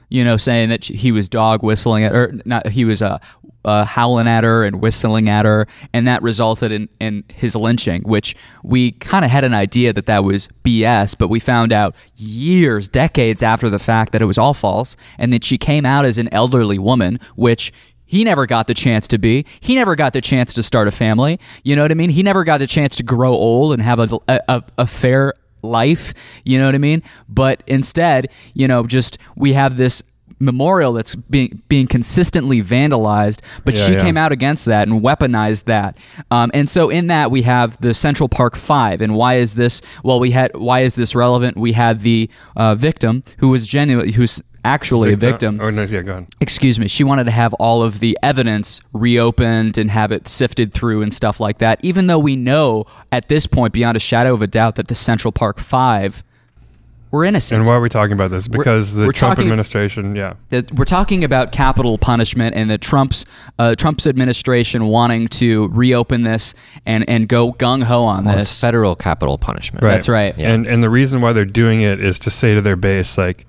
you 0.08 0.24
know, 0.24 0.36
saying 0.36 0.68
that 0.70 0.84
he 0.84 1.12
was 1.12 1.28
dog 1.28 1.62
whistling 1.62 2.04
at 2.04 2.12
her, 2.12 2.34
not, 2.44 2.68
he 2.68 2.84
was 2.84 3.02
uh, 3.02 3.18
uh, 3.64 3.84
howling 3.84 4.26
at 4.26 4.44
her 4.44 4.64
and 4.64 4.80
whistling 4.80 5.28
at 5.28 5.44
her, 5.44 5.66
and 5.92 6.06
that 6.06 6.22
resulted 6.22 6.72
in, 6.72 6.88
in 6.98 7.24
his 7.28 7.54
lynching, 7.54 8.02
which 8.02 8.34
we 8.62 8.92
kind 8.92 9.24
of 9.24 9.30
had 9.30 9.44
an 9.44 9.54
idea 9.54 9.92
that 9.92 10.06
that 10.06 10.24
was 10.24 10.48
BS, 10.64 11.16
but 11.16 11.28
we 11.28 11.40
found 11.40 11.72
out 11.72 11.94
years, 12.16 12.88
decades 12.88 13.42
after 13.42 13.68
the 13.68 13.78
fact 13.78 14.12
that 14.12 14.22
it 14.22 14.26
was 14.26 14.38
all 14.38 14.54
false, 14.54 14.96
and 15.18 15.32
that 15.32 15.44
she 15.44 15.58
came 15.58 15.84
out 15.84 16.04
as 16.04 16.18
an 16.18 16.28
elderly 16.32 16.78
woman, 16.78 17.20
which 17.36 17.72
He 18.11 18.24
never 18.24 18.44
got 18.44 18.66
the 18.66 18.74
chance 18.74 19.06
to 19.06 19.18
be. 19.18 19.46
He 19.61 19.76
never 19.76 19.94
got 19.94 20.14
the 20.14 20.20
chance 20.20 20.52
to 20.54 20.64
start 20.64 20.88
a 20.88 20.90
family. 20.90 21.38
You 21.62 21.76
know 21.76 21.82
what 21.82 21.92
I 21.92 21.94
mean? 21.94 22.11
He 22.11 22.24
never 22.24 22.42
got 22.42 22.61
a 22.61 22.66
chance 22.66 22.96
to 22.96 23.04
grow 23.04 23.30
old 23.32 23.72
and 23.72 23.80
have 23.80 24.00
a, 24.00 24.08
a, 24.26 24.64
a 24.78 24.86
fair 24.88 25.34
life. 25.62 26.12
You 26.44 26.58
know 26.58 26.66
what 26.66 26.74
I 26.74 26.78
mean? 26.78 27.04
But 27.28 27.62
instead, 27.68 28.28
you 28.52 28.66
know, 28.66 28.84
just 28.84 29.16
we 29.36 29.52
have 29.52 29.76
this 29.76 30.02
memorial 30.40 30.92
that's 30.94 31.14
being 31.14 31.62
being 31.68 31.86
consistently 31.86 32.62
vandalized 32.62 33.40
but 33.64 33.76
Yeah, 33.76 33.86
she 33.86 33.92
yeah. 33.92 34.00
came 34.00 34.16
out 34.16 34.32
against 34.32 34.64
that 34.64 34.88
and 34.88 35.02
weaponized 35.02 35.64
that 35.64 35.98
um, 36.30 36.50
and 36.54 36.66
so 36.66 36.88
in 36.88 37.08
that 37.08 37.30
we 37.30 37.42
have 37.42 37.78
the 37.82 37.92
central 37.92 38.26
park 38.26 38.56
five 38.56 39.02
and 39.02 39.14
why 39.14 39.34
is 39.34 39.54
this 39.54 39.82
well 40.02 40.18
we 40.18 40.30
had 40.30 40.50
why 40.56 40.80
is 40.80 40.94
this 40.94 41.14
relevant 41.14 41.58
we 41.58 41.72
had 41.74 42.00
the 42.00 42.30
uh, 42.56 42.74
victim 42.74 43.22
who 43.36 43.50
was 43.50 43.66
genuine 43.66 44.14
who's 44.14 44.40
actually 44.64 45.12
a 45.12 45.16
victim 45.16 45.58
Oh, 45.61 45.70
no, 45.70 45.82
yeah, 45.84 46.02
go 46.02 46.14
on. 46.16 46.26
excuse 46.40 46.78
me, 46.78 46.86
she 46.88 47.02
wanted 47.04 47.24
to 47.24 47.30
have 47.30 47.54
all 47.54 47.82
of 47.82 48.00
the 48.00 48.18
evidence 48.22 48.80
reopened 48.92 49.78
and 49.78 49.90
have 49.90 50.12
it 50.12 50.28
sifted 50.28 50.72
through 50.72 51.02
and 51.02 51.12
stuff 51.14 51.40
like 51.40 51.58
that, 51.58 51.78
even 51.82 52.06
though 52.06 52.18
we 52.18 52.36
know 52.36 52.84
at 53.11 53.28
this 53.28 53.46
point, 53.46 53.72
beyond 53.72 53.96
a 53.96 54.00
shadow 54.00 54.34
of 54.34 54.42
a 54.42 54.46
doubt, 54.46 54.74
that 54.76 54.88
the 54.88 54.94
Central 54.94 55.32
Park 55.32 55.58
Five 55.58 56.22
were 57.11 57.24
innocent. 57.24 57.58
And 57.58 57.66
why 57.66 57.74
are 57.74 57.80
we 57.80 57.88
talking 57.88 58.12
about 58.12 58.30
this? 58.30 58.46
Because 58.46 58.94
the 58.94 59.06
we're 59.06 59.12
Trump 59.12 59.34
talking- 59.34 59.48
administration, 59.48 60.14
yeah. 60.14 60.34
that 60.50 60.70
we're 60.72 60.84
talking 60.84 61.24
about 61.24 61.50
capital 61.50 61.98
punishment 61.98 62.54
and 62.54 62.70
the 62.70 62.78
Trump's 62.78 63.24
uh, 63.58 63.74
Trump's 63.74 64.06
administration 64.06 64.86
wanting 64.86 65.26
to 65.28 65.66
reopen 65.72 66.22
this 66.22 66.54
and, 66.86 67.08
and 67.11 67.26
go 67.28 67.52
gung 67.52 67.82
ho 67.82 68.04
on 68.04 68.26
Well, 68.26 68.36
this. 68.36 68.48
it's 68.52 68.61
federal 68.61 68.94
capital 68.94 69.38
punishment. 69.38 69.80
That's 69.82 70.08
right. 70.08 70.38
Yeah. 70.38 70.52
And 70.52 70.66
and 70.68 70.84
the 70.84 70.90
reason 70.90 71.20
why 71.20 71.32
they're 71.32 71.44
doing 71.44 71.80
it 71.80 71.98
is 71.98 72.18
to 72.20 72.30
say 72.30 72.54
to 72.54 72.61
their 72.61 72.76
base, 72.76 73.18
like, 73.18 73.44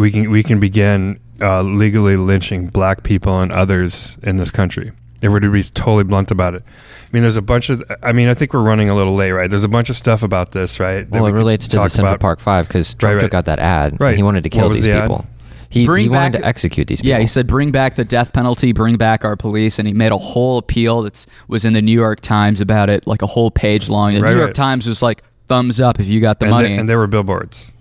we 0.00 0.10
can 0.10 0.30
we 0.30 0.42
can 0.42 0.60
begin 0.60 1.20
uh, 1.40 1.62
legally 1.62 2.16
lynching 2.16 2.66
black 2.68 3.02
people 3.02 3.40
and 3.40 3.52
others 3.52 4.18
in 4.22 4.36
this 4.36 4.50
country. 4.50 4.92
If 5.22 5.30
we're 5.30 5.40
to 5.40 5.50
be 5.52 5.62
totally 5.62 6.04
blunt 6.04 6.30
about 6.30 6.54
it, 6.54 6.62
I 6.64 7.08
mean, 7.12 7.22
there's 7.22 7.36
a 7.36 7.42
bunch 7.42 7.68
of. 7.68 7.82
I 8.02 8.12
mean, 8.12 8.28
I 8.28 8.34
think 8.34 8.54
we're 8.54 8.62
running 8.62 8.88
a 8.88 8.94
little 8.94 9.14
late, 9.14 9.32
right? 9.32 9.50
There's 9.50 9.64
a 9.64 9.68
bunch 9.68 9.90
of 9.90 9.96
stuff 9.96 10.22
about 10.22 10.52
this, 10.52 10.80
right? 10.80 11.02
that 11.08 11.10
Well, 11.10 11.26
it 11.26 11.32
could 11.32 11.36
relates 11.38 11.66
to 11.66 11.70
the 11.72 11.76
talk 11.82 11.90
Central 11.90 12.14
about. 12.14 12.20
Park 12.20 12.40
Five 12.40 12.66
because 12.66 12.94
Trump 12.94 13.14
right. 13.16 13.20
took 13.20 13.34
out 13.34 13.44
that 13.44 13.58
ad. 13.58 13.92
and 13.92 14.00
Right. 14.00 14.16
He 14.16 14.22
wanted 14.22 14.44
to 14.44 14.48
kill 14.50 14.70
these 14.70 14.84
the 14.84 14.92
ad? 14.92 15.02
people. 15.02 15.26
He, 15.68 15.86
Bring 15.86 16.04
he 16.04 16.08
wanted 16.08 16.38
to 16.38 16.44
execute 16.44 16.88
these 16.88 17.00
people. 17.00 17.10
Yeah, 17.10 17.18
he 17.20 17.26
said 17.26 17.46
bring 17.46 17.70
back 17.70 17.94
the 17.94 18.04
death 18.04 18.32
penalty, 18.32 18.72
bring 18.72 18.96
back 18.96 19.24
our 19.24 19.36
police, 19.36 19.78
and 19.78 19.86
he 19.86 19.94
made 19.94 20.10
a 20.10 20.18
whole 20.18 20.58
appeal 20.58 21.02
that 21.02 21.24
was 21.46 21.64
in 21.64 21.74
the 21.74 21.82
New 21.82 21.92
York 21.96 22.20
Times 22.22 22.60
about 22.60 22.88
it, 22.90 23.06
like 23.06 23.22
a 23.22 23.26
whole 23.26 23.50
page 23.52 23.88
long. 23.88 24.14
The 24.14 24.20
Right, 24.20 24.30
New 24.32 24.36
York 24.38 24.48
right. 24.48 24.54
Times 24.54 24.88
was 24.88 25.00
like 25.02 25.22
thumbs 25.46 25.80
up 25.80 26.00
if 26.00 26.06
you 26.06 26.20
got 26.20 26.40
the 26.40 26.46
and, 26.46 26.50
money. 26.54 26.68
they- 26.70 26.76
and 26.78 26.88
there 26.88 26.98
were 26.98 27.06
billboards. 27.06 27.72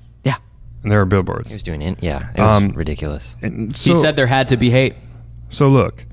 Yeah, 0.83 0.83
And 0.83 0.91
there 0.91 0.99
were 0.99 1.05
He 1.47 1.53
was 1.53 1.63
doing 1.63 1.81
it. 1.81 2.01
Yeah, 2.01 2.29
it 2.35 2.39
was 2.41 2.63
Um, 2.63 2.69
ridiculous. 2.71 3.35
And 3.41 3.75
he 3.75 3.95
said 3.95 4.15
there 4.15 4.27
had 4.27 4.47
to 4.49 4.57
be 4.57 4.69
hate. 4.69 4.95
So 5.49 5.67
look, 5.67 6.05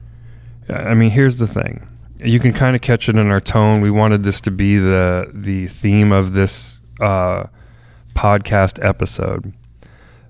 I 0.68 0.94
mean, 0.94 1.10
here's 1.10 1.38
the 1.38 1.46
thing. 1.46 1.86
You 2.18 2.40
can 2.40 2.52
kind 2.52 2.74
of 2.74 2.82
catch 2.82 3.08
it 3.08 3.16
in 3.16 3.30
our 3.30 3.40
tone. 3.40 3.80
We 3.80 3.90
wanted 3.90 4.22
this 4.22 4.40
to 4.42 4.50
be 4.50 4.78
the 4.78 5.30
the 5.32 5.66
theme 5.68 6.12
of 6.12 6.32
this 6.32 6.80
uh, 7.00 7.44
podcast 8.14 8.82
episode. 8.84 9.52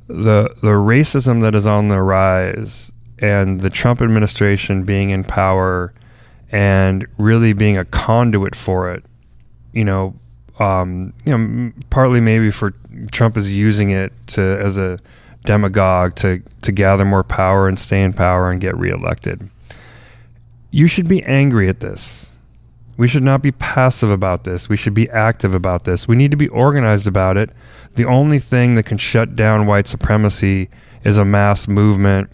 The 0.08 0.54
the 0.60 0.72
racism 0.72 1.42
that 1.42 1.54
is 1.54 1.66
on 1.66 1.88
the 1.88 2.02
rise 2.02 2.92
and 3.18 3.60
the 3.60 3.70
Trump 3.70 4.02
administration 4.02 4.82
being 4.82 5.10
in 5.10 5.24
power 5.24 5.94
and 6.52 7.06
really 7.18 7.52
being 7.52 7.76
a 7.78 7.84
conduit 7.84 8.54
for 8.54 8.90
it. 8.92 9.04
You 9.72 9.84
know, 9.84 10.16
um, 10.58 11.12
you 11.24 11.36
know, 11.36 11.72
partly 11.90 12.20
maybe 12.20 12.50
for 12.50 12.74
Trump 13.12 13.36
is 13.36 13.56
using 13.56 13.90
it 13.90 14.12
to 14.28 14.40
as 14.42 14.76
a 14.76 14.98
demagogue 15.44 16.14
to 16.16 16.42
to 16.62 16.72
gather 16.72 17.04
more 17.04 17.22
power 17.22 17.68
and 17.68 17.78
stay 17.78 18.02
in 18.02 18.12
power 18.12 18.50
and 18.50 18.60
get 18.60 18.76
reelected. 18.76 19.48
You 20.70 20.86
should 20.86 21.08
be 21.08 21.22
angry 21.22 21.68
at 21.68 21.80
this. 21.80 22.38
We 22.96 23.08
should 23.08 23.22
not 23.22 23.42
be 23.42 23.52
passive 23.52 24.10
about 24.10 24.44
this. 24.44 24.68
We 24.68 24.76
should 24.76 24.94
be 24.94 25.08
active 25.10 25.54
about 25.54 25.84
this. 25.84 26.08
We 26.08 26.16
need 26.16 26.30
to 26.30 26.36
be 26.36 26.48
organized 26.48 27.06
about 27.06 27.36
it. 27.36 27.50
The 27.94 28.06
only 28.06 28.38
thing 28.38 28.74
that 28.74 28.84
can 28.84 28.96
shut 28.98 29.36
down 29.36 29.66
white 29.66 29.86
supremacy 29.86 30.70
is 31.04 31.18
a 31.18 31.24
mass 31.24 31.68
movement. 31.68 32.30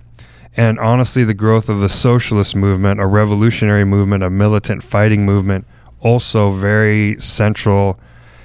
And 0.57 0.79
honestly, 0.79 1.25
the 1.25 1.35
growth 1.35 1.69
of 1.69 1.81
the 1.81 1.89
socialist 1.89 2.55
movement, 2.55 3.01
a 3.01 3.07
revolutionary 3.07 3.85
movement, 3.85 4.23
a 4.23 4.31
militant 4.31 4.83
fighting 4.85 5.25
movement, 5.25 5.67
also 6.01 6.51
very 6.51 7.21
central 7.21 7.99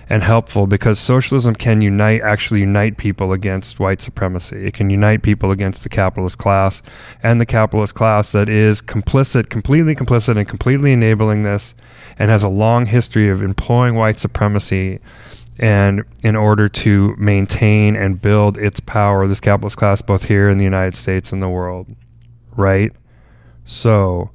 and 0.10 0.24
helpful 0.24 0.68
because 0.68 1.00
socialism 1.00 1.54
can 1.56 1.82
unite, 1.82 2.22
actually 2.22 2.62
unite 2.62 2.98
people 2.98 3.34
against 3.34 3.80
white 3.80 4.02
supremacy. 4.02 4.66
It 4.66 4.74
can 4.74 4.90
unite 4.90 5.22
people 5.22 5.52
against 5.52 5.84
the 5.84 5.90
capitalist 5.90 6.38
class 6.38 6.82
and 7.22 7.42
the 7.42 7.46
capitalist 7.46 7.96
class 7.96 8.32
that 8.32 8.48
is 8.48 8.82
complicit, 8.82 9.50
completely 9.50 9.96
complicit, 9.96 10.38
and 10.38 10.48
completely 10.48 10.94
enabling 10.94 11.44
this 11.44 11.76
and 12.18 12.32
has 12.32 12.44
a 12.44 12.50
long 12.50 12.86
history 12.86 13.30
of 13.30 13.42
employing 13.42 13.96
white 13.96 14.20
supremacy 14.20 15.00
and 15.60 16.04
in 16.22 16.36
order 16.36 16.70
to 16.70 17.16
maintain 17.18 17.96
and 17.96 18.22
build 18.22 18.58
its 18.58 18.80
power, 18.80 19.28
this 19.28 19.40
capitalist 19.40 19.78
class, 19.78 20.02
both 20.02 20.26
here 20.26 20.50
in 20.50 20.58
the 20.58 20.64
United 20.64 20.96
States 20.96 21.34
and 21.34 21.42
the 21.42 21.50
world. 21.50 21.88
Right? 22.56 22.92
So, 23.66 24.32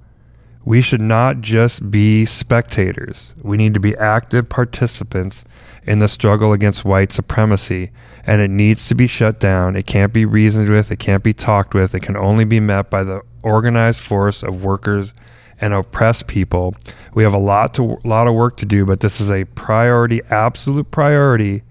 we 0.64 0.80
should 0.80 1.00
not 1.00 1.40
just 1.40 1.90
be 1.90 2.24
spectators. 2.24 3.34
We 3.42 3.56
need 3.56 3.74
to 3.74 3.80
be 3.80 3.96
active 3.96 4.48
participants 4.48 5.44
in 5.84 5.98
the 5.98 6.08
struggle 6.08 6.52
against 6.52 6.84
white 6.84 7.12
supremacy. 7.12 7.90
And 8.24 8.40
it 8.40 8.50
needs 8.50 8.86
to 8.88 8.94
be 8.94 9.08
shut 9.08 9.40
down. 9.40 9.74
It 9.74 9.86
can't 9.86 10.12
be 10.12 10.24
reasoned 10.24 10.68
with. 10.68 10.92
It 10.92 11.00
can't 11.00 11.24
be 11.24 11.32
talked 11.32 11.74
with. 11.74 11.94
It 11.94 12.00
can 12.00 12.16
only 12.16 12.44
be 12.44 12.60
met 12.60 12.90
by 12.90 13.02
the 13.02 13.22
organized 13.42 14.00
force 14.00 14.44
of 14.44 14.62
workers 14.64 15.14
and 15.60 15.74
oppressed 15.74 16.28
people. 16.28 16.74
We 17.14 17.24
have 17.24 17.34
a 17.34 17.38
lot 17.38 17.74
to 17.74 17.98
lot 18.04 18.28
of 18.28 18.34
work 18.34 18.56
to 18.58 18.66
do, 18.66 18.84
but 18.84 19.00
this 19.00 19.20
is 19.20 19.30
a 19.30 19.44
priority, 19.44 20.22
absolute 20.30 20.90
priority, 20.90 21.62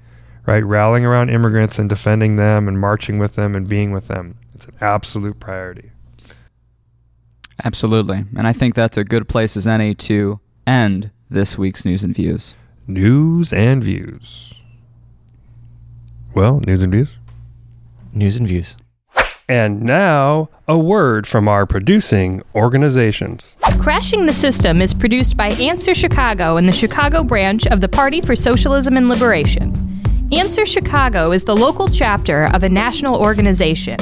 right? 0.45 0.63
Rallying 0.63 1.05
around 1.05 1.29
immigrants 1.29 1.79
and 1.79 1.89
defending 1.89 2.35
them 2.35 2.67
and 2.67 2.79
marching 2.79 3.19
with 3.19 3.35
them 3.35 3.55
and 3.55 3.67
being 3.67 3.91
with 3.91 4.07
them. 4.07 4.37
It's 4.53 4.65
an 4.65 4.75
absolute 4.81 5.39
priority. 5.39 5.90
Absolutely, 7.63 8.25
and 8.35 8.47
I 8.47 8.53
think 8.53 8.75
that's 8.75 8.97
a 8.97 9.03
good 9.03 9.27
place 9.27 9.55
as 9.55 9.67
any 9.67 9.93
to 9.95 10.39
end 10.65 11.11
this 11.29 11.57
week's 11.57 11.85
news 11.85 12.03
and 12.03 12.15
views. 12.15 12.55
News 12.87 13.53
and 13.53 13.83
views. 13.83 14.53
Well, 16.33 16.61
news 16.65 16.81
and 16.81 16.91
views. 16.91 17.17
News 18.13 18.37
and 18.37 18.47
views. 18.47 18.77
And 19.47 19.81
now, 19.81 20.49
a 20.67 20.77
word 20.77 21.27
from 21.27 21.47
our 21.49 21.65
producing 21.65 22.41
organizations. 22.55 23.57
Crashing 23.79 24.25
the 24.25 24.33
System 24.33 24.81
is 24.81 24.93
produced 24.93 25.35
by 25.35 25.49
Answer 25.53 25.93
Chicago 25.93 26.55
and 26.55 26.67
the 26.67 26.73
Chicago 26.73 27.23
branch 27.23 27.67
of 27.67 27.81
the 27.81 27.89
Party 27.89 28.21
for 28.21 28.35
Socialism 28.35 28.95
and 28.95 29.09
Liberation. 29.09 30.01
Answer 30.31 30.65
Chicago 30.65 31.33
is 31.33 31.43
the 31.43 31.55
local 31.55 31.89
chapter 31.89 32.45
of 32.53 32.63
a 32.63 32.69
national 32.69 33.19
organization, 33.19 33.97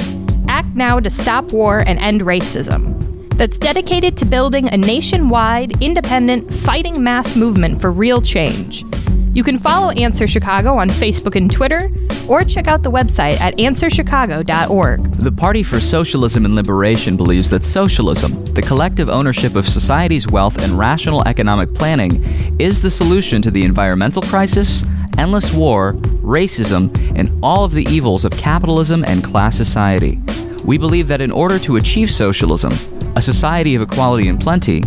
Act 0.48 0.68
Now 0.76 1.00
to 1.00 1.10
Stop 1.10 1.52
War 1.52 1.80
and 1.80 1.98
End 1.98 2.20
Racism, 2.20 3.09
that's 3.40 3.58
dedicated 3.58 4.18
to 4.18 4.26
building 4.26 4.68
a 4.68 4.76
nationwide, 4.76 5.82
independent, 5.82 6.52
fighting 6.52 7.02
mass 7.02 7.34
movement 7.34 7.80
for 7.80 7.90
real 7.90 8.20
change. 8.20 8.84
You 9.32 9.42
can 9.42 9.58
follow 9.58 9.88
Answer 9.92 10.26
Chicago 10.26 10.76
on 10.76 10.90
Facebook 10.90 11.36
and 11.36 11.50
Twitter, 11.50 11.90
or 12.28 12.44
check 12.44 12.68
out 12.68 12.82
the 12.82 12.90
website 12.90 13.40
at 13.40 13.56
answerchicago.org. 13.56 15.12
The 15.12 15.32
Party 15.32 15.62
for 15.62 15.80
Socialism 15.80 16.44
and 16.44 16.54
Liberation 16.54 17.16
believes 17.16 17.48
that 17.48 17.64
socialism, 17.64 18.44
the 18.44 18.60
collective 18.60 19.08
ownership 19.08 19.56
of 19.56 19.66
society's 19.66 20.28
wealth 20.28 20.62
and 20.62 20.72
rational 20.78 21.26
economic 21.26 21.72
planning, 21.72 22.22
is 22.60 22.82
the 22.82 22.90
solution 22.90 23.40
to 23.40 23.50
the 23.50 23.64
environmental 23.64 24.20
crisis, 24.20 24.84
endless 25.16 25.50
war, 25.50 25.94
racism, 26.20 26.94
and 27.18 27.32
all 27.42 27.64
of 27.64 27.72
the 27.72 27.86
evils 27.86 28.26
of 28.26 28.32
capitalism 28.32 29.02
and 29.06 29.24
class 29.24 29.56
society. 29.56 30.20
We 30.64 30.78
believe 30.78 31.08
that 31.08 31.22
in 31.22 31.30
order 31.30 31.58
to 31.60 31.76
achieve 31.76 32.10
socialism, 32.10 32.72
a 33.16 33.22
society 33.22 33.74
of 33.74 33.82
equality 33.82 34.28
and 34.28 34.40
plenty, 34.40 34.82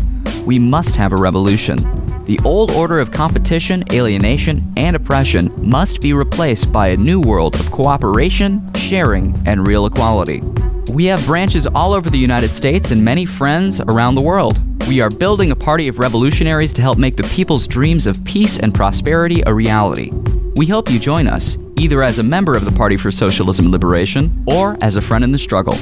we 0.45 0.59
must 0.59 0.95
have 0.95 1.13
a 1.13 1.17
revolution. 1.17 1.77
The 2.25 2.39
old 2.45 2.71
order 2.71 2.99
of 2.99 3.11
competition, 3.11 3.83
alienation, 3.91 4.71
and 4.77 4.95
oppression 4.95 5.51
must 5.57 6.01
be 6.01 6.13
replaced 6.13 6.71
by 6.71 6.87
a 6.89 6.97
new 6.97 7.19
world 7.19 7.55
of 7.55 7.69
cooperation, 7.71 8.73
sharing, 8.75 9.35
and 9.45 9.67
real 9.67 9.85
equality. 9.85 10.41
We 10.91 11.05
have 11.05 11.25
branches 11.25 11.65
all 11.67 11.93
over 11.93 12.09
the 12.09 12.17
United 12.17 12.53
States 12.53 12.91
and 12.91 13.03
many 13.03 13.25
friends 13.25 13.81
around 13.81 14.15
the 14.15 14.21
world. 14.21 14.59
We 14.87 15.01
are 15.01 15.09
building 15.09 15.51
a 15.51 15.55
party 15.55 15.87
of 15.87 15.99
revolutionaries 15.99 16.73
to 16.73 16.81
help 16.81 16.97
make 16.97 17.17
the 17.17 17.23
people's 17.23 17.67
dreams 17.67 18.05
of 18.05 18.23
peace 18.25 18.57
and 18.59 18.75
prosperity 18.75 19.41
a 19.45 19.53
reality. 19.53 20.11
We 20.55 20.67
hope 20.67 20.91
you 20.91 20.99
join 20.99 21.27
us, 21.27 21.57
either 21.77 22.01
as 22.03 22.19
a 22.19 22.23
member 22.23 22.55
of 22.55 22.65
the 22.65 22.71
Party 22.71 22.97
for 22.97 23.11
Socialism 23.11 23.65
and 23.65 23.71
Liberation 23.71 24.43
or 24.47 24.77
as 24.81 24.97
a 24.97 25.01
friend 25.01 25.23
in 25.23 25.31
the 25.31 25.37
struggle. 25.37 25.75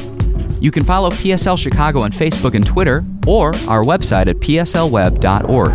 You 0.60 0.72
can 0.72 0.84
follow 0.84 1.10
PSL 1.10 1.58
Chicago 1.58 2.02
on 2.04 2.12
Facebook 2.12 2.54
and 2.54 2.66
Twitter 2.66 3.04
or 3.28 3.48
our 3.68 3.84
website 3.84 4.28
at 4.28 4.38
pslweb.org. 4.38 5.72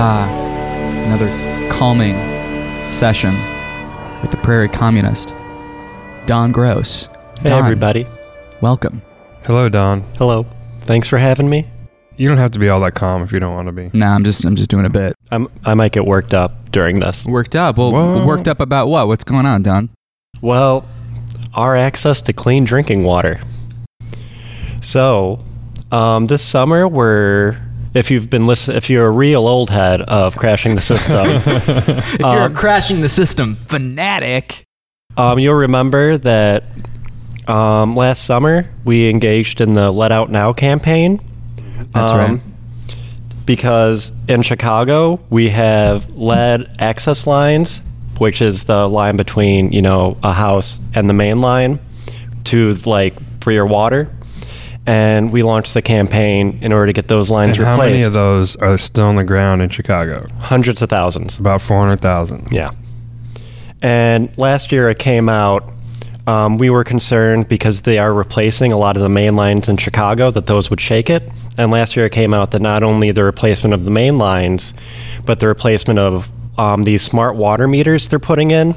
Ah, 0.00 1.68
calming 1.70 2.16
session 2.90 3.34
Prairie 4.48 4.70
Communist, 4.70 5.34
Don 6.24 6.52
Gross. 6.52 7.10
Hey, 7.42 7.50
Don, 7.50 7.62
everybody. 7.62 8.06
Welcome. 8.62 9.02
Hello, 9.44 9.68
Don. 9.68 10.00
Hello. 10.16 10.46
Thanks 10.80 11.06
for 11.06 11.18
having 11.18 11.50
me. 11.50 11.66
You 12.16 12.30
don't 12.30 12.38
have 12.38 12.52
to 12.52 12.58
be 12.58 12.70
all 12.70 12.80
that 12.80 12.94
calm 12.94 13.22
if 13.22 13.30
you 13.30 13.40
don't 13.40 13.54
want 13.54 13.66
to 13.66 13.72
be. 13.72 13.90
Nah, 13.92 14.14
I'm 14.14 14.24
just 14.24 14.46
I'm 14.46 14.56
just 14.56 14.70
doing 14.70 14.86
a 14.86 14.88
bit. 14.88 15.14
I'm, 15.30 15.48
I 15.66 15.74
might 15.74 15.92
get 15.92 16.06
worked 16.06 16.32
up 16.32 16.70
during 16.70 17.00
this. 17.00 17.26
Worked 17.26 17.56
up. 17.56 17.76
Well, 17.76 17.92
Whoa. 17.92 18.24
worked 18.24 18.48
up 18.48 18.60
about 18.60 18.88
what? 18.88 19.06
What's 19.06 19.22
going 19.22 19.44
on, 19.44 19.62
Don? 19.62 19.90
Well, 20.40 20.88
our 21.52 21.76
access 21.76 22.22
to 22.22 22.32
clean 22.32 22.64
drinking 22.64 23.04
water. 23.04 23.42
So, 24.80 25.44
um, 25.92 26.24
this 26.24 26.42
summer 26.42 26.88
we're 26.88 27.60
if 27.94 28.10
you've 28.10 28.28
been 28.30 28.46
listen, 28.46 28.76
if 28.76 28.88
you're 28.90 29.06
a 29.06 29.10
real 29.10 29.46
old 29.46 29.70
head 29.70 30.02
of 30.02 30.36
crashing 30.36 30.74
the 30.74 30.82
system, 30.82 31.26
If 31.26 32.18
you're 32.20 32.28
a 32.28 32.44
Um, 32.46 32.54
crashing 32.54 33.00
the 33.00 33.08
system 33.08 33.56
fanatic, 33.56 34.64
um, 35.16 35.38
you'll 35.38 35.54
remember 35.54 36.16
that 36.18 36.64
um, 37.48 37.96
last 37.96 38.24
summer 38.24 38.68
we 38.84 39.08
engaged 39.10 39.60
in 39.60 39.72
the 39.72 39.90
Lead 39.90 40.12
Out 40.12 40.30
Now 40.30 40.52
campaign. 40.52 41.20
That's 41.92 42.10
Um, 42.10 42.18
right. 42.18 42.40
Because 43.46 44.12
in 44.28 44.42
Chicago, 44.42 45.20
we 45.30 45.48
have 45.48 46.10
lead 46.10 46.70
access 46.78 47.26
lines, 47.26 47.80
which 48.18 48.42
is 48.42 48.64
the 48.64 48.86
line 48.86 49.16
between, 49.16 49.72
you 49.72 49.80
know, 49.80 50.18
a 50.22 50.34
house 50.34 50.80
and 50.94 51.08
the 51.08 51.14
main 51.14 51.40
line 51.40 51.78
to 52.44 52.74
like 52.84 53.14
for 53.40 53.50
your 53.50 53.64
water. 53.64 54.10
And 54.88 55.30
we 55.30 55.42
launched 55.42 55.74
the 55.74 55.82
campaign 55.82 56.60
in 56.62 56.72
order 56.72 56.86
to 56.86 56.92
get 56.94 57.08
those 57.08 57.28
lines 57.28 57.58
And 57.58 57.66
how 57.66 57.72
replaced. 57.72 57.90
many 57.92 58.02
of 58.04 58.14
those 58.14 58.56
are 58.56 58.78
still 58.78 59.04
on 59.04 59.16
the 59.16 59.24
ground 59.24 59.60
in 59.60 59.68
Chicago? 59.68 60.26
Hundreds 60.38 60.80
of 60.80 60.88
thousands. 60.88 61.38
About 61.38 61.60
400,000. 61.60 62.48
Yeah. 62.50 62.70
And 63.82 64.30
last 64.38 64.72
year 64.72 64.88
it 64.88 64.98
came 64.98 65.28
out. 65.28 65.70
Um, 66.26 66.56
we 66.56 66.70
were 66.70 66.84
concerned 66.84 67.48
because 67.48 67.82
they 67.82 67.98
are 67.98 68.14
replacing 68.14 68.72
a 68.72 68.78
lot 68.78 68.96
of 68.96 69.02
the 69.02 69.10
main 69.10 69.36
lines 69.36 69.68
in 69.68 69.76
Chicago 69.76 70.30
that 70.30 70.46
those 70.46 70.70
would 70.70 70.80
shake 70.80 71.10
it. 71.10 71.30
And 71.58 71.70
last 71.70 71.94
year 71.94 72.06
it 72.06 72.12
came 72.12 72.32
out 72.32 72.52
that 72.52 72.62
not 72.62 72.82
only 72.82 73.12
the 73.12 73.24
replacement 73.24 73.74
of 73.74 73.84
the 73.84 73.90
main 73.90 74.16
lines, 74.16 74.72
but 75.26 75.38
the 75.38 75.48
replacement 75.48 75.98
of 75.98 76.30
um, 76.58 76.84
these 76.84 77.02
smart 77.02 77.36
water 77.36 77.68
meters 77.68 78.08
they're 78.08 78.18
putting 78.18 78.52
in 78.52 78.74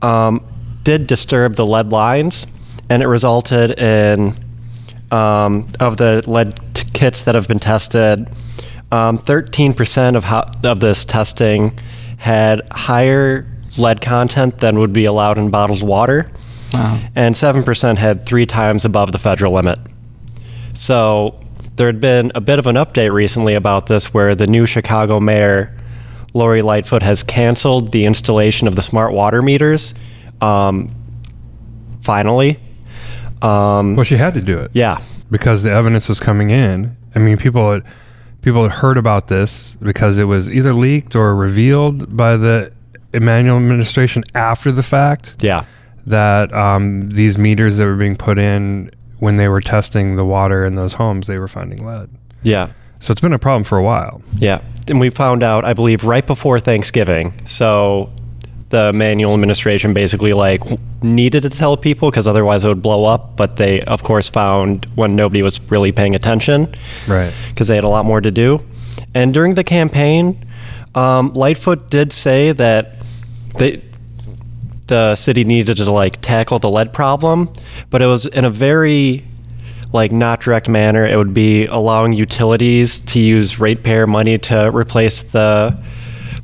um, 0.00 0.42
did 0.82 1.06
disturb 1.06 1.56
the 1.56 1.66
lead 1.66 1.90
lines, 1.92 2.46
and 2.88 3.02
it 3.02 3.06
resulted 3.06 3.78
in 3.78 4.34
um, 5.10 5.68
of 5.80 5.96
the 5.96 6.22
lead 6.26 6.58
t- 6.74 6.88
kits 6.92 7.22
that 7.22 7.34
have 7.34 7.48
been 7.48 7.58
tested, 7.58 8.28
um, 8.92 9.18
13% 9.18 10.16
of 10.16 10.24
ho- 10.24 10.50
of 10.64 10.80
this 10.80 11.04
testing 11.04 11.78
had 12.18 12.60
higher 12.70 13.46
lead 13.78 14.00
content 14.00 14.58
than 14.58 14.78
would 14.78 14.92
be 14.92 15.04
allowed 15.04 15.38
in 15.38 15.50
bottled 15.50 15.82
water, 15.82 16.30
Wow. 16.72 16.98
and 17.16 17.34
7% 17.34 17.98
had 17.98 18.26
three 18.26 18.46
times 18.46 18.84
above 18.84 19.12
the 19.12 19.18
federal 19.18 19.52
limit. 19.54 19.78
So 20.74 21.38
there 21.76 21.86
had 21.86 22.00
been 22.00 22.30
a 22.34 22.40
bit 22.40 22.58
of 22.58 22.66
an 22.66 22.76
update 22.76 23.12
recently 23.12 23.54
about 23.54 23.86
this, 23.86 24.12
where 24.12 24.34
the 24.34 24.46
new 24.46 24.66
Chicago 24.66 25.18
mayor, 25.20 25.74
Lori 26.34 26.62
Lightfoot, 26.62 27.02
has 27.02 27.22
canceled 27.22 27.92
the 27.92 28.04
installation 28.04 28.68
of 28.68 28.76
the 28.76 28.82
smart 28.82 29.12
water 29.12 29.40
meters. 29.42 29.94
Um, 30.40 30.90
finally, 32.02 32.58
um, 33.42 33.96
Well, 33.96 34.04
she 34.04 34.16
had 34.16 34.34
to 34.34 34.40
do 34.40 34.58
it 34.58 34.70
yeah, 34.74 35.00
because 35.30 35.62
the 35.62 35.70
evidence 35.70 36.08
was 36.08 36.20
coming 36.20 36.50
in. 36.50 36.96
I 37.14 37.18
mean, 37.18 37.36
people 37.36 37.72
had 37.72 37.84
people 38.42 38.62
had 38.62 38.72
heard 38.72 38.96
about 38.96 39.28
this 39.28 39.76
because 39.82 40.18
it 40.18 40.24
was 40.24 40.48
either 40.48 40.72
leaked 40.72 41.14
or 41.14 41.34
revealed 41.34 42.16
by 42.16 42.36
the 42.36 42.72
Emanuel 43.12 43.56
administration 43.56 44.22
after 44.34 44.70
the 44.72 44.82
fact 44.82 45.36
yeah, 45.42 45.64
that 46.06 46.52
um, 46.52 47.10
these 47.10 47.36
meters 47.36 47.76
that 47.78 47.86
were 47.86 47.96
being 47.96 48.16
put 48.16 48.38
in 48.38 48.90
when 49.18 49.36
they 49.36 49.48
were 49.48 49.60
testing 49.60 50.16
the 50.16 50.24
water 50.24 50.64
in 50.64 50.74
those 50.76 50.94
homes, 50.94 51.26
they 51.26 51.38
were 51.38 51.48
finding 51.48 51.84
lead. 51.84 52.08
yeah. 52.42 52.70
So 53.02 53.12
it's 53.12 53.20
been 53.22 53.32
a 53.32 53.38
problem 53.38 53.64
for 53.64 53.78
a 53.78 53.82
while. 53.82 54.20
Yeah, 54.34 54.60
and 54.86 55.00
we 55.00 55.08
found 55.08 55.42
out, 55.42 55.64
I 55.64 55.72
believe, 55.72 56.04
right 56.04 56.26
before 56.26 56.60
Thanksgiving. 56.60 57.46
So 57.46 58.10
the 58.70 58.88
Emanuel 58.88 59.34
administration 59.34 59.92
basically 59.92 60.32
like 60.32 60.62
needed 61.02 61.42
to 61.42 61.48
tell 61.50 61.76
people 61.76 62.10
because 62.10 62.26
otherwise 62.26 62.64
it 62.64 62.68
would 62.68 62.82
blow 62.82 63.04
up. 63.04 63.36
But 63.36 63.56
they, 63.56 63.80
of 63.82 64.02
course, 64.02 64.28
found 64.28 64.86
when 64.94 65.14
nobody 65.16 65.42
was 65.42 65.60
really 65.70 65.92
paying 65.92 66.14
attention 66.14 66.72
Right. 67.06 67.32
because 67.50 67.68
they 67.68 67.74
had 67.74 67.84
a 67.84 67.88
lot 67.88 68.04
more 68.04 68.20
to 68.20 68.30
do. 68.30 68.62
And 69.14 69.34
during 69.34 69.54
the 69.54 69.64
campaign, 69.64 70.44
um, 70.94 71.32
Lightfoot 71.34 71.90
did 71.90 72.12
say 72.12 72.52
that 72.52 72.96
they, 73.58 73.82
the 74.86 75.14
city 75.16 75.44
needed 75.44 75.76
to 75.78 75.90
like 75.90 76.20
tackle 76.20 76.58
the 76.58 76.70
lead 76.70 76.92
problem, 76.92 77.52
but 77.90 78.02
it 78.02 78.06
was 78.06 78.26
in 78.26 78.44
a 78.44 78.50
very 78.50 79.24
like 79.92 80.12
not 80.12 80.40
direct 80.42 80.68
manner. 80.68 81.04
It 81.04 81.16
would 81.16 81.34
be 81.34 81.66
allowing 81.66 82.12
utilities 82.12 83.00
to 83.00 83.20
use 83.20 83.58
ratepayer 83.58 84.06
money 84.06 84.38
to 84.38 84.70
replace 84.70 85.22
the 85.24 85.80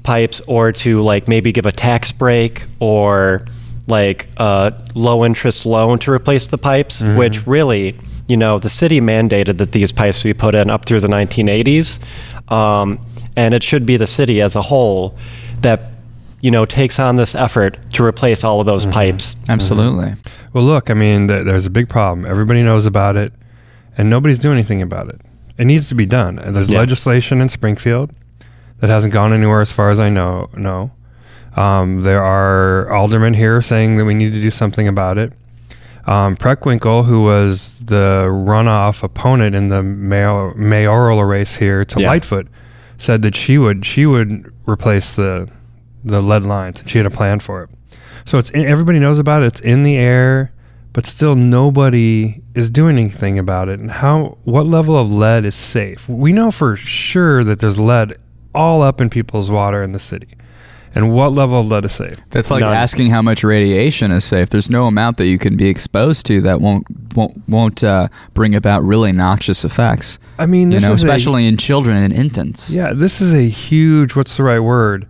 pipes, 0.06 0.40
or 0.46 0.72
to 0.72 1.02
like 1.02 1.28
maybe 1.28 1.52
give 1.52 1.66
a 1.66 1.72
tax 1.72 2.12
break 2.12 2.64
or 2.80 3.44
like 3.88 4.28
a 4.38 4.72
low 4.94 5.24
interest 5.24 5.66
loan 5.66 5.98
to 6.00 6.10
replace 6.10 6.46
the 6.46 6.58
pipes, 6.58 7.02
mm-hmm. 7.02 7.16
which 7.16 7.46
really, 7.46 7.98
you 8.28 8.36
know, 8.36 8.58
the 8.58 8.70
city 8.70 9.00
mandated 9.00 9.58
that 9.58 9.72
these 9.72 9.92
pipes 9.92 10.22
be 10.22 10.32
put 10.32 10.54
in 10.54 10.70
up 10.70 10.86
through 10.86 11.00
the 11.00 11.08
1980s, 11.08 12.00
um, 12.50 12.98
and 13.36 13.52
it 13.52 13.62
should 13.62 13.84
be 13.84 13.96
the 13.96 14.06
city 14.06 14.40
as 14.40 14.56
a 14.56 14.62
whole 14.62 15.18
that 15.60 15.90
you 16.40 16.50
know 16.50 16.64
takes 16.64 16.98
on 16.98 17.16
this 17.16 17.34
effort 17.34 17.78
to 17.92 18.04
replace 18.04 18.44
all 18.44 18.60
of 18.60 18.66
those 18.66 18.84
mm-hmm. 18.84 18.92
pipes. 18.92 19.34
Mm-hmm. 19.34 19.50
Absolutely. 19.50 20.14
Well, 20.52 20.64
look, 20.64 20.90
I 20.90 20.94
mean, 20.94 21.28
th- 21.28 21.44
there's 21.44 21.66
a 21.66 21.70
big 21.70 21.88
problem. 21.88 22.26
Everybody 22.26 22.62
knows 22.62 22.86
about 22.86 23.16
it, 23.16 23.32
and 23.98 24.08
nobody's 24.08 24.38
doing 24.38 24.54
anything 24.54 24.80
about 24.80 25.08
it. 25.08 25.20
It 25.58 25.64
needs 25.64 25.88
to 25.88 25.94
be 25.94 26.06
done. 26.06 26.38
And 26.38 26.54
there's 26.54 26.70
Yeah. 26.70 26.78
legislation 26.80 27.40
in 27.40 27.48
Springfield 27.48 28.10
that 28.80 28.90
hasn't 28.90 29.12
gone 29.12 29.32
anywhere, 29.32 29.60
as 29.60 29.72
far 29.72 29.90
as 29.90 29.98
I 30.00 30.08
know. 30.10 30.48
No, 30.56 30.90
um, 31.56 32.02
there 32.02 32.22
are 32.22 32.90
aldermen 32.92 33.34
here 33.34 33.60
saying 33.62 33.96
that 33.96 34.04
we 34.04 34.14
need 34.14 34.32
to 34.32 34.40
do 34.40 34.50
something 34.50 34.86
about 34.88 35.18
it. 35.18 35.32
Um, 36.06 36.36
Preckwinkle, 36.36 37.06
who 37.06 37.22
was 37.22 37.80
the 37.86 38.26
runoff 38.28 39.02
opponent 39.02 39.56
in 39.56 39.68
the 39.68 39.82
mayor- 39.82 40.54
mayoral 40.54 41.24
race 41.24 41.56
here 41.56 41.84
to 41.84 42.00
Yeah. 42.00 42.08
Lightfoot, 42.08 42.46
said 42.98 43.22
that 43.22 43.34
she 43.34 43.58
would 43.58 43.84
she 43.84 44.06
would 44.06 44.52
replace 44.66 45.14
the 45.14 45.48
the 46.04 46.22
lead 46.22 46.44
lines, 46.44 46.84
she 46.86 46.98
had 46.98 47.06
a 47.06 47.10
plan 47.10 47.40
for 47.40 47.64
it. 47.64 47.70
So 48.24 48.38
it's 48.38 48.50
in, 48.50 48.64
everybody 48.66 49.00
knows 49.00 49.18
about 49.18 49.42
it. 49.42 49.46
It's 49.46 49.60
in 49.60 49.82
the 49.82 49.96
air, 49.96 50.52
but 50.92 51.04
still 51.06 51.34
nobody 51.34 52.40
is 52.54 52.70
doing 52.70 52.96
anything 52.98 53.38
about 53.38 53.68
it. 53.68 53.80
And 53.80 53.90
how? 53.90 54.38
What 54.44 54.66
level 54.66 54.96
of 54.96 55.10
lead 55.10 55.44
is 55.44 55.54
safe? 55.56 56.08
We 56.08 56.32
know 56.32 56.50
for 56.52 56.76
sure 56.76 57.42
that 57.42 57.58
there's 57.58 57.80
lead 57.80 58.16
all 58.56 58.82
up 58.82 59.00
in 59.00 59.10
people's 59.10 59.50
water 59.50 59.82
in 59.82 59.92
the 59.92 59.98
city. 59.98 60.28
And 60.94 61.12
what 61.12 61.32
level 61.32 61.60
of 61.60 61.66
lead 61.68 61.84
is 61.84 61.92
safe? 61.92 62.16
That's 62.30 62.50
like 62.50 62.60
None. 62.62 62.72
asking 62.74 63.10
how 63.10 63.20
much 63.20 63.44
radiation 63.44 64.10
is 64.10 64.24
safe. 64.24 64.48
There's 64.48 64.70
no 64.70 64.86
amount 64.86 65.18
that 65.18 65.26
you 65.26 65.36
can 65.38 65.54
be 65.54 65.68
exposed 65.68 66.24
to 66.26 66.40
that 66.40 66.62
won't 66.62 66.86
won't 67.14 67.42
won't 67.46 67.84
uh, 67.84 68.08
bring 68.32 68.54
about 68.54 68.82
really 68.82 69.12
noxious 69.12 69.62
effects. 69.62 70.18
I 70.38 70.46
mean, 70.46 70.72
You 70.72 70.80
know, 70.80 70.92
is 70.92 71.02
a- 71.04 71.06
especially 71.06 71.46
in 71.46 71.58
children 71.58 71.98
and 72.02 72.14
infants. 72.14 72.70
Yeah, 72.70 72.94
this 72.94 73.20
is 73.20 73.34
a 73.34 73.46
huge. 73.46 74.16
What's 74.16 74.38
the 74.38 74.42
right 74.44 74.60
word? 74.60 75.06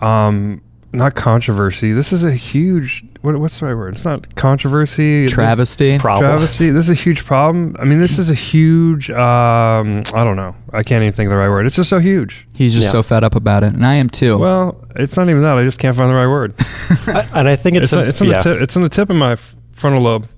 Um, 0.00 0.62
not 0.92 1.14
controversy. 1.14 1.92
This 1.92 2.12
is 2.12 2.24
a 2.24 2.32
huge. 2.32 3.04
What, 3.20 3.36
what's 3.38 3.60
the 3.60 3.66
right 3.66 3.74
word? 3.74 3.94
It's 3.94 4.04
not 4.04 4.34
controversy. 4.36 5.26
Travesty. 5.26 5.98
Problem. 5.98 6.30
Travesty. 6.30 6.70
This 6.70 6.88
is 6.88 6.90
a 6.98 7.02
huge 7.02 7.24
problem. 7.24 7.76
I 7.78 7.84
mean, 7.84 7.98
this 8.00 8.18
is 8.18 8.30
a 8.30 8.34
huge. 8.34 9.10
Um, 9.10 10.02
I 10.14 10.24
don't 10.24 10.36
know. 10.36 10.54
I 10.72 10.82
can't 10.82 11.02
even 11.02 11.12
think 11.12 11.26
of 11.26 11.32
the 11.32 11.36
right 11.36 11.48
word. 11.48 11.66
It's 11.66 11.76
just 11.76 11.90
so 11.90 11.98
huge. 11.98 12.48
He's 12.56 12.72
just 12.72 12.86
Yeah. 12.86 12.90
so 12.92 13.02
fed 13.02 13.24
up 13.24 13.34
about 13.34 13.64
it, 13.64 13.74
and 13.74 13.86
I 13.86 13.94
am 13.94 14.08
too. 14.08 14.38
Well, 14.38 14.82
it's 14.96 15.16
not 15.16 15.28
even 15.28 15.42
that. 15.42 15.58
I 15.58 15.64
just 15.64 15.78
can't 15.78 15.96
find 15.96 16.10
the 16.10 16.14
right 16.14 16.26
word. 16.26 16.54
I- 17.06 17.28
and 17.34 17.48
I 17.48 17.56
think 17.56 17.76
it's 17.76 17.86
It's 17.86 17.92
a, 17.94 18.08
it's 18.08 18.20
on 18.22 18.28
yeah. 18.28 18.38
the 18.42 18.54
tip. 18.54 18.62
It's 18.62 18.76
on 18.76 18.82
the 18.82 18.88
tip 18.88 19.10
of 19.10 19.16
my 19.16 19.36
frontal 19.72 20.02
lobe. 20.02 20.28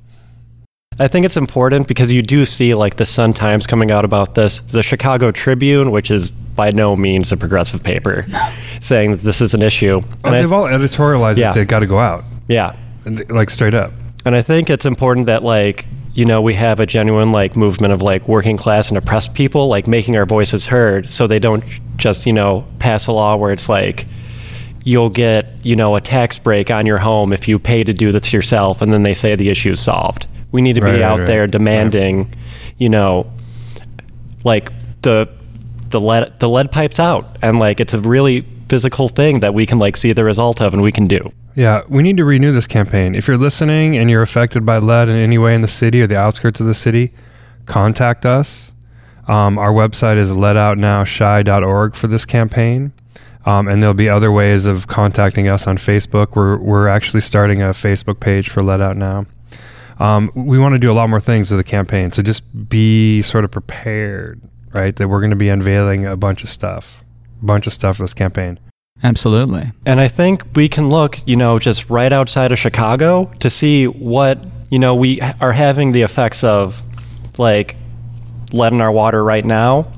I 0.99 1.07
think 1.09 1.25
it's 1.25 1.37
important 1.37 1.87
because 1.87 2.11
you 2.13 2.21
do 2.21 2.45
see 2.45 2.75
like 2.75 2.97
the 2.97 3.07
Sun 3.07 3.33
Times 3.35 3.67
coming 3.67 3.91
out 3.93 4.05
about 4.05 4.35
this, 4.35 4.61
the 4.61 4.83
Chicago 4.83 5.31
Tribune, 5.31 5.93
which 5.93 6.11
is 6.11 6.31
by 6.33 6.71
no 6.71 6.97
means 6.97 7.31
a 7.31 7.37
progressive 7.37 7.83
paper, 7.83 8.27
saying 8.81 9.13
that 9.13 9.21
this 9.23 9.41
is 9.41 9.55
an 9.55 9.63
issue. 9.63 10.01
Oh, 10.03 10.05
And 10.25 10.35
they've 10.35 10.53
all 10.53 10.65
editorialized 10.65 11.37
Yeah. 11.37 11.49
that 11.49 11.55
they 11.55 11.65
got 11.65 11.79
to 11.81 11.87
go 11.87 11.99
out, 12.01 12.25
yeah, 12.49 12.75
and 13.05 13.17
they- 13.17 13.33
like 13.33 13.51
straight 13.51 13.73
up. 13.73 13.93
and 14.27 14.35
I 14.35 14.43
think 14.43 14.69
it's 14.69 14.85
important 14.85 15.27
that 15.27 15.43
like 15.45 15.87
you 16.13 16.25
know 16.25 16.43
we 16.43 16.55
have 16.55 16.81
a 16.81 16.87
genuine 16.87 17.31
like 17.31 17.55
movement 17.57 17.93
of 17.95 18.03
like 18.03 18.27
working 18.27 18.57
class 18.57 18.89
and 18.89 18.99
oppressed 18.99 19.33
people 19.33 19.69
like 19.69 19.87
making 19.87 20.17
our 20.17 20.27
voices 20.27 20.67
heard, 20.67 21.09
so 21.09 21.27
they 21.29 21.39
don't 21.39 21.63
just 21.99 22.27
you 22.27 22.33
know 22.33 22.67
pass 22.81 23.07
a 23.07 23.13
law 23.13 23.37
where 23.37 23.53
it's 23.53 23.69
like 23.69 24.07
you'll 24.85 25.09
get 25.09 25.47
you 25.63 25.77
know 25.77 25.95
a 25.95 26.01
tax 26.01 26.39
break 26.39 26.69
on 26.71 26.85
your 26.85 26.99
home 26.99 27.33
if 27.33 27.47
you 27.47 27.61
pay 27.61 27.85
to 27.85 27.93
do 27.95 28.11
this 28.11 28.33
yourself, 28.33 28.83
and 28.83 28.93
then 28.93 29.05
they 29.05 29.15
say 29.15 29.37
the 29.37 29.49
issue 29.51 29.71
is 29.73 29.81
solved. 29.81 30.27
We 30.53 30.61
need 30.63 30.75
to 30.75 30.81
Right, 30.81 30.93
be 30.93 31.01
right, 31.01 31.03
out 31.03 31.19
right. 31.21 31.27
there 31.27 31.47
demanding, 31.47 32.35
you 32.79 32.89
know, 32.89 33.31
like 34.45 34.73
the 35.03 35.29
the 35.91 36.01
lead 36.01 36.39
the 36.39 36.49
lead 36.49 36.71
pipes 36.73 37.01
out, 37.01 37.37
and 37.43 37.59
like 37.59 37.81
it's 37.81 37.95
a 37.95 38.01
really 38.01 38.47
physical 38.69 39.09
thing 39.09 39.41
that 39.41 39.53
we 39.55 39.67
can 39.67 39.79
like 39.79 39.97
see 39.97 40.13
the 40.13 40.25
result 40.25 40.61
of 40.61 40.73
and 40.75 40.83
we 40.83 40.93
can 40.93 41.07
do. 41.09 41.33
Yeah, 41.57 41.83
we 41.89 42.03
need 42.05 42.17
to 42.19 42.25
renew 42.25 42.53
this 42.53 42.69
campaign. 42.69 43.15
If 43.17 43.27
you're 43.27 43.37
listening 43.37 43.97
and 43.97 44.09
you're 44.09 44.23
affected 44.23 44.65
by 44.65 44.79
lead 44.79 45.09
in 45.09 45.17
any 45.17 45.37
way 45.39 45.55
in 45.55 45.61
the 45.63 45.69
city 45.69 46.01
or 46.01 46.07
the 46.07 46.17
outskirts 46.19 46.61
of 46.61 46.67
the 46.67 46.75
city, 46.75 47.13
contact 47.67 48.25
us. 48.25 48.73
Um, 49.27 49.59
our 49.59 49.73
website 49.73 50.17
is 50.17 50.31
leadoutnowshy.org 50.33 51.95
for 51.95 52.07
this 52.07 52.25
campaign. 52.25 52.93
Um, 53.47 53.69
and 53.69 53.83
there'll 53.83 53.95
be 53.95 54.09
other 54.09 54.31
ways 54.31 54.67
of 54.67 54.87
contacting 54.87 55.49
us 55.49 55.67
on 55.67 55.79
Facebook. 55.79 56.37
We're, 56.37 56.59
we're 56.59 56.89
actually 56.89 57.23
starting 57.23 57.63
a 57.63 57.67
Facebook 57.71 58.21
page 58.21 58.49
for 58.49 58.63
Lead 58.63 58.81
Out 58.81 58.97
Now. 58.97 59.27
Um, 60.01 60.33
we 60.35 60.59
want 60.59 60.75
to 60.75 60.79
do 60.79 60.91
a 60.91 60.95
lot 60.95 61.11
more 61.11 61.21
things 61.21 61.51
with 61.51 61.59
the 61.59 61.65
campaign. 61.65 62.11
So 62.11 62.23
just 62.23 62.43
be 62.69 63.21
sort 63.21 63.45
of 63.45 63.51
prepared, 63.51 64.41
right? 64.73 64.97
That 64.97 65.09
we're 65.09 65.21
going 65.21 65.31
to 65.31 65.37
be 65.37 65.51
unveiling 65.51 66.07
a 66.07 66.17
bunch 66.17 66.43
of 66.43 66.49
stuff, 66.49 67.05
a 67.43 67.45
bunch 67.45 67.67
of 67.67 67.75
stuff 67.75 67.99
for 67.99 68.05
this 68.05 68.15
campaign. 68.15 68.59
Absolutely. 69.03 69.73
And 69.85 70.01
I 70.01 70.09
think 70.09 70.45
we 70.55 70.69
can 70.69 70.89
look, 70.89 71.21
you 71.27 71.37
know, 71.37 71.59
just 71.59 71.89
right 71.91 72.13
outside 72.13 72.51
of 72.51 72.59
Chicago 72.59 73.31
to 73.41 73.51
see 73.51 73.87
what, 73.87 74.43
you 74.71 74.79
know, 74.79 74.95
we 74.95 75.21
are 75.41 75.53
having 75.53 75.93
the 75.93 76.03
effects 76.03 76.43
of 76.45 76.83
like 77.39 77.77
lead 78.53 78.73
in 78.73 78.81
our 78.81 78.93
water 78.93 79.23
right 79.23 79.45
now. 79.45 79.91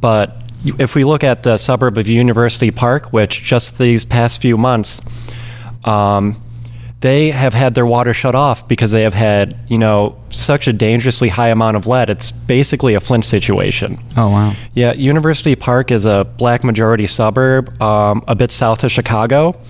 But 0.00 0.36
if 0.78 0.94
we 0.94 1.04
look 1.04 1.24
at 1.24 1.42
the 1.42 1.56
suburb 1.56 1.98
of 1.98 2.08
University 2.08 2.70
Park, 2.70 3.12
which 3.12 3.42
just 3.42 3.78
these 3.78 4.04
past 4.04 4.40
few 4.40 4.56
months, 4.56 5.00
um, 5.84 6.40
they 7.02 7.32
have 7.32 7.52
had 7.52 7.74
their 7.74 7.84
water 7.84 8.14
shut 8.14 8.34
off 8.36 8.66
because 8.68 8.92
they 8.92 9.02
have 9.02 9.12
had, 9.12 9.66
you 9.68 9.76
know, 9.76 10.16
such 10.30 10.68
a 10.68 10.72
dangerously 10.72 11.28
high 11.28 11.48
amount 11.48 11.76
of 11.76 11.86
lead. 11.86 12.08
It's 12.08 12.30
basically 12.30 12.94
a 12.94 13.00
Flint 13.00 13.24
situation. 13.24 13.98
Oh, 14.16 14.30
wow. 14.30 14.54
Yeah, 14.72 14.92
University 14.92 15.56
Park 15.56 15.90
is 15.90 16.06
a 16.06 16.24
black 16.38 16.62
majority 16.62 17.08
suburb, 17.08 17.80
um, 17.82 18.22
a 18.28 18.36
bit 18.36 18.52
south 18.52 18.84
of 18.84 18.92
Chicago, 18.92 19.60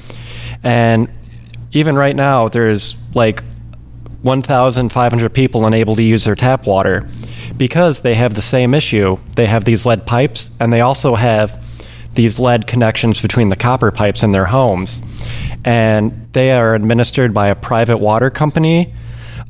and 0.62 1.08
even 1.72 1.96
right 1.96 2.14
now, 2.14 2.48
there's 2.48 2.96
like 3.14 3.42
1,500 4.20 5.32
people 5.32 5.66
unable 5.66 5.96
to 5.96 6.04
use 6.04 6.24
their 6.24 6.34
tap 6.34 6.66
water 6.66 7.08
because 7.56 8.00
they 8.00 8.14
have 8.14 8.34
the 8.34 8.42
same 8.42 8.74
issue. 8.74 9.18
They 9.36 9.46
have 9.46 9.64
these 9.64 9.86
lead 9.86 10.04
pipes, 10.04 10.50
and 10.60 10.70
they 10.70 10.82
also 10.82 11.14
have 11.14 11.58
these 12.14 12.38
lead 12.38 12.66
connections 12.66 13.20
between 13.20 13.48
the 13.48 13.56
copper 13.56 13.90
pipes 13.90 14.22
in 14.22 14.32
their 14.32 14.46
homes, 14.46 15.00
and 15.64 16.28
they 16.32 16.52
are 16.52 16.74
administered 16.74 17.32
by 17.32 17.48
a 17.48 17.54
private 17.54 17.98
water 17.98 18.30
company. 18.30 18.94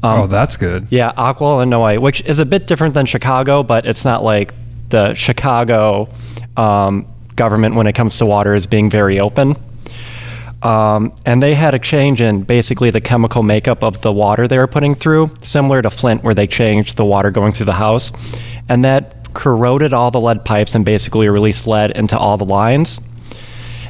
Um, 0.02 0.22
oh, 0.22 0.26
that's 0.26 0.56
good. 0.56 0.88
yeah, 0.90 1.12
Aqua, 1.16 1.46
Illinois, 1.46 1.98
which 1.98 2.22
is 2.22 2.38
a 2.38 2.46
bit 2.46 2.66
different 2.66 2.94
than 2.94 3.06
Chicago, 3.06 3.62
but 3.62 3.86
it's 3.86 4.04
not 4.04 4.24
like 4.24 4.52
the 4.88 5.14
Chicago 5.14 6.08
um, 6.56 7.06
government 7.36 7.74
when 7.74 7.86
it 7.86 7.94
comes 7.94 8.18
to 8.18 8.26
water 8.26 8.54
is 8.54 8.66
being 8.66 8.90
very 8.90 9.20
open. 9.20 9.56
Um, 10.62 11.12
and 11.26 11.42
they 11.42 11.54
had 11.54 11.74
a 11.74 11.78
change 11.78 12.22
in 12.22 12.42
basically 12.42 12.90
the 12.90 13.00
chemical 13.00 13.42
makeup 13.42 13.82
of 13.82 14.00
the 14.02 14.12
water 14.12 14.46
they 14.46 14.58
were 14.58 14.68
putting 14.68 14.94
through, 14.94 15.36
similar 15.40 15.82
to 15.82 15.90
Flint, 15.90 16.22
where 16.22 16.34
they 16.34 16.46
changed 16.46 16.96
the 16.96 17.04
water 17.04 17.32
going 17.32 17.52
through 17.52 17.66
the 17.66 17.72
house. 17.72 18.12
And 18.68 18.84
that 18.84 19.21
corroded 19.34 19.92
all 19.92 20.10
the 20.10 20.20
lead 20.20 20.44
pipes 20.44 20.74
and 20.74 20.84
basically 20.84 21.28
released 21.28 21.66
lead 21.66 21.90
into 21.92 22.18
all 22.18 22.36
the 22.36 22.44
lines. 22.44 23.00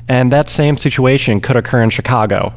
And 0.08 0.32
that 0.32 0.48
same 0.48 0.76
situation 0.76 1.40
could 1.40 1.56
occur 1.56 1.82
in 1.82 1.90
Chicago. 1.90 2.52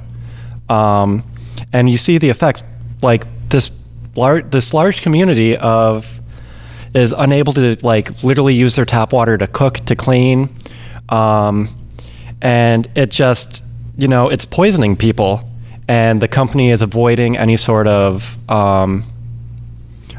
Um, 0.70 1.24
and 1.72 1.90
you 1.90 1.98
see 1.98 2.18
the 2.18 2.30
effects, 2.30 2.64
like 3.02 3.26
this 3.50 3.72
large, 4.16 4.50
this 4.52 4.74
large 4.74 5.02
community 5.02 5.56
of 5.58 6.20
is 6.94 7.14
unable 7.16 7.54
to 7.54 7.78
like 7.84 8.24
literally 8.24 8.56
use 8.56 8.76
their 8.76 8.86
tap 8.86 9.14
water 9.14 9.38
to 9.38 9.48
cook, 9.48 9.78
to 9.86 9.96
clean, 9.96 10.50
um, 11.10 11.70
and 12.42 12.88
it 12.96 13.12
just 13.12 13.64
you 13.98 14.08
know 14.08 14.30
it's 14.30 14.46
poisoning 14.46 14.96
people, 14.96 15.48
and 15.88 16.22
the 16.22 16.28
company 16.28 16.72
is 16.72 16.82
avoiding 16.82 17.38
any 17.38 17.58
sort 17.58 17.88
of 17.88 18.38
um, 18.50 19.04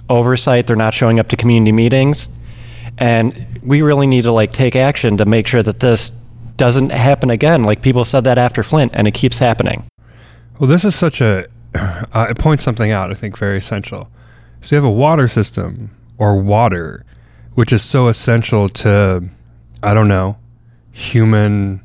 oversight. 0.09 0.67
They're 0.67 0.77
not 0.77 0.95
showing 0.95 1.19
up 1.19 1.29
to 1.29 1.37
community 1.37 1.73
meetings, 1.73 2.29
and 2.99 3.61
we 3.62 3.82
really 3.82 4.07
need 4.07 4.22
to 4.22 4.32
like 4.32 4.53
take 4.53 4.76
action 4.76 5.16
to 5.18 5.24
make 5.24 5.47
sure 5.47 5.62
that 5.62 5.80
this 5.80 6.11
doesn't 6.57 6.90
happen 6.90 7.30
again. 7.30 7.62
Like 7.62 7.82
people 7.82 8.05
said 8.05 8.24
that 8.24 8.38
after 8.38 8.62
Flint, 8.62 8.92
and 8.94 9.07
it 9.07 9.14
keeps 9.14 9.38
happening. 9.38 9.84
Well, 10.59 10.68
this 10.68 10.84
is 10.84 10.94
such 10.94 11.20
a. 11.20 11.47
Uh, 11.74 12.28
it 12.30 12.38
points 12.38 12.62
something 12.62 12.90
out, 12.90 13.11
I 13.11 13.14
think, 13.14 13.36
very 13.36 13.59
essential. 13.59 14.09
So 14.62 14.74
you 14.74 14.82
have 14.82 14.88
a 14.88 14.94
water 14.94 15.28
system 15.28 15.90
or 16.16 16.40
water, 16.40 17.05
which 17.55 17.72
is 17.72 17.82
so 17.82 18.09
essential 18.09 18.70
to, 18.70 19.28
I 19.82 19.92
don't 19.92 20.09
know, 20.09 20.38
human 20.90 21.84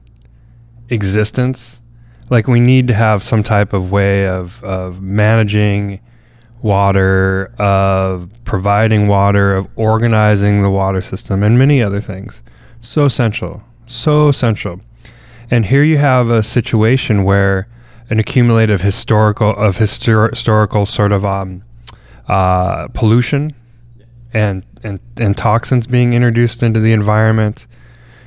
existence. 0.88 1.82
Like 2.30 2.48
we 2.48 2.62
need 2.62 2.88
to 2.88 2.94
have 2.94 3.22
some 3.22 3.44
type 3.44 3.74
of 3.74 3.92
way 3.92 4.26
of, 4.26 4.64
of 4.64 5.02
managing 5.02 6.00
water, 6.62 7.54
of 7.58 8.30
providing 8.44 9.08
water, 9.08 9.56
of 9.56 9.68
organizing 9.76 10.62
the 10.62 10.70
water 10.70 11.02
system, 11.02 11.44
and 11.44 11.58
many 11.58 11.82
other 11.82 12.02
things. 12.02 12.44
So 12.80 13.06
essential. 13.06 13.64
So 13.86 14.30
essential. 14.30 14.82
And 15.50 15.66
here 15.66 15.84
you 15.84 15.98
have 15.98 16.30
a 16.30 16.44
situation 16.44 17.24
where 17.24 17.68
an 18.10 18.20
accumulative 18.20 18.82
historical 18.82 19.52
of 19.52 19.78
histor- 19.78 20.30
historical 20.30 20.86
sort 20.86 21.12
of 21.12 21.26
um, 21.26 21.64
uh, 22.28 22.88
pollution 22.90 23.52
and, 24.34 24.66
and 24.84 25.00
and 25.18 25.36
toxins 25.36 25.88
being 25.88 26.14
introduced 26.14 26.64
into 26.64 26.80
the 26.80 26.94
environment. 26.94 27.68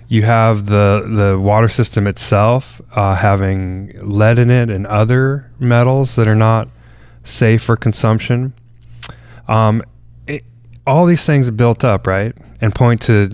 You 0.09 0.22
have 0.22 0.66
the 0.66 1.07
the 1.07 1.39
water 1.39 1.68
system 1.68 2.07
itself 2.07 2.80
uh, 2.93 3.14
having 3.14 3.93
lead 4.03 4.39
in 4.39 4.51
it 4.51 4.70
and 4.70 4.87
other 4.87 5.51
metals 5.59 6.16
that 6.16 6.28
are 6.28 6.35
not 6.35 6.68
safe 7.25 7.62
for 7.62 7.77
consumption. 7.77 8.55
Um, 9.49 9.83
it, 10.27 10.45
all 10.87 11.07
these 11.07 11.25
things 11.25 11.51
built 11.51 11.85
up, 11.85 12.07
right, 12.07 12.35
and 12.61 12.75
point 12.75 13.03
to 13.03 13.29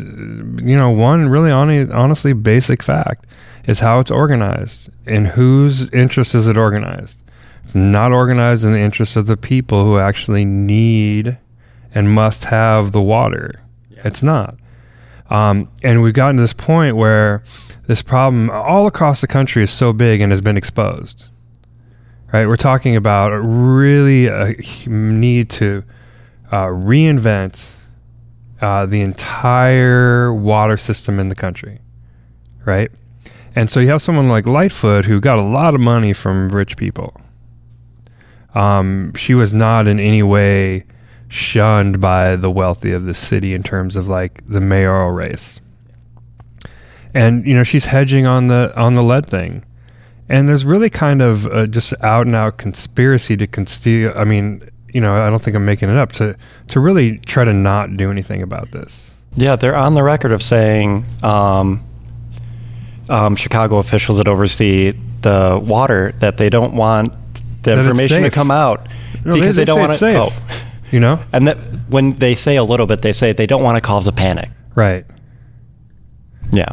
you 0.63 0.77
know 0.77 0.91
one 0.91 1.29
really 1.29 1.51
hon- 1.51 1.93
honestly 1.93 2.33
basic 2.33 2.83
fact 2.83 3.27
is 3.67 3.81
how 3.81 3.99
it's 3.99 4.11
organized 4.11 4.91
and 5.07 5.29
whose 5.29 5.91
interest 5.91 6.35
is 6.35 6.49
it 6.49 6.57
organized. 6.57 7.21
It's 7.63 7.75
not 7.75 8.13
organized 8.13 8.65
in 8.65 8.73
the 8.73 8.81
interest 8.81 9.17
of 9.17 9.27
the 9.27 9.37
people 9.37 9.85
who 9.85 9.99
actually 9.99 10.45
need 10.45 11.39
and 11.95 12.11
must 12.11 12.45
have 12.45 12.93
the 12.93 13.03
water. 13.03 13.63
It's 14.05 14.23
not. 14.23 14.59
Um, 15.29 15.69
and 15.83 16.03
we've 16.03 16.15
gotten 16.15 16.37
to 16.37 16.43
this 16.43 16.53
point 16.53 16.97
where 16.97 17.43
this 17.87 18.03
problem 18.03 18.51
all 18.51 18.87
across 18.87 19.21
the 19.21 19.27
country 19.27 19.63
is 19.63 19.71
so 19.71 19.93
big 19.93 20.21
and 20.21 20.33
has 20.33 20.41
been 20.41 20.57
exposed. 20.57 21.31
Right? 22.33 22.47
We're 22.47 22.57
talking 22.57 22.95
about 22.97 23.31
really 23.31 24.27
a 24.27 24.55
need 24.87 25.51
to 25.51 25.85
uh, 26.51 26.67
reinvent 26.67 27.71
uh, 28.61 28.87
the 28.87 29.01
entire 29.01 30.33
water 30.33 30.77
system 30.77 31.19
in 31.19 31.29
the 31.29 31.35
country. 31.35 31.81
Right? 32.65 32.91
And 33.55 33.69
so 33.69 33.81
you 33.81 33.89
have 33.89 34.03
someone 34.03 34.29
like 34.29 34.47
Lightfoot 34.47 35.07
who 35.07 35.21
got 35.21 35.39
a 35.39 35.43
lot 35.43 35.75
of 35.75 35.81
money 35.81 36.13
from 36.13 36.51
rich 36.51 36.77
people. 36.77 37.21
Um, 38.55 39.13
she 39.15 39.35
was 39.35 39.53
not 39.53 39.89
in 39.89 39.99
any 39.99 40.23
way 40.23 40.85
shunned 41.29 42.01
by 42.01 42.37
the 42.37 42.51
wealthy 42.51 42.93
of 42.93 43.05
the 43.05 43.15
city 43.15 43.55
in 43.55 43.63
terms 43.63 43.97
of 43.97 44.09
like 44.09 44.43
the 44.49 44.61
mayoral 44.61 45.11
race. 45.11 45.61
And 47.15 47.47
you 47.47 47.55
know 47.57 47.65
she's 47.65 47.87
hedging 47.87 48.27
on 48.27 48.49
the 48.49 48.73
on 48.77 48.95
the 48.95 49.03
lead 49.03 49.27
thing, 49.27 49.65
and 50.31 50.49
there's 50.49 50.65
really 50.65 50.89
kind 50.89 51.21
of 51.21 51.47
uh, 51.49 51.67
just 51.67 51.93
out 52.05 52.25
and 52.25 52.37
out 52.37 52.57
conspiracy 52.57 53.37
to 53.37 53.49
conceal. 53.49 54.13
I 54.15 54.23
mean, 54.25 54.71
you 54.89 55.01
know, 55.01 55.13
I 55.13 55.29
don't 55.29 55.43
think 55.43 55.57
I'm 55.57 55.65
making 55.65 55.91
it 55.91 55.97
up 55.97 56.13
to 56.13 56.37
to 56.69 56.81
really 56.81 57.19
try 57.19 57.43
to 57.45 57.53
not 57.53 57.97
do 57.97 58.11
anything 58.11 58.41
about 58.41 58.71
this. 58.71 59.11
Yeah, 59.35 59.57
they're 59.57 59.77
on 59.77 59.95
the 59.95 60.05
record 60.05 60.31
of 60.31 60.41
saying 60.43 61.05
um, 61.25 61.85
um, 63.09 63.35
Chicago 63.35 63.79
officials 63.79 64.19
that 64.19 64.29
oversee 64.29 64.93
the 65.21 65.61
water 65.63 66.13
that 66.21 66.37
they 66.37 66.49
don't 66.49 66.75
want 66.75 67.13
the 67.63 67.75
That 67.75 67.79
information 67.79 68.23
to 68.23 68.31
come 68.31 68.51
out 68.51 68.89
No, 69.25 69.35
because 69.35 69.57
they 69.57 69.63
they, 69.63 69.67
don't 69.67 69.81
want 69.81 69.99
to. 69.99 70.15
Oh, 70.15 70.33
You 70.93 71.01
know, 71.01 71.21
and 71.33 71.49
that 71.49 71.59
when 71.89 72.13
they 72.13 72.37
say 72.37 72.55
a 72.55 72.65
little 72.65 72.87
bit, 72.87 73.03
they 73.03 73.13
say 73.13 73.33
they 73.33 73.47
don't 73.47 73.65
want 73.65 73.77
to 73.77 73.81
cause 73.81 74.07
a 74.07 74.13
panic. 74.13 74.51
right? 74.77 75.05
Yeah. 76.53 76.73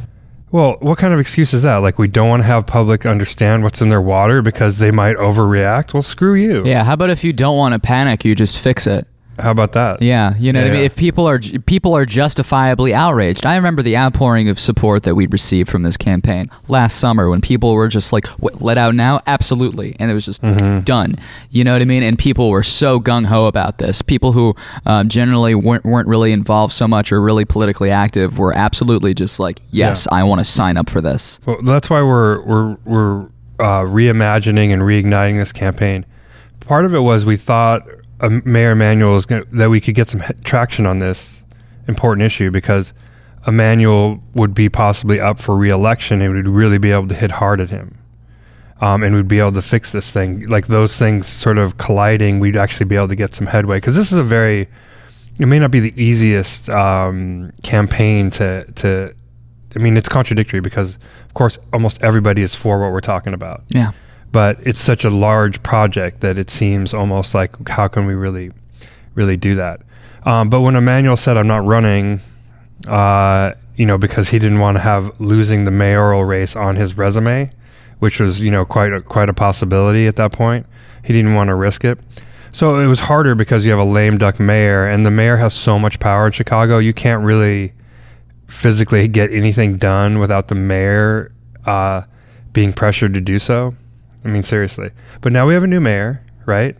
Well, 0.50 0.78
what 0.80 0.98
kind 0.98 1.14
of 1.14 1.20
excuse 1.20 1.54
is 1.54 1.64
that? 1.64 1.78
Like 1.78 2.00
we 2.00 2.08
don't 2.08 2.30
want 2.30 2.44
to 2.44 2.48
have 2.48 2.66
public 2.66 3.06
understand 3.06 3.64
what's 3.64 3.82
in 3.82 3.90
their 3.90 4.02
water 4.02 4.42
because 4.42 4.78
they 4.78 4.92
might 4.92 5.18
overreact. 5.18 5.94
Well, 5.94 6.02
screw 6.02 6.36
you. 6.36 6.66
Yeah, 6.66 6.84
how 6.84 6.94
about 6.94 7.10
if 7.10 7.24
you 7.24 7.34
don't 7.34 7.58
want 7.58 7.74
to 7.74 7.80
panic, 7.80 8.24
you 8.24 8.34
just 8.34 8.60
fix 8.60 8.88
it? 8.88 9.08
How 9.40 9.52
about 9.52 9.74
that? 9.74 10.02
Yeah, 10.02 10.36
you 10.38 10.52
know 10.52 10.60
what 10.62 10.68
I 10.68 10.72
mean. 10.72 10.80
Yeah. 10.80 10.86
If 10.86 10.96
people 10.96 11.28
are 11.28 11.40
people 11.40 11.96
are 11.96 12.06
justifiably 12.06 12.94
outraged, 12.94 13.46
I 13.46 13.56
remember 13.56 13.82
the 13.82 13.96
outpouring 13.98 14.50
of 14.50 14.60
support 14.60 15.04
that 15.04 15.16
we 15.16 15.28
received 15.28 15.70
from 15.70 15.84
this 15.84 15.96
campaign 15.98 16.50
last 16.68 16.98
summer 17.00 17.30
when 17.30 17.42
people 17.42 17.74
were 17.74 17.88
just 17.88 18.12
like, 18.12 18.28
what, 18.40 18.62
"Lead 18.62 18.78
out 18.78 18.96
now, 18.96 19.20
absolutely," 19.28 19.96
and 20.00 20.10
it 20.10 20.14
was 20.14 20.26
just 20.26 20.42
Mm-hmm. 20.42 20.82
done. 20.82 21.16
You 21.52 21.64
know 21.64 21.74
what 21.74 21.82
I 21.82 21.86
mean? 21.86 22.04
And 22.04 22.18
people 22.18 22.50
were 22.50 22.64
so 22.64 23.00
gung 23.00 23.26
ho 23.26 23.46
about 23.46 23.78
this. 23.78 24.02
People 24.02 24.32
who 24.32 24.56
um, 24.86 25.10
generally 25.10 25.54
weren't 25.56 25.84
weren't 25.86 26.08
really 26.08 26.32
involved 26.32 26.74
so 26.74 26.88
much 26.88 27.12
or 27.12 27.22
really 27.22 27.46
politically 27.46 27.92
active 27.92 28.38
were 28.40 28.54
absolutely 28.54 29.14
just 29.14 29.40
like, 29.40 29.62
"Yes, 29.72 30.08
I 30.12 30.24
want 30.24 30.40
to 30.40 30.46
sign 30.46 30.78
up 30.78 30.90
for 30.90 31.02
this." 31.02 31.40
Well, 31.46 31.62
that's 31.64 31.90
why 31.90 32.02
we're 32.02 32.42
we're 32.44 32.78
we're 32.86 33.22
uh, 33.60 33.84
reimagining 33.84 34.72
and 34.72 34.82
reigniting 34.82 35.38
this 35.38 35.52
campaign. 35.52 36.06
Part 36.60 36.86
of 36.86 36.94
it 36.94 37.00
was 37.00 37.26
we 37.26 37.38
thought 37.38 37.88
uh, 38.20 38.30
Mayor 38.44 38.72
Emanuel 38.72 39.16
is 39.16 39.26
gonna, 39.26 39.46
that 39.52 39.70
we 39.70 39.80
could 39.80 39.96
get 39.96 40.08
some 40.10 40.22
traction 40.44 40.88
on 40.88 41.00
this 41.00 41.44
important 41.88 42.26
issue 42.26 42.52
because 42.52 42.94
Emanuel 43.46 44.22
would 44.34 44.54
be 44.54 44.70
possibly 44.70 45.20
up 45.20 45.40
for 45.40 45.56
reelection 45.56 46.22
and 46.22 46.34
would 46.34 46.48
really 46.48 46.78
be 46.78 46.92
able 46.92 47.08
to 47.08 47.16
hit 47.16 47.32
hard 47.32 47.62
at 47.62 47.70
him. 47.70 47.98
Um, 48.80 49.02
and 49.02 49.16
we'd 49.16 49.28
be 49.28 49.40
able 49.40 49.54
to 49.54 49.62
fix 49.62 49.92
this 49.92 50.12
thing. 50.12 50.48
Like 50.48 50.68
those 50.68 50.98
things 50.98 51.26
sort 51.26 51.58
of 51.58 51.78
colliding, 51.78 52.40
we'd 52.40 52.58
actually 52.58 52.86
be 52.86 52.96
able 52.96 53.08
to 53.08 53.16
get 53.16 53.34
some 53.34 53.48
headway. 53.48 53.78
Because 53.78 53.96
this 53.96 54.12
is 54.12 54.18
a 54.20 54.24
very, 54.24 54.68
it 55.40 55.48
may 55.48 55.58
not 55.58 55.72
be 55.72 55.80
the 55.80 55.94
easiest 56.02 56.70
um, 56.70 57.52
campaign 57.64 58.30
to 58.32 58.66
to. 58.74 59.16
I 59.76 59.80
mean, 59.80 59.98
it's 59.98 60.10
contradictory 60.10 60.60
because, 60.60 60.96
of 60.96 61.34
course, 61.34 61.58
almost 61.74 62.02
everybody 62.02 62.42
is 62.42 62.56
for 62.56 62.80
what 62.80 62.92
we're 62.92 63.00
talking 63.00 63.34
about 63.34 63.64
Yeah. 63.70 63.92
But 64.32 64.60
it's 64.62 64.80
such 64.80 65.04
a 65.04 65.10
large 65.10 65.64
project 65.64 66.22
that 66.22 66.38
it 66.38 66.50
seems 66.50 66.94
almost 66.94 67.34
like 67.34 67.70
how 67.70 67.88
can 67.88 68.06
we 68.06 68.14
really 68.14 68.52
really 69.16 69.38
do 69.38 69.56
that 69.56 69.82
um, 70.26 70.50
but 70.50 70.62
when 70.62 70.76
Emanuel 70.76 71.18
said 71.18 71.38
i'm 71.38 71.48
not 71.48 71.66
running 71.66 72.22
uh, 72.88 73.54
you 73.76 73.86
know 73.86 73.98
because 73.98 74.30
he 74.30 74.38
didn't 74.38 74.60
want 74.60 74.78
to 74.78 74.82
have 74.82 75.20
losing 75.20 75.64
the 75.64 75.72
mayoral 75.72 76.24
race 76.24 76.56
on 76.56 76.76
his 76.76 76.96
resume 76.96 77.50
which 77.98 78.20
was 78.20 78.42
you 78.42 78.52
know 78.52 78.64
quite 78.64 78.94
a, 78.94 79.02
quite 79.02 79.28
a 79.28 79.34
possibility 79.34 80.06
at 80.06 80.18
that 80.18 80.32
point 80.32 80.68
he 81.04 81.14
didn't 81.14 81.34
want 81.34 81.48
to 81.48 81.56
risk 81.56 81.84
it 81.84 81.98
so 82.52 82.80
it 82.80 82.86
was 82.86 83.00
harder 83.00 83.34
because 83.34 83.66
you 83.66 83.72
have 83.72 83.80
a 83.80 83.84
lame 83.84 84.20
duck 84.20 84.40
mayor 84.40 84.86
and 84.86 85.04
the 85.04 85.10
mayor 85.10 85.38
has 85.38 85.54
so 85.54 85.80
much 85.80 86.00
power 86.00 86.28
in 86.28 86.32
chicago 86.32 86.78
you 86.78 86.94
can't 86.94 87.24
really 87.24 87.74
physically 88.48 89.08
get 89.08 89.32
anything 89.32 89.78
done 89.78 90.20
without 90.20 90.48
the 90.48 90.56
mayor 90.56 91.32
uh, 91.66 92.02
being 92.54 92.74
pressured 92.74 93.14
to 93.14 93.22
do 93.22 93.38
so. 93.38 93.76
I 94.28 94.30
mean, 94.30 94.44
seriously. 94.44 94.92
But 95.22 95.32
now 95.32 95.48
we 95.48 95.54
have 95.54 95.64
a 95.64 95.68
new 95.68 95.80
mayor, 95.80 96.22
right? 96.46 96.76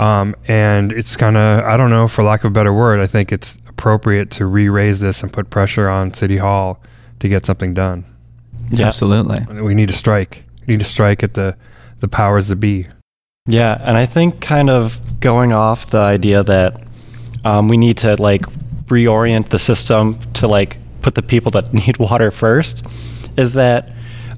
Um, 0.00 0.34
and 0.48 0.90
it's 0.90 1.16
kind 1.16 1.36
of, 1.36 1.64
I 1.64 1.76
don't 1.76 1.90
know, 1.90 2.08
for 2.08 2.24
lack 2.24 2.40
of 2.40 2.50
a 2.50 2.50
better 2.50 2.72
word, 2.72 2.98
I 2.98 3.06
think 3.06 3.30
it's 3.30 3.56
appropriate 3.68 4.32
to 4.32 4.46
re 4.46 4.68
raise 4.68 4.98
this 4.98 5.22
and 5.22 5.32
put 5.32 5.48
pressure 5.48 5.88
on 5.88 6.12
City 6.12 6.38
Hall 6.38 6.82
to 7.20 7.28
get 7.28 7.46
something 7.46 7.72
done. 7.72 8.04
Yeah. 8.70 8.88
Absolutely. 8.88 9.62
We 9.62 9.76
need 9.76 9.90
to 9.90 9.94
strike. 9.94 10.42
We 10.66 10.74
need 10.74 10.80
to 10.80 10.86
strike 10.86 11.22
at 11.22 11.34
the, 11.34 11.56
the 12.00 12.08
powers 12.08 12.48
that 12.48 12.56
be. 12.56 12.88
Yeah, 13.46 13.80
and 13.80 13.96
I 13.96 14.06
think 14.06 14.40
kind 14.40 14.68
of 14.68 15.00
going 15.20 15.52
off 15.52 15.90
the 15.90 15.98
idea 15.98 16.42
that 16.42 16.80
um, 17.44 17.68
we 17.68 17.76
need 17.76 17.98
to 17.98 18.20
like 18.20 18.42
reorient 18.86 19.50
the 19.50 19.58
system 19.58 20.18
to 20.34 20.48
like 20.48 20.78
put 21.00 21.14
the 21.14 21.22
people 21.22 21.52
that 21.52 21.72
need 21.86 21.98
water 21.98 22.32
first 22.32 22.84
is 23.36 23.52
that 23.52 23.90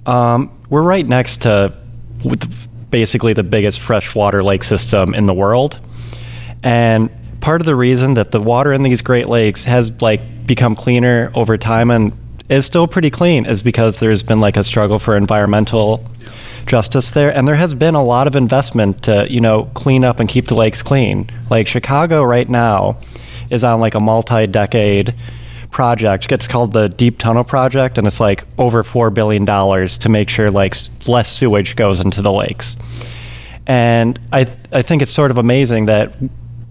um, 0.05 0.51
we're 0.68 0.82
right 0.82 1.07
next 1.07 1.42
to 1.42 1.74
with 2.25 2.68
basically 2.91 3.33
the 3.33 3.43
biggest 3.43 3.81
freshwater 3.81 4.43
lake 4.43 4.64
system 4.64 5.14
in 5.14 5.27
the 5.27 5.35
world, 5.35 5.79
and 6.62 7.11
part 7.41 7.61
of 7.61 7.66
the 7.66 7.77
reason 7.77 8.14
that 8.14 8.31
the 8.31 8.41
water 8.41 8.72
in 8.72 8.83
these 8.83 9.03
Great 9.03 9.29
Lakes 9.29 9.64
has 9.64 9.93
like 10.01 10.47
become 10.47 10.75
cleaner 10.75 11.31
over 11.35 11.59
time 11.59 11.91
and 11.91 12.12
is 12.49 12.64
still 12.64 12.87
pretty 12.87 13.11
clean 13.11 13.47
is 13.47 13.62
because 13.62 13.97
there's 13.99 14.22
been 14.22 14.41
like 14.41 14.57
a 14.57 14.64
struggle 14.64 14.99
for 14.99 15.16
environmental 15.16 16.05
justice 16.66 17.11
there. 17.11 17.35
And 17.35 17.47
there 17.47 17.55
has 17.55 17.75
been 17.75 17.95
a 17.95 18.03
lot 18.03 18.27
of 18.27 18.37
investment 18.37 19.03
to 19.05 19.27
you 19.31 19.41
know 19.41 19.70
clean 19.75 20.05
up 20.05 20.20
and 20.20 20.29
keep 20.29 20.47
the 20.47 20.55
lakes 20.55 20.83
clean. 20.83 21.31
Like 21.51 21.66
chicago 21.66 22.22
right 22.22 22.49
now 22.49 22.99
is 23.51 23.64
on 23.64 23.81
like 23.81 23.95
a 23.95 24.01
multi-decade 24.01 25.14
project 25.75 26.29
gets 26.29 26.47
called 26.49 26.72
the 26.72 26.89
deep 26.89 27.18
tunnel 27.18 27.45
project 27.45 27.99
and 27.99 28.07
it's 28.07 28.20
like 28.20 28.45
over 28.59 28.83
four 28.85 29.11
billion 29.11 29.45
dollars 29.45 29.99
to 29.99 30.09
make 30.09 30.31
sure 30.31 30.49
like 30.51 30.75
less 31.07 31.29
sewage 31.31 31.75
goes 31.75 32.01
into 32.01 32.22
the 32.22 32.31
lakes 32.33 32.77
and 33.66 34.18
I 34.33 34.45
th- 34.45 34.57
I 34.72 34.83
think 34.83 35.03
it's 35.03 35.11
sort 35.12 35.31
of 35.31 35.39
amazing 35.39 35.87
that 35.87 36.14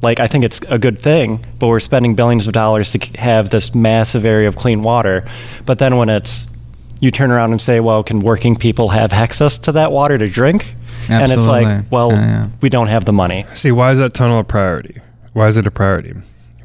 like 0.01 0.20
I 0.20 0.28
think 0.28 0.43
it's 0.45 0.60
a 0.70 0.78
good 0.78 0.97
thing, 0.99 1.45
but 1.60 1.68
we're 1.68 1.80
spending 1.80 2.14
billions 2.16 2.45
of 2.47 2.54
dollars 2.54 2.91
to 2.91 2.99
have 3.20 3.49
this 3.49 3.74
massive 3.74 4.26
area 4.26 4.47
of 4.47 4.56
clean 4.56 4.84
water. 4.84 5.26
But 5.66 5.80
then 5.80 5.95
when 5.97 6.10
it's 6.10 6.47
you 6.99 7.10
turn 7.12 7.32
around 7.32 7.51
and 7.51 7.60
say, 7.62 7.80
well, 7.80 8.04
can 8.04 8.20
working 8.20 8.56
people 8.56 8.89
have 8.89 9.12
access 9.14 9.58
to 9.60 9.72
that 9.74 9.91
water 9.91 10.18
to 10.18 10.28
drink? 10.28 10.76
And 11.10 11.32
it's 11.32 11.47
like, 11.47 11.86
well, 11.91 12.12
Yeah, 12.12 12.22
yeah. 12.22 12.49
we 12.62 12.70
don't 12.70 12.88
have 12.88 13.06
the 13.06 13.14
money. 13.14 13.45
See, 13.54 13.72
why 13.72 13.91
is 13.91 13.97
that 13.97 14.14
tunnel 14.14 14.39
a 14.39 14.43
priority? 14.43 15.01
Why 15.34 15.47
is 15.47 15.58
it 15.58 15.66
a 15.68 15.72
priority? 15.72 16.14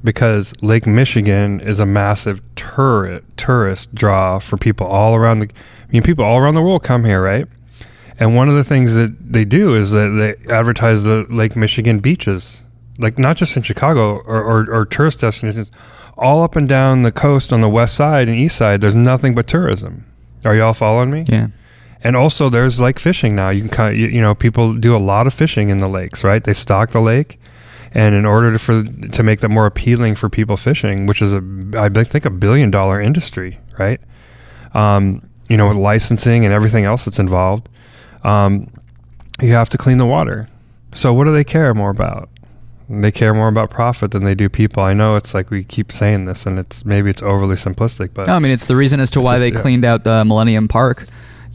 Because 0.05 0.55
Lake 0.62 0.86
Michigan 0.86 1.61
is 1.61 1.80
a 1.80 1.86
massive 1.86 2.40
tour- 2.55 3.20
tourist 3.36 3.94
draw 3.94 4.38
for 4.38 4.57
people 4.57 4.86
all 4.86 5.14
around 5.14 5.40
the. 5.40 5.49
I 5.49 5.92
mean, 5.92 6.03
people 6.03 6.24
all 6.24 6.38
around 6.38 6.55
the 6.55 6.62
world 6.62 6.84
come 6.84 7.05
here, 7.05 7.22
right? 7.22 7.46
And 8.18 8.34
one 8.34 8.49
of 8.49 8.55
the 8.55 8.64
things 8.64 8.94
that 8.94 9.32
they 9.32 9.44
do 9.44 9.74
is 9.74 9.92
that 9.92 10.09
they 10.09 10.53
advertise 10.53 11.05
the 11.05 11.26
Lake 11.30 11.57
Michigan 11.57 12.01
beaches, 12.01 12.64
like 12.99 13.18
not 13.18 13.36
just 13.36 13.57
in 13.57 13.62
Chicago 13.62 14.16
or, 14.18 14.42
or, 14.42 14.70
or 14.70 14.84
tourist 14.84 15.20
destinations, 15.20 15.70
all 16.16 16.42
up 16.42 16.57
and 16.57 16.68
down 16.68 17.03
the 17.03 17.12
coast 17.12 17.53
on 17.53 17.61
the 17.61 17.68
west 17.68 17.94
side 17.94 18.28
and 18.28 18.36
east 18.36 18.57
side. 18.57 18.80
There's 18.80 18.96
nothing 18.96 19.34
but 19.34 19.46
tourism. 19.46 20.05
Are 20.44 20.55
y'all 20.55 20.74
following 20.74 21.11
me? 21.11 21.24
Yeah. 21.28 21.49
And 22.03 22.16
also, 22.16 22.49
there's 22.49 22.80
like 22.80 22.99
fishing 22.99 23.34
now. 23.34 23.51
You 23.51 23.62
can, 23.62 23.70
kind 23.70 23.96
you, 23.96 24.07
you 24.07 24.20
know, 24.20 24.34
people 24.34 24.74
do 24.74 24.96
a 24.96 24.99
lot 24.99 25.26
of 25.26 25.34
fishing 25.34 25.68
in 25.68 25.78
the 25.78 25.88
lakes, 25.88 26.22
right? 26.22 26.42
They 26.42 26.53
stock 26.53 26.90
the 26.90 27.01
lake, 27.01 27.40
and 27.93 28.14
in 28.14 28.24
order 28.24 28.53
to 28.53 28.59
for 28.59 28.82
to 28.82 29.22
make 29.22 29.41
that 29.41 29.49
more 29.49 29.66
appealing 29.66 30.14
for 30.14 30.28
people 30.28 30.57
fishing, 30.57 31.07
which 31.07 31.22
is 31.22 31.32
a 31.32 31.43
I 31.76 31.89
think 32.05 32.24
a 32.24 32.30
billion 32.30 32.70
dollar 32.70 33.01
industry, 33.01 33.59
right? 33.78 34.01
Um, 34.74 35.28
you 35.49 35.57
know, 35.57 35.68
with 35.68 35.76
licensing 35.76 36.45
and 36.45 36.53
everything 36.53 36.84
else 36.84 37.05
that's 37.07 37.18
involved, 37.18 37.68
um, 38.22 38.70
you 39.41 39.53
have 39.53 39.68
to 39.70 39.78
clean 39.78 39.99
the 39.99 40.07
water. 40.07 40.49
So, 40.93 41.12
what 41.14 41.24
do 41.24 41.32
they 41.32 41.45
care 41.45 41.72
more 41.74 41.91
about? 41.91 42.28
They 42.91 43.12
care 43.12 43.34
more 43.34 43.49
about 43.49 43.70
profit 43.70 44.12
than 44.12 44.24
they 44.24 44.34
do 44.34 44.49
people. 44.49 44.82
I 44.82 44.95
know 44.95 45.16
it's 45.16 45.34
like 45.34 45.51
we 45.51 45.62
keep 45.62 45.93
saying 45.93 46.24
this, 46.24 46.47
and 46.47 46.59
it's 46.59 46.84
maybe 46.84 47.11
it's 47.11 47.22
overly 47.22 47.55
simplistic, 47.55 48.11
but 48.14 48.26
No, 48.26 48.34
I 48.34 48.39
mean 48.39 48.51
it's 48.53 48.66
the 48.66 48.76
reason 48.76 48.99
as 49.01 49.11
to 49.12 49.20
why 49.20 49.34
just- 49.34 49.41
they 49.41 49.53
yeah. 49.53 49.61
cleaned 49.61 49.84
out 49.84 50.07
uh, 50.07 50.24
Millennium 50.24 50.68
Park. 50.68 51.05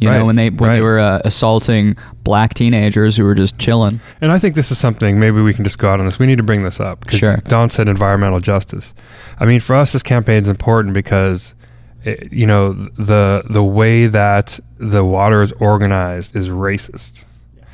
You 0.03 0.09
know 0.19 0.25
when 0.25 0.35
they 0.35 0.49
when 0.49 0.71
they 0.71 0.81
were 0.81 0.99
uh, 0.99 1.21
assaulting 1.25 1.95
black 2.23 2.53
teenagers 2.53 3.17
who 3.17 3.23
were 3.23 3.35
just 3.35 3.57
chilling. 3.57 3.99
And 4.21 4.31
I 4.31 4.39
think 4.39 4.55
this 4.55 4.71
is 4.71 4.77
something 4.77 5.19
maybe 5.19 5.41
we 5.41 5.53
can 5.53 5.63
just 5.63 5.77
go 5.77 5.89
out 5.89 5.99
on 5.99 6.05
this. 6.05 6.19
We 6.19 6.25
need 6.25 6.37
to 6.37 6.43
bring 6.43 6.61
this 6.61 6.79
up 6.79 7.01
because 7.01 7.19
Sure. 7.19 7.37
Don 7.37 7.69
said 7.69 7.87
environmental 7.89 8.39
justice. 8.39 8.93
I 9.39 9.45
mean, 9.45 9.59
for 9.59 9.75
us, 9.75 9.93
this 9.93 10.03
campaign 10.03 10.41
is 10.43 10.49
important 10.49 10.93
because 10.93 11.55
it, 12.03 12.31
you 12.31 12.45
know 12.45 12.73
the 12.73 13.43
the 13.49 13.63
way 13.63 14.07
that 14.07 14.59
the 14.77 15.03
water 15.03 15.41
is 15.41 15.51
organized 15.53 16.35
is 16.35 16.49
racist. 16.49 17.25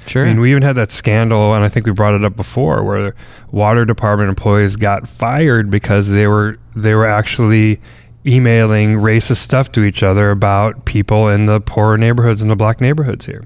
Sure. 0.07 0.25
I 0.25 0.29
mean, 0.29 0.39
we 0.39 0.49
even 0.51 0.63
had 0.63 0.75
that 0.75 0.91
scandal, 0.91 1.53
and 1.53 1.63
I 1.63 1.67
think 1.67 1.85
we 1.85 1.91
brought 1.91 2.15
it 2.15 2.23
up 2.25 2.35
before, 2.35 2.83
where 2.83 3.13
water 3.51 3.85
department 3.85 4.29
employees 4.29 4.75
got 4.75 5.07
fired 5.07 5.69
because 5.69 6.09
they 6.09 6.25
were 6.25 6.57
they 6.75 6.95
were 6.95 7.05
actually 7.05 7.79
emailing 8.25 8.95
racist 8.95 9.37
stuff 9.37 9.71
to 9.71 9.83
each 9.83 10.03
other 10.03 10.31
about 10.31 10.85
people 10.85 11.29
in 11.29 11.45
the 11.45 11.61
poorer 11.61 11.97
neighborhoods 11.97 12.41
and 12.41 12.51
the 12.51 12.55
black 12.55 12.81
neighborhoods 12.81 13.25
here. 13.25 13.45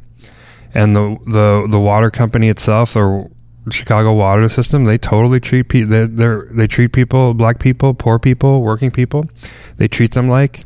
And 0.74 0.95
the 0.95 1.17
the 1.26 1.67
the 1.69 1.80
water 1.80 2.09
company 2.09 2.49
itself, 2.49 2.95
or 2.95 3.30
Chicago 3.69 4.13
water 4.13 4.49
system, 4.49 4.86
they 4.86 4.97
totally 4.97 5.39
treat 5.39 5.69
people 5.69 5.91
they 5.91 6.05
they 6.05 6.36
they 6.51 6.67
treat 6.67 6.91
people, 6.93 7.34
black 7.34 7.59
people, 7.59 7.93
poor 7.93 8.17
people, 8.17 8.61
working 8.61 8.89
people, 8.89 9.30
they 9.78 9.88
treat 9.88 10.11
them 10.13 10.28
like 10.28 10.61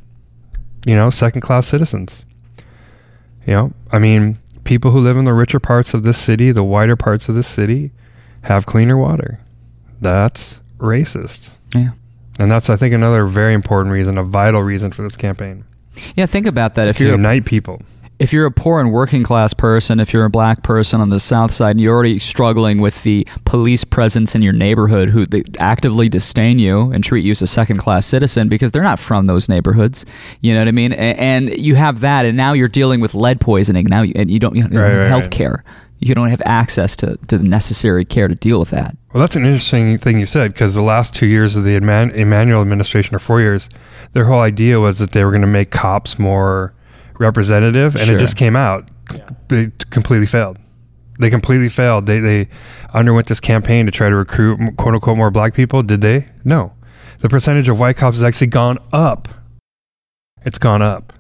you 0.85 0.95
know 0.95 1.09
second 1.09 1.41
class 1.41 1.67
citizens. 1.67 2.25
You 3.45 3.53
know, 3.53 3.73
I 3.91 3.99
mean, 3.99 4.39
people 4.63 4.91
who 4.91 4.99
live 4.99 5.17
in 5.17 5.25
the 5.25 5.33
richer 5.33 5.59
parts 5.59 5.93
of 5.93 6.03
this 6.03 6.17
city, 6.17 6.51
the 6.51 6.63
whiter 6.63 6.95
parts 6.95 7.29
of 7.29 7.35
this 7.35 7.47
city, 7.47 7.91
have 8.43 8.65
cleaner 8.65 8.97
water. 8.97 9.39
That's 9.99 10.61
racist. 10.77 11.51
yeah. 11.75 11.91
And 12.39 12.51
that's, 12.51 12.69
I 12.69 12.75
think, 12.75 12.93
another 12.93 13.25
very 13.25 13.53
important 13.53 13.93
reason, 13.93 14.17
a 14.17 14.23
vital 14.23 14.61
reason 14.61 14.91
for 14.91 15.01
this 15.01 15.15
campaign. 15.17 15.63
Yeah, 16.15 16.25
think 16.27 16.45
about 16.45 16.75
that. 16.75 16.87
If 16.87 16.99
you're 16.99 17.09
a, 17.09 17.17
unite 17.17 17.45
people. 17.45 17.81
if 18.19 18.31
you're 18.31 18.45
a 18.45 18.51
poor 18.51 18.79
and 18.79 18.91
working 18.91 19.23
class 19.23 19.55
person, 19.55 19.99
if 19.99 20.13
you're 20.13 20.25
a 20.25 20.29
black 20.29 20.61
person 20.61 21.01
on 21.01 21.09
the 21.09 21.19
south 21.19 21.51
side, 21.51 21.71
and 21.71 21.81
you're 21.81 21.95
already 21.95 22.19
struggling 22.19 22.79
with 22.79 23.01
the 23.01 23.27
police 23.45 23.83
presence 23.83 24.35
in 24.35 24.43
your 24.43 24.53
neighborhood 24.53 25.09
who 25.09 25.25
they 25.25 25.41
actively 25.57 26.07
disdain 26.09 26.59
you 26.59 26.91
and 26.91 27.03
treat 27.03 27.25
you 27.25 27.31
as 27.31 27.41
a 27.41 27.47
second 27.47 27.77
class 27.77 28.05
citizen 28.05 28.47
because 28.49 28.71
they're 28.71 28.83
not 28.83 28.99
from 28.99 29.25
those 29.25 29.49
neighborhoods. 29.49 30.05
You 30.41 30.53
know 30.53 30.59
what 30.61 30.67
I 30.67 30.71
mean? 30.71 30.93
And 30.93 31.49
you 31.49 31.73
have 31.73 32.01
that, 32.01 32.25
and 32.25 32.37
now 32.37 32.53
you're 32.53 32.67
dealing 32.67 32.99
with 33.01 33.15
lead 33.15 33.41
poisoning 33.41 33.85
now, 33.89 34.03
you- 34.03 34.13
and 34.15 34.29
you 34.29 34.37
don't 34.39 34.55
you 34.55 34.61
Right, 34.63 34.73
right, 34.73 34.91
have 34.91 35.07
health 35.07 35.23
right. 35.23 35.31
Care. 35.99 36.07
You 36.09 36.15
don't 36.15 36.29
have 36.29 36.41
access 36.45 36.95
to, 36.97 37.15
to 37.27 37.37
the 37.37 37.43
necessary 37.43 38.05
care 38.05 38.27
to 38.27 38.35
deal 38.35 38.59
with 38.59 38.69
that. 38.69 38.95
Well, 39.13 39.21
that's 39.21 39.35
an 39.35 39.45
interesting 39.45 39.97
thing 39.97 40.19
you 40.19 40.25
said 40.25 40.53
because 40.53 40.75
the 40.75 40.81
last 40.83 41.15
two 41.15 41.25
years 41.25 41.55
of 41.57 41.63
the 41.63 41.75
Emanuel 41.75 42.61
administration, 42.61 43.15
or 43.15 43.19
four 43.19 43.39
years, 43.41 43.67
their 44.13 44.25
whole 44.25 44.41
idea 44.41 44.79
was 44.79 44.99
that 44.99 45.11
they 45.11 45.23
were 45.25 45.31
going 45.31 45.41
to 45.41 45.47
make 45.47 45.71
cops 45.71 46.19
more 46.19 46.73
representative, 47.19 47.95
and 47.95 48.05
Sure. 48.05 48.15
it 48.15 48.19
just 48.19 48.37
came 48.37 48.55
out. 48.55 48.89
It 49.49 49.89
completely 49.89 50.27
failed. 50.27 50.57
They 51.19 51.29
completely 51.31 51.69
failed. 51.69 52.05
They 52.05 52.19
they 52.19 52.47
underwent 52.93 53.25
this 53.27 53.39
campaign 53.39 53.85
to 53.87 53.91
try 53.91 54.09
to 54.09 54.15
recruit 54.15 54.59
quote 54.77 54.93
unquote 54.93 55.17
more 55.17 55.31
black 55.31 55.55
people. 55.55 55.81
Did 55.81 56.01
they? 56.01 56.27
No. 56.45 56.73
The 57.19 57.29
percentage 57.29 57.67
of 57.69 57.79
white 57.79 57.97
cops 57.97 58.17
has 58.17 58.23
actually 58.23 58.47
gone 58.47 58.77
up. 58.93 59.27
It's 60.45 60.59
gone 60.59 60.83
up. 60.83 61.13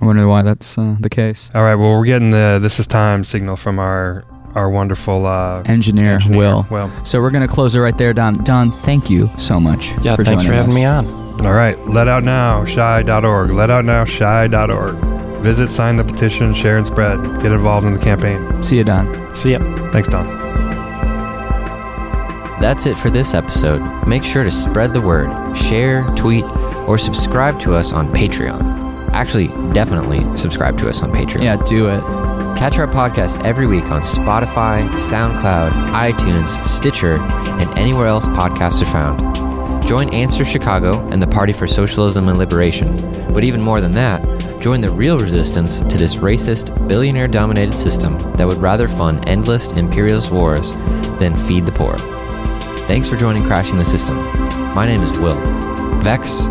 I 0.00 0.04
wonder 0.04 0.26
why 0.28 0.42
that's 0.42 0.76
uh, 0.76 0.96
the 1.00 1.08
case. 1.08 1.50
All 1.54 1.62
right. 1.62 1.74
Well, 1.74 1.92
we're 1.92 2.04
getting 2.04 2.30
the 2.30 2.58
this 2.60 2.78
is 2.78 2.86
time 2.86 3.24
signal 3.24 3.56
from 3.56 3.78
our 3.78 4.24
our 4.54 4.70
wonderful 4.70 5.26
uh, 5.26 5.62
Engineer, 5.66 6.14
engineer. 6.14 6.38
Will. 6.38 6.66
Well, 6.70 7.04
So 7.04 7.20
we're 7.20 7.30
going 7.30 7.46
to 7.46 7.52
close 7.52 7.74
it 7.74 7.80
right 7.80 7.96
there, 7.98 8.12
Don. 8.14 8.42
Don, 8.44 8.72
thank 8.82 9.10
you 9.10 9.30
so 9.36 9.60
much. 9.60 9.90
Yeah, 10.02 10.16
for 10.16 10.24
thanks 10.24 10.44
for 10.44 10.52
having 10.52 10.70
us. 10.72 10.74
me 10.74 10.84
on. 10.84 11.06
All 11.46 11.52
right, 11.52 11.78
lead 11.86 12.08
out 12.08 12.24
now, 12.24 12.64
shy.org. 12.64 13.50
Lead 13.50 13.70
out 13.70 13.84
now, 13.84 14.04
shy.org. 14.06 14.96
Visit, 15.42 15.70
sign 15.70 15.96
the 15.96 16.04
petition, 16.04 16.54
share 16.54 16.78
and 16.78 16.86
spread. 16.86 17.18
Get 17.42 17.52
involved 17.52 17.86
in 17.86 17.92
the 17.92 17.98
campaign. 17.98 18.62
See 18.62 18.78
you, 18.78 18.84
Don. 18.84 19.34
See 19.36 19.52
ya. 19.52 19.58
Thanks, 19.92 20.08
Don. 20.08 20.26
That's 22.58 22.86
it 22.86 22.96
for 22.96 23.10
this 23.10 23.34
episode. 23.34 23.82
Make 24.06 24.24
sure 24.24 24.42
to 24.42 24.50
spread 24.50 24.94
the 24.94 25.00
word, 25.02 25.54
share, 25.54 26.02
tweet, 26.16 26.44
or 26.88 26.96
subscribe 26.96 27.60
to 27.60 27.74
us 27.74 27.92
on 27.92 28.10
Patreon. 28.14 28.85
Actually, 29.16 29.46
definitely 29.72 30.20
subscribe 30.36 30.76
to 30.76 30.90
us 30.90 31.00
on 31.00 31.10
Patreon. 31.10 31.42
Yeah, 31.42 31.56
do 31.64 31.88
it. 31.88 32.02
Catch 32.58 32.76
our 32.78 32.86
podcast 32.86 33.42
every 33.46 33.66
week 33.66 33.84
on 33.84 34.02
Spotify, 34.02 34.86
SoundCloud, 34.90 35.72
iTunes, 35.92 36.62
Stitcher, 36.66 37.16
and 37.16 37.78
anywhere 37.78 38.08
else 38.08 38.26
podcasts 38.26 38.82
are 38.82 38.92
found. 38.92 39.86
Join 39.86 40.10
Answer 40.10 40.44
Chicago 40.44 41.00
and 41.08 41.22
the 41.22 41.26
Party 41.26 41.54
for 41.54 41.66
Socialism 41.66 42.28
and 42.28 42.38
Liberation. 42.38 42.94
But 43.32 43.42
even 43.42 43.62
more 43.62 43.80
than 43.80 43.92
that, 43.92 44.20
join 44.60 44.82
the 44.82 44.90
real 44.90 45.18
resistance 45.18 45.80
to 45.80 45.96
this 45.96 46.16
racist, 46.16 46.86
billionaire 46.86 47.26
dominated 47.26 47.74
system 47.74 48.18
that 48.34 48.46
would 48.46 48.58
rather 48.58 48.86
fund 48.86 49.26
endless 49.26 49.68
imperialist 49.68 50.30
wars 50.30 50.72
than 51.18 51.34
feed 51.34 51.64
the 51.64 51.72
poor. 51.72 51.96
Thanks 52.86 53.08
for 53.08 53.16
joining 53.16 53.44
Crashing 53.44 53.78
the 53.78 53.84
System. 53.86 54.18
My 54.74 54.84
name 54.84 55.02
is 55.02 55.18
Will. 55.18 55.40
Vex, 56.02 56.48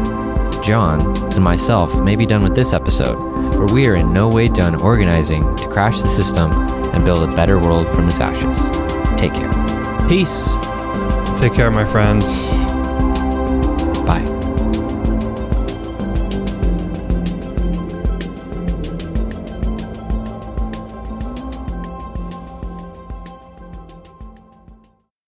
John, 0.66 1.16
and 1.34 1.44
myself 1.44 1.94
may 2.02 2.16
be 2.16 2.26
done 2.26 2.42
with 2.42 2.56
this 2.56 2.74
episode, 2.74 3.18
but 3.56 3.72
we 3.72 3.88
are 3.88 3.96
in 3.96 4.12
no 4.12 4.28
way 4.28 4.48
done 4.48 4.74
organizing 4.74 5.56
to 5.58 5.68
crash 5.68 6.02
the 6.02 6.10
system 6.10 6.52
and 6.92 7.06
build 7.06 7.30
a 7.30 7.36
better 7.36 7.60
world 7.60 7.88
from 7.94 8.08
its 8.08 8.20
ashes. 8.20 8.68
Take 9.16 9.36
care. 9.36 9.54
Peace. 10.10 10.58
Take 11.40 11.54
care, 11.54 11.70
my 11.70 11.86
friends. 11.86 12.26
Bye. 14.06 14.35